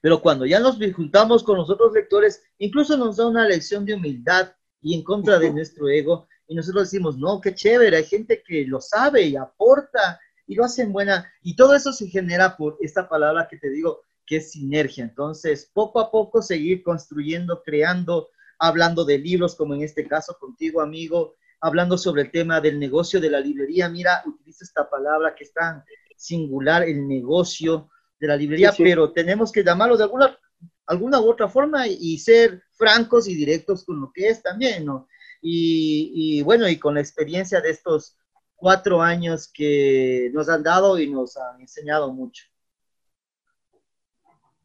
Pero 0.00 0.20
cuando 0.20 0.44
ya 0.44 0.60
nos 0.60 0.78
juntamos 0.94 1.44
con 1.44 1.56
los 1.56 1.70
otros 1.70 1.92
lectores, 1.92 2.42
incluso 2.58 2.96
nos 2.96 3.16
da 3.16 3.26
una 3.26 3.46
lección 3.46 3.86
de 3.86 3.94
humildad 3.94 4.52
y 4.82 4.94
en 4.94 5.02
contra 5.02 5.38
de 5.38 5.50
nuestro 5.50 5.88
ego. 5.88 6.26
Y 6.46 6.54
nosotros 6.54 6.90
decimos, 6.90 7.16
no, 7.16 7.40
qué 7.40 7.54
chévere, 7.54 7.96
hay 7.96 8.04
gente 8.04 8.42
que 8.46 8.66
lo 8.66 8.80
sabe 8.80 9.22
y 9.22 9.36
aporta 9.36 10.20
y 10.46 10.54
lo 10.54 10.64
hacen 10.64 10.92
buena. 10.92 11.32
Y 11.42 11.56
todo 11.56 11.74
eso 11.74 11.92
se 11.92 12.08
genera 12.08 12.56
por 12.56 12.76
esta 12.80 13.08
palabra 13.08 13.48
que 13.48 13.58
te 13.58 13.70
digo, 13.70 14.02
que 14.26 14.36
es 14.36 14.52
sinergia. 14.52 15.04
Entonces, 15.04 15.70
poco 15.72 16.00
a 16.00 16.10
poco 16.10 16.42
seguir 16.42 16.82
construyendo, 16.82 17.62
creando, 17.62 18.30
hablando 18.58 19.04
de 19.04 19.18
libros, 19.18 19.54
como 19.54 19.74
en 19.74 19.82
este 19.82 20.06
caso 20.06 20.36
contigo, 20.38 20.80
amigo, 20.80 21.36
hablando 21.60 21.96
sobre 21.96 22.22
el 22.22 22.30
tema 22.30 22.60
del 22.60 22.78
negocio 22.78 23.20
de 23.20 23.30
la 23.30 23.40
librería. 23.40 23.88
Mira, 23.88 24.22
utiliza 24.26 24.64
esta 24.64 24.88
palabra 24.88 25.34
que 25.34 25.44
es 25.44 25.52
tan 25.52 25.84
singular, 26.16 26.82
el 26.82 27.06
negocio 27.06 27.90
de 28.18 28.28
la 28.28 28.36
librería, 28.36 28.72
pero 28.76 29.12
tenemos 29.12 29.50
que 29.50 29.64
llamarlo 29.64 29.96
de 29.96 30.04
alguna, 30.04 30.38
alguna 30.86 31.20
u 31.20 31.30
otra 31.30 31.48
forma 31.48 31.86
y 31.86 32.18
ser 32.18 32.62
francos 32.72 33.28
y 33.28 33.34
directos 33.34 33.84
con 33.84 34.00
lo 34.00 34.12
que 34.12 34.28
es 34.28 34.42
también, 34.42 34.84
¿no? 34.84 35.08
Y, 35.42 36.12
y 36.14 36.42
bueno, 36.42 36.66
y 36.68 36.78
con 36.78 36.94
la 36.94 37.00
experiencia 37.00 37.60
de 37.60 37.70
estos 37.70 38.16
cuatro 38.56 39.02
años 39.02 39.50
que 39.52 40.30
nos 40.32 40.48
han 40.48 40.62
dado 40.62 40.98
y 40.98 41.10
nos 41.10 41.36
han 41.36 41.60
enseñado 41.60 42.12
mucho. 42.12 42.44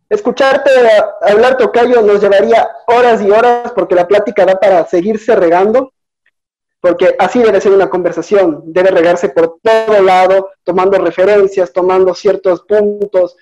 Escucharte 0.09 0.71
hablar, 1.21 1.57
Tocayo, 1.57 2.01
nos 2.01 2.19
llevaría 2.21 2.67
horas 2.87 3.21
y 3.21 3.29
horas 3.29 3.71
porque 3.73 3.93
la 3.93 4.07
plática 4.07 4.45
da 4.45 4.59
para 4.59 4.85
seguirse 4.87 5.35
regando, 5.35 5.93
porque 6.81 7.15
así 7.19 7.43
debe 7.43 7.61
ser 7.61 7.73
una 7.73 7.89
conversación, 7.89 8.63
debe 8.65 8.89
regarse 8.89 9.29
por 9.29 9.59
todo 9.61 10.01
lado, 10.01 10.49
tomando 10.63 10.97
referencias, 10.97 11.71
tomando 11.71 12.15
ciertos 12.15 12.61
puntos, 12.61 13.35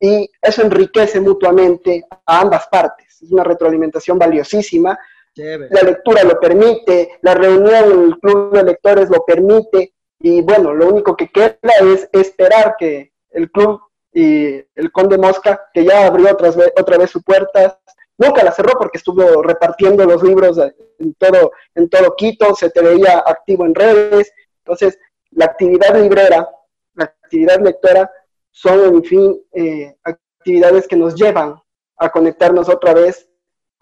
y 0.00 0.30
eso 0.40 0.62
enriquece 0.62 1.20
mutuamente 1.20 2.06
a 2.26 2.40
ambas 2.40 2.68
partes. 2.68 3.22
Es 3.22 3.30
una 3.32 3.44
retroalimentación 3.44 4.18
valiosísima. 4.18 4.98
La 5.36 5.82
lectura 5.82 6.22
lo 6.22 6.38
permite, 6.38 7.18
la 7.22 7.34
reunión 7.34 7.92
en 7.92 8.04
el 8.04 8.18
club 8.20 8.52
de 8.52 8.62
lectores 8.62 9.10
lo 9.10 9.24
permite, 9.24 9.92
y 10.20 10.40
bueno, 10.42 10.72
lo 10.72 10.88
único 10.88 11.16
que 11.16 11.28
queda 11.28 11.58
es 11.82 12.08
esperar 12.12 12.76
que 12.78 13.12
el 13.30 13.50
club 13.50 13.80
y 14.12 14.62
el 14.76 14.92
Conde 14.92 15.18
Mosca, 15.18 15.60
que 15.74 15.84
ya 15.84 16.06
abrió 16.06 16.32
otra 16.32 16.50
vez, 16.50 16.72
otra 16.78 16.98
vez 16.98 17.10
su 17.10 17.20
puerta, 17.22 17.80
nunca 18.16 18.44
la 18.44 18.52
cerró 18.52 18.78
porque 18.78 18.98
estuvo 18.98 19.42
repartiendo 19.42 20.04
los 20.04 20.22
libros 20.22 20.56
en 20.98 21.14
todo, 21.14 21.50
en 21.74 21.88
todo 21.88 22.14
Quito, 22.16 22.54
se 22.54 22.70
te 22.70 22.80
veía 22.80 23.18
activo 23.26 23.66
en 23.66 23.74
redes. 23.74 24.32
Entonces, 24.58 24.98
la 25.32 25.46
actividad 25.46 26.00
librera, 26.00 26.48
la 26.94 27.04
actividad 27.04 27.60
lectora, 27.60 28.10
son, 28.52 28.94
en 28.94 29.04
fin, 29.04 29.42
eh, 29.52 29.96
actividades 30.04 30.86
que 30.86 30.96
nos 30.96 31.16
llevan 31.16 31.60
a 31.96 32.08
conectarnos 32.08 32.68
otra 32.68 32.94
vez 32.94 33.28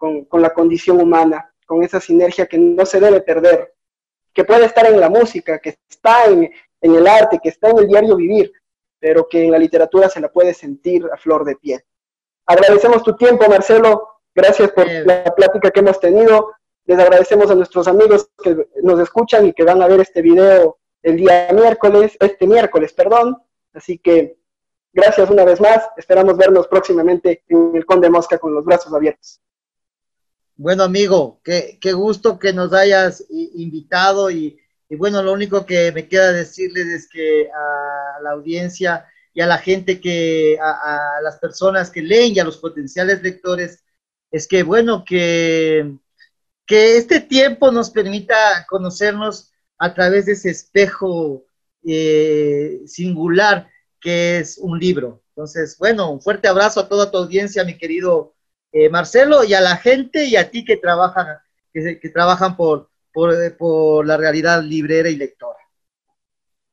con, 0.02 0.24
con 0.24 0.42
la 0.42 0.50
condición 0.50 1.00
humana, 1.00 1.54
con 1.64 1.84
esa 1.84 2.00
sinergia 2.00 2.46
que 2.46 2.58
no 2.58 2.84
se 2.84 2.98
debe 2.98 3.20
perder 3.20 3.72
que 4.32 4.44
puede 4.44 4.66
estar 4.66 4.86
en 4.86 4.98
la 4.98 5.08
música, 5.08 5.58
que 5.58 5.78
está 5.88 6.24
en, 6.26 6.50
el 6.80 7.06
arte, 7.06 7.38
que 7.42 7.50
está 7.50 7.70
en 7.70 7.78
el 7.78 7.86
diario 7.86 8.16
vivir, 8.16 8.52
pero 8.98 9.28
que 9.28 9.44
en 9.44 9.50
la 9.52 9.58
literatura 9.58 10.08
se 10.08 10.20
la 10.20 10.28
puede 10.28 10.54
sentir 10.54 11.06
a 11.12 11.16
flor 11.16 11.44
de 11.44 11.56
piel. 11.56 11.80
Agradecemos 12.46 13.02
tu 13.02 13.14
tiempo, 13.16 13.48
Marcelo. 13.48 14.08
Gracias 14.34 14.70
por 14.72 14.88
la 14.88 15.24
plática 15.34 15.70
que 15.70 15.80
hemos 15.80 16.00
tenido. 16.00 16.52
Les 16.86 16.98
agradecemos 16.98 17.50
a 17.50 17.54
nuestros 17.54 17.86
amigos 17.86 18.28
que 18.42 18.66
nos 18.82 18.98
escuchan 18.98 19.46
y 19.46 19.52
que 19.52 19.64
van 19.64 19.82
a 19.82 19.86
ver 19.86 20.00
este 20.00 20.22
video 20.22 20.78
el 21.02 21.16
día 21.16 21.48
miércoles, 21.52 22.16
este 22.18 22.46
miércoles, 22.46 22.92
perdón. 22.92 23.40
Así 23.72 23.98
que 23.98 24.38
gracias 24.92 25.30
una 25.30 25.44
vez 25.44 25.60
más. 25.60 25.88
Esperamos 25.96 26.36
vernos 26.36 26.66
próximamente 26.66 27.44
en 27.48 27.76
el 27.76 27.86
Conde 27.86 28.10
Mosca 28.10 28.38
con 28.38 28.54
los 28.54 28.64
brazos 28.64 28.92
abiertos. 28.92 29.40
Bueno, 30.62 30.84
amigo, 30.84 31.40
qué, 31.42 31.76
qué 31.80 31.92
gusto 31.92 32.38
que 32.38 32.52
nos 32.52 32.72
hayas 32.72 33.24
invitado 33.30 34.30
y, 34.30 34.60
bueno, 34.90 35.20
lo 35.20 35.32
único 35.32 35.66
que 35.66 35.90
me 35.90 36.06
queda 36.06 36.32
decirles 36.32 36.86
es 36.86 37.08
que 37.08 37.50
a 37.50 38.20
la 38.22 38.30
audiencia 38.30 39.04
y 39.34 39.40
a 39.40 39.48
la 39.48 39.58
gente 39.58 40.00
que, 40.00 40.56
a, 40.62 41.20
las 41.20 41.38
personas 41.40 41.90
que 41.90 42.00
leen 42.00 42.36
y 42.36 42.38
a 42.38 42.44
los 42.44 42.58
potenciales 42.58 43.22
lectores, 43.24 43.82
es 44.30 44.46
que 44.46 44.62
bueno, 44.62 45.04
que, 45.04 45.96
que 46.64 46.96
este 46.96 47.18
tiempo 47.18 47.72
nos 47.72 47.90
permita 47.90 48.64
conocernos 48.68 49.50
a 49.78 49.92
través 49.94 50.26
de 50.26 50.32
ese 50.34 50.50
espejo 50.50 51.44
eh, 51.84 52.82
singular 52.86 53.68
que 54.00 54.38
es 54.38 54.58
un 54.58 54.78
libro. 54.78 55.24
Entonces, 55.30 55.76
bueno, 55.76 56.12
un 56.12 56.22
fuerte 56.22 56.46
abrazo 56.46 56.78
a 56.78 56.88
toda 56.88 57.10
tu 57.10 57.18
audiencia, 57.18 57.64
mi 57.64 57.76
querido 57.76 58.36
eh, 58.72 58.88
Marcelo, 58.88 59.44
y 59.44 59.54
a 59.54 59.60
la 59.60 59.76
gente 59.76 60.24
y 60.24 60.36
a 60.36 60.50
ti 60.50 60.64
que 60.64 60.76
trabajan, 60.76 61.38
que, 61.72 62.10
trabajan 62.12 62.56
por, 62.56 62.88
por, 63.12 64.06
la 64.06 64.16
realidad 64.16 64.62
librera 64.62 65.08
y 65.08 65.16
lectora. 65.16 65.58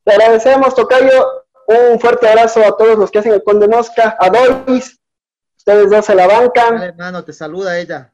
Te 0.04 0.14
agradecemos, 0.14 0.74
Tocayo. 0.74 1.46
Un 1.68 2.00
fuerte 2.00 2.28
abrazo 2.28 2.66
a 2.66 2.76
todos 2.76 2.98
los 2.98 3.12
que 3.12 3.20
hacen 3.20 3.34
el 3.34 3.44
Conde 3.44 3.68
Mosca, 3.68 4.18
a 4.20 4.30
Doris, 4.30 5.00
ustedes 5.56 5.90
dos 5.92 6.04
se 6.04 6.16
la 6.16 6.26
bancan. 6.26 6.82
hermano, 6.82 7.24
te 7.24 7.32
saluda 7.32 7.78
ella. 7.78 8.12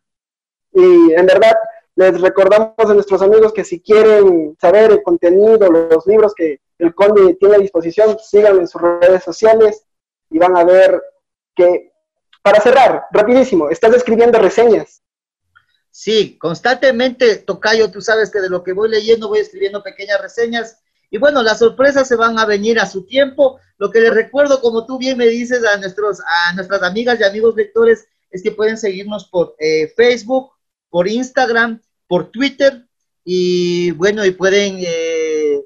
Y 0.73 1.13
en 1.13 1.25
verdad, 1.25 1.55
les 1.95 2.19
recordamos 2.19 2.73
a 2.77 2.93
nuestros 2.93 3.21
amigos 3.21 3.53
que 3.53 3.63
si 3.63 3.79
quieren 3.79 4.57
saber 4.59 4.91
el 4.91 5.03
contenido, 5.03 5.71
los 5.71 6.05
libros 6.05 6.33
que 6.35 6.59
el 6.77 6.93
Conde 6.93 7.35
tiene 7.35 7.55
a 7.55 7.59
disposición, 7.59 8.17
síganlo 8.19 8.59
en 8.59 8.67
sus 8.67 8.81
redes 8.81 9.23
sociales 9.23 9.85
y 10.29 10.37
van 10.37 10.57
a 10.57 10.65
ver 10.65 11.01
que, 11.55 11.93
para 12.45 12.61
cerrar, 12.61 13.07
rapidísimo, 13.11 13.71
estás 13.71 13.95
escribiendo 13.95 14.37
reseñas. 14.37 15.01
Sí, 15.89 16.37
constantemente, 16.37 17.37
Tocayo, 17.37 17.89
tú 17.89 18.01
sabes 18.01 18.29
que 18.29 18.39
de 18.39 18.49
lo 18.49 18.63
que 18.63 18.73
voy 18.73 18.87
leyendo 18.87 19.29
voy 19.29 19.39
escribiendo 19.39 19.81
pequeñas 19.81 20.21
reseñas 20.21 20.77
y 21.09 21.17
bueno, 21.17 21.41
las 21.41 21.57
sorpresas 21.57 22.07
se 22.07 22.15
van 22.15 22.37
a 22.37 22.45
venir 22.45 22.79
a 22.79 22.85
su 22.85 23.07
tiempo. 23.07 23.59
Lo 23.79 23.89
que 23.89 23.99
les 23.99 24.13
recuerdo, 24.13 24.61
como 24.61 24.85
tú 24.85 24.99
bien 24.99 25.17
me 25.17 25.25
dices 25.25 25.65
a, 25.65 25.77
nuestros, 25.77 26.19
a 26.19 26.53
nuestras 26.53 26.83
amigas 26.83 27.19
y 27.19 27.23
amigos 27.23 27.55
lectores, 27.55 28.05
es 28.29 28.43
que 28.43 28.51
pueden 28.51 28.77
seguirnos 28.77 29.25
por 29.25 29.55
eh, 29.57 29.91
Facebook, 29.95 30.51
por 30.91 31.07
Instagram, 31.07 31.81
por 32.07 32.29
Twitter 32.29 32.85
y 33.23 33.89
bueno, 33.91 34.23
y 34.23 34.29
pueden 34.29 34.83
eh, 34.85 35.61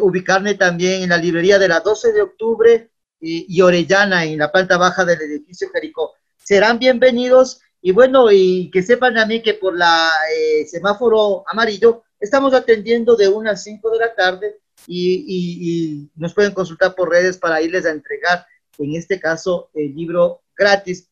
ubicarme 0.00 0.54
también 0.54 1.04
en 1.04 1.10
la 1.10 1.18
librería 1.18 1.60
de 1.60 1.68
la 1.68 1.78
12 1.78 2.12
de 2.12 2.22
octubre 2.22 2.90
y, 3.20 3.60
Orellana, 3.60 4.24
en 4.24 4.38
la 4.38 4.52
planta 4.52 4.76
baja 4.76 5.04
del 5.04 5.20
edificio 5.20 5.68
Jericó. 5.72 6.14
Serán 6.46 6.78
bienvenidos 6.78 7.60
y 7.82 7.90
bueno, 7.90 8.30
y 8.30 8.70
que 8.70 8.80
sepan 8.80 9.18
a 9.18 9.26
mí 9.26 9.42
que 9.42 9.54
por 9.54 9.76
la 9.76 10.12
eh, 10.32 10.64
semáforo 10.64 11.42
amarillo 11.48 12.04
estamos 12.20 12.54
atendiendo 12.54 13.16
de 13.16 13.26
unas 13.26 13.64
5 13.64 13.90
de 13.90 13.98
la 13.98 14.14
tarde 14.14 14.60
y, 14.86 16.08
nos 16.14 16.34
pueden 16.34 16.54
consultar 16.54 16.94
por 16.94 17.10
redes 17.10 17.36
para 17.36 17.60
irles 17.60 17.84
a 17.84 17.90
entregar, 17.90 18.46
en 18.78 18.94
este 18.94 19.18
caso, 19.18 19.70
el 19.74 19.92
libro 19.96 20.42
gratis 20.56 21.10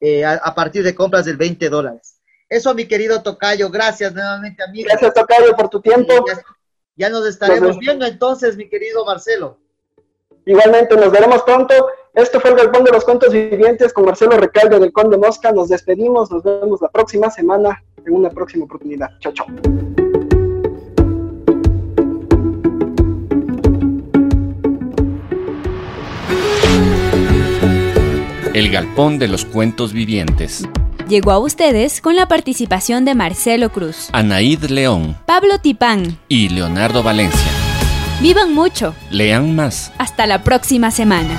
eh, 0.00 0.24
a, 0.24 0.52
partir 0.56 0.82
de 0.82 0.92
compras 0.92 1.24
del 1.24 1.36
20 1.36 1.68
dólares. 1.68 2.20
Eso, 2.48 2.74
mi 2.74 2.86
querido 2.88 3.22
Tocayo, 3.22 3.70
gracias 3.70 4.12
nuevamente, 4.12 4.64
amigo. 4.64 4.88
Gracias, 4.90 5.14
Tocayo, 5.14 5.54
por 5.54 5.68
tu 5.68 5.80
tiempo. 5.80 6.12
Ya, 6.96 7.10
nos 7.10 7.24
estaremos 7.28 7.78
viendo 7.78 8.04
entonces, 8.04 8.56
mi 8.56 8.68
querido 8.68 9.04
Marcelo. 9.04 9.56
Igualmente, 10.44 10.96
nos 10.96 11.12
veremos 11.12 11.44
pronto. 11.44 11.74
Esto 12.14 12.38
fue 12.38 12.50
el 12.50 12.56
Galpón 12.56 12.84
de 12.84 12.92
los 12.92 13.04
Cuentos 13.04 13.32
Vivientes 13.32 13.92
con 13.92 14.04
Marcelo 14.04 14.36
Recalde 14.36 14.78
del 14.78 14.92
Conde 14.92 15.18
Mosca. 15.18 15.50
Nos 15.50 15.68
despedimos, 15.68 16.30
nos 16.30 16.44
vemos 16.44 16.80
la 16.80 16.88
próxima 16.88 17.28
semana 17.28 17.82
en 18.06 18.14
una 18.14 18.30
próxima 18.30 18.66
oportunidad. 18.66 19.08
Chao, 19.18 19.32
chao. 19.32 19.46
El 28.52 28.70
Galpón 28.70 29.18
de 29.18 29.26
los 29.26 29.44
Cuentos 29.44 29.92
Vivientes. 29.92 30.68
Llegó 31.08 31.32
a 31.32 31.40
ustedes 31.40 32.00
con 32.00 32.14
la 32.14 32.28
participación 32.28 33.04
de 33.04 33.16
Marcelo 33.16 33.70
Cruz, 33.70 34.08
Anaíd 34.12 34.62
León, 34.66 35.16
Pablo 35.26 35.58
Tipán 35.58 36.16
y 36.28 36.48
Leonardo 36.48 37.02
Valencia. 37.02 37.50
Vivan 38.22 38.54
mucho. 38.54 38.94
Lean 39.10 39.56
más. 39.56 39.92
Hasta 39.98 40.26
la 40.26 40.44
próxima 40.44 40.92
semana. 40.92 41.36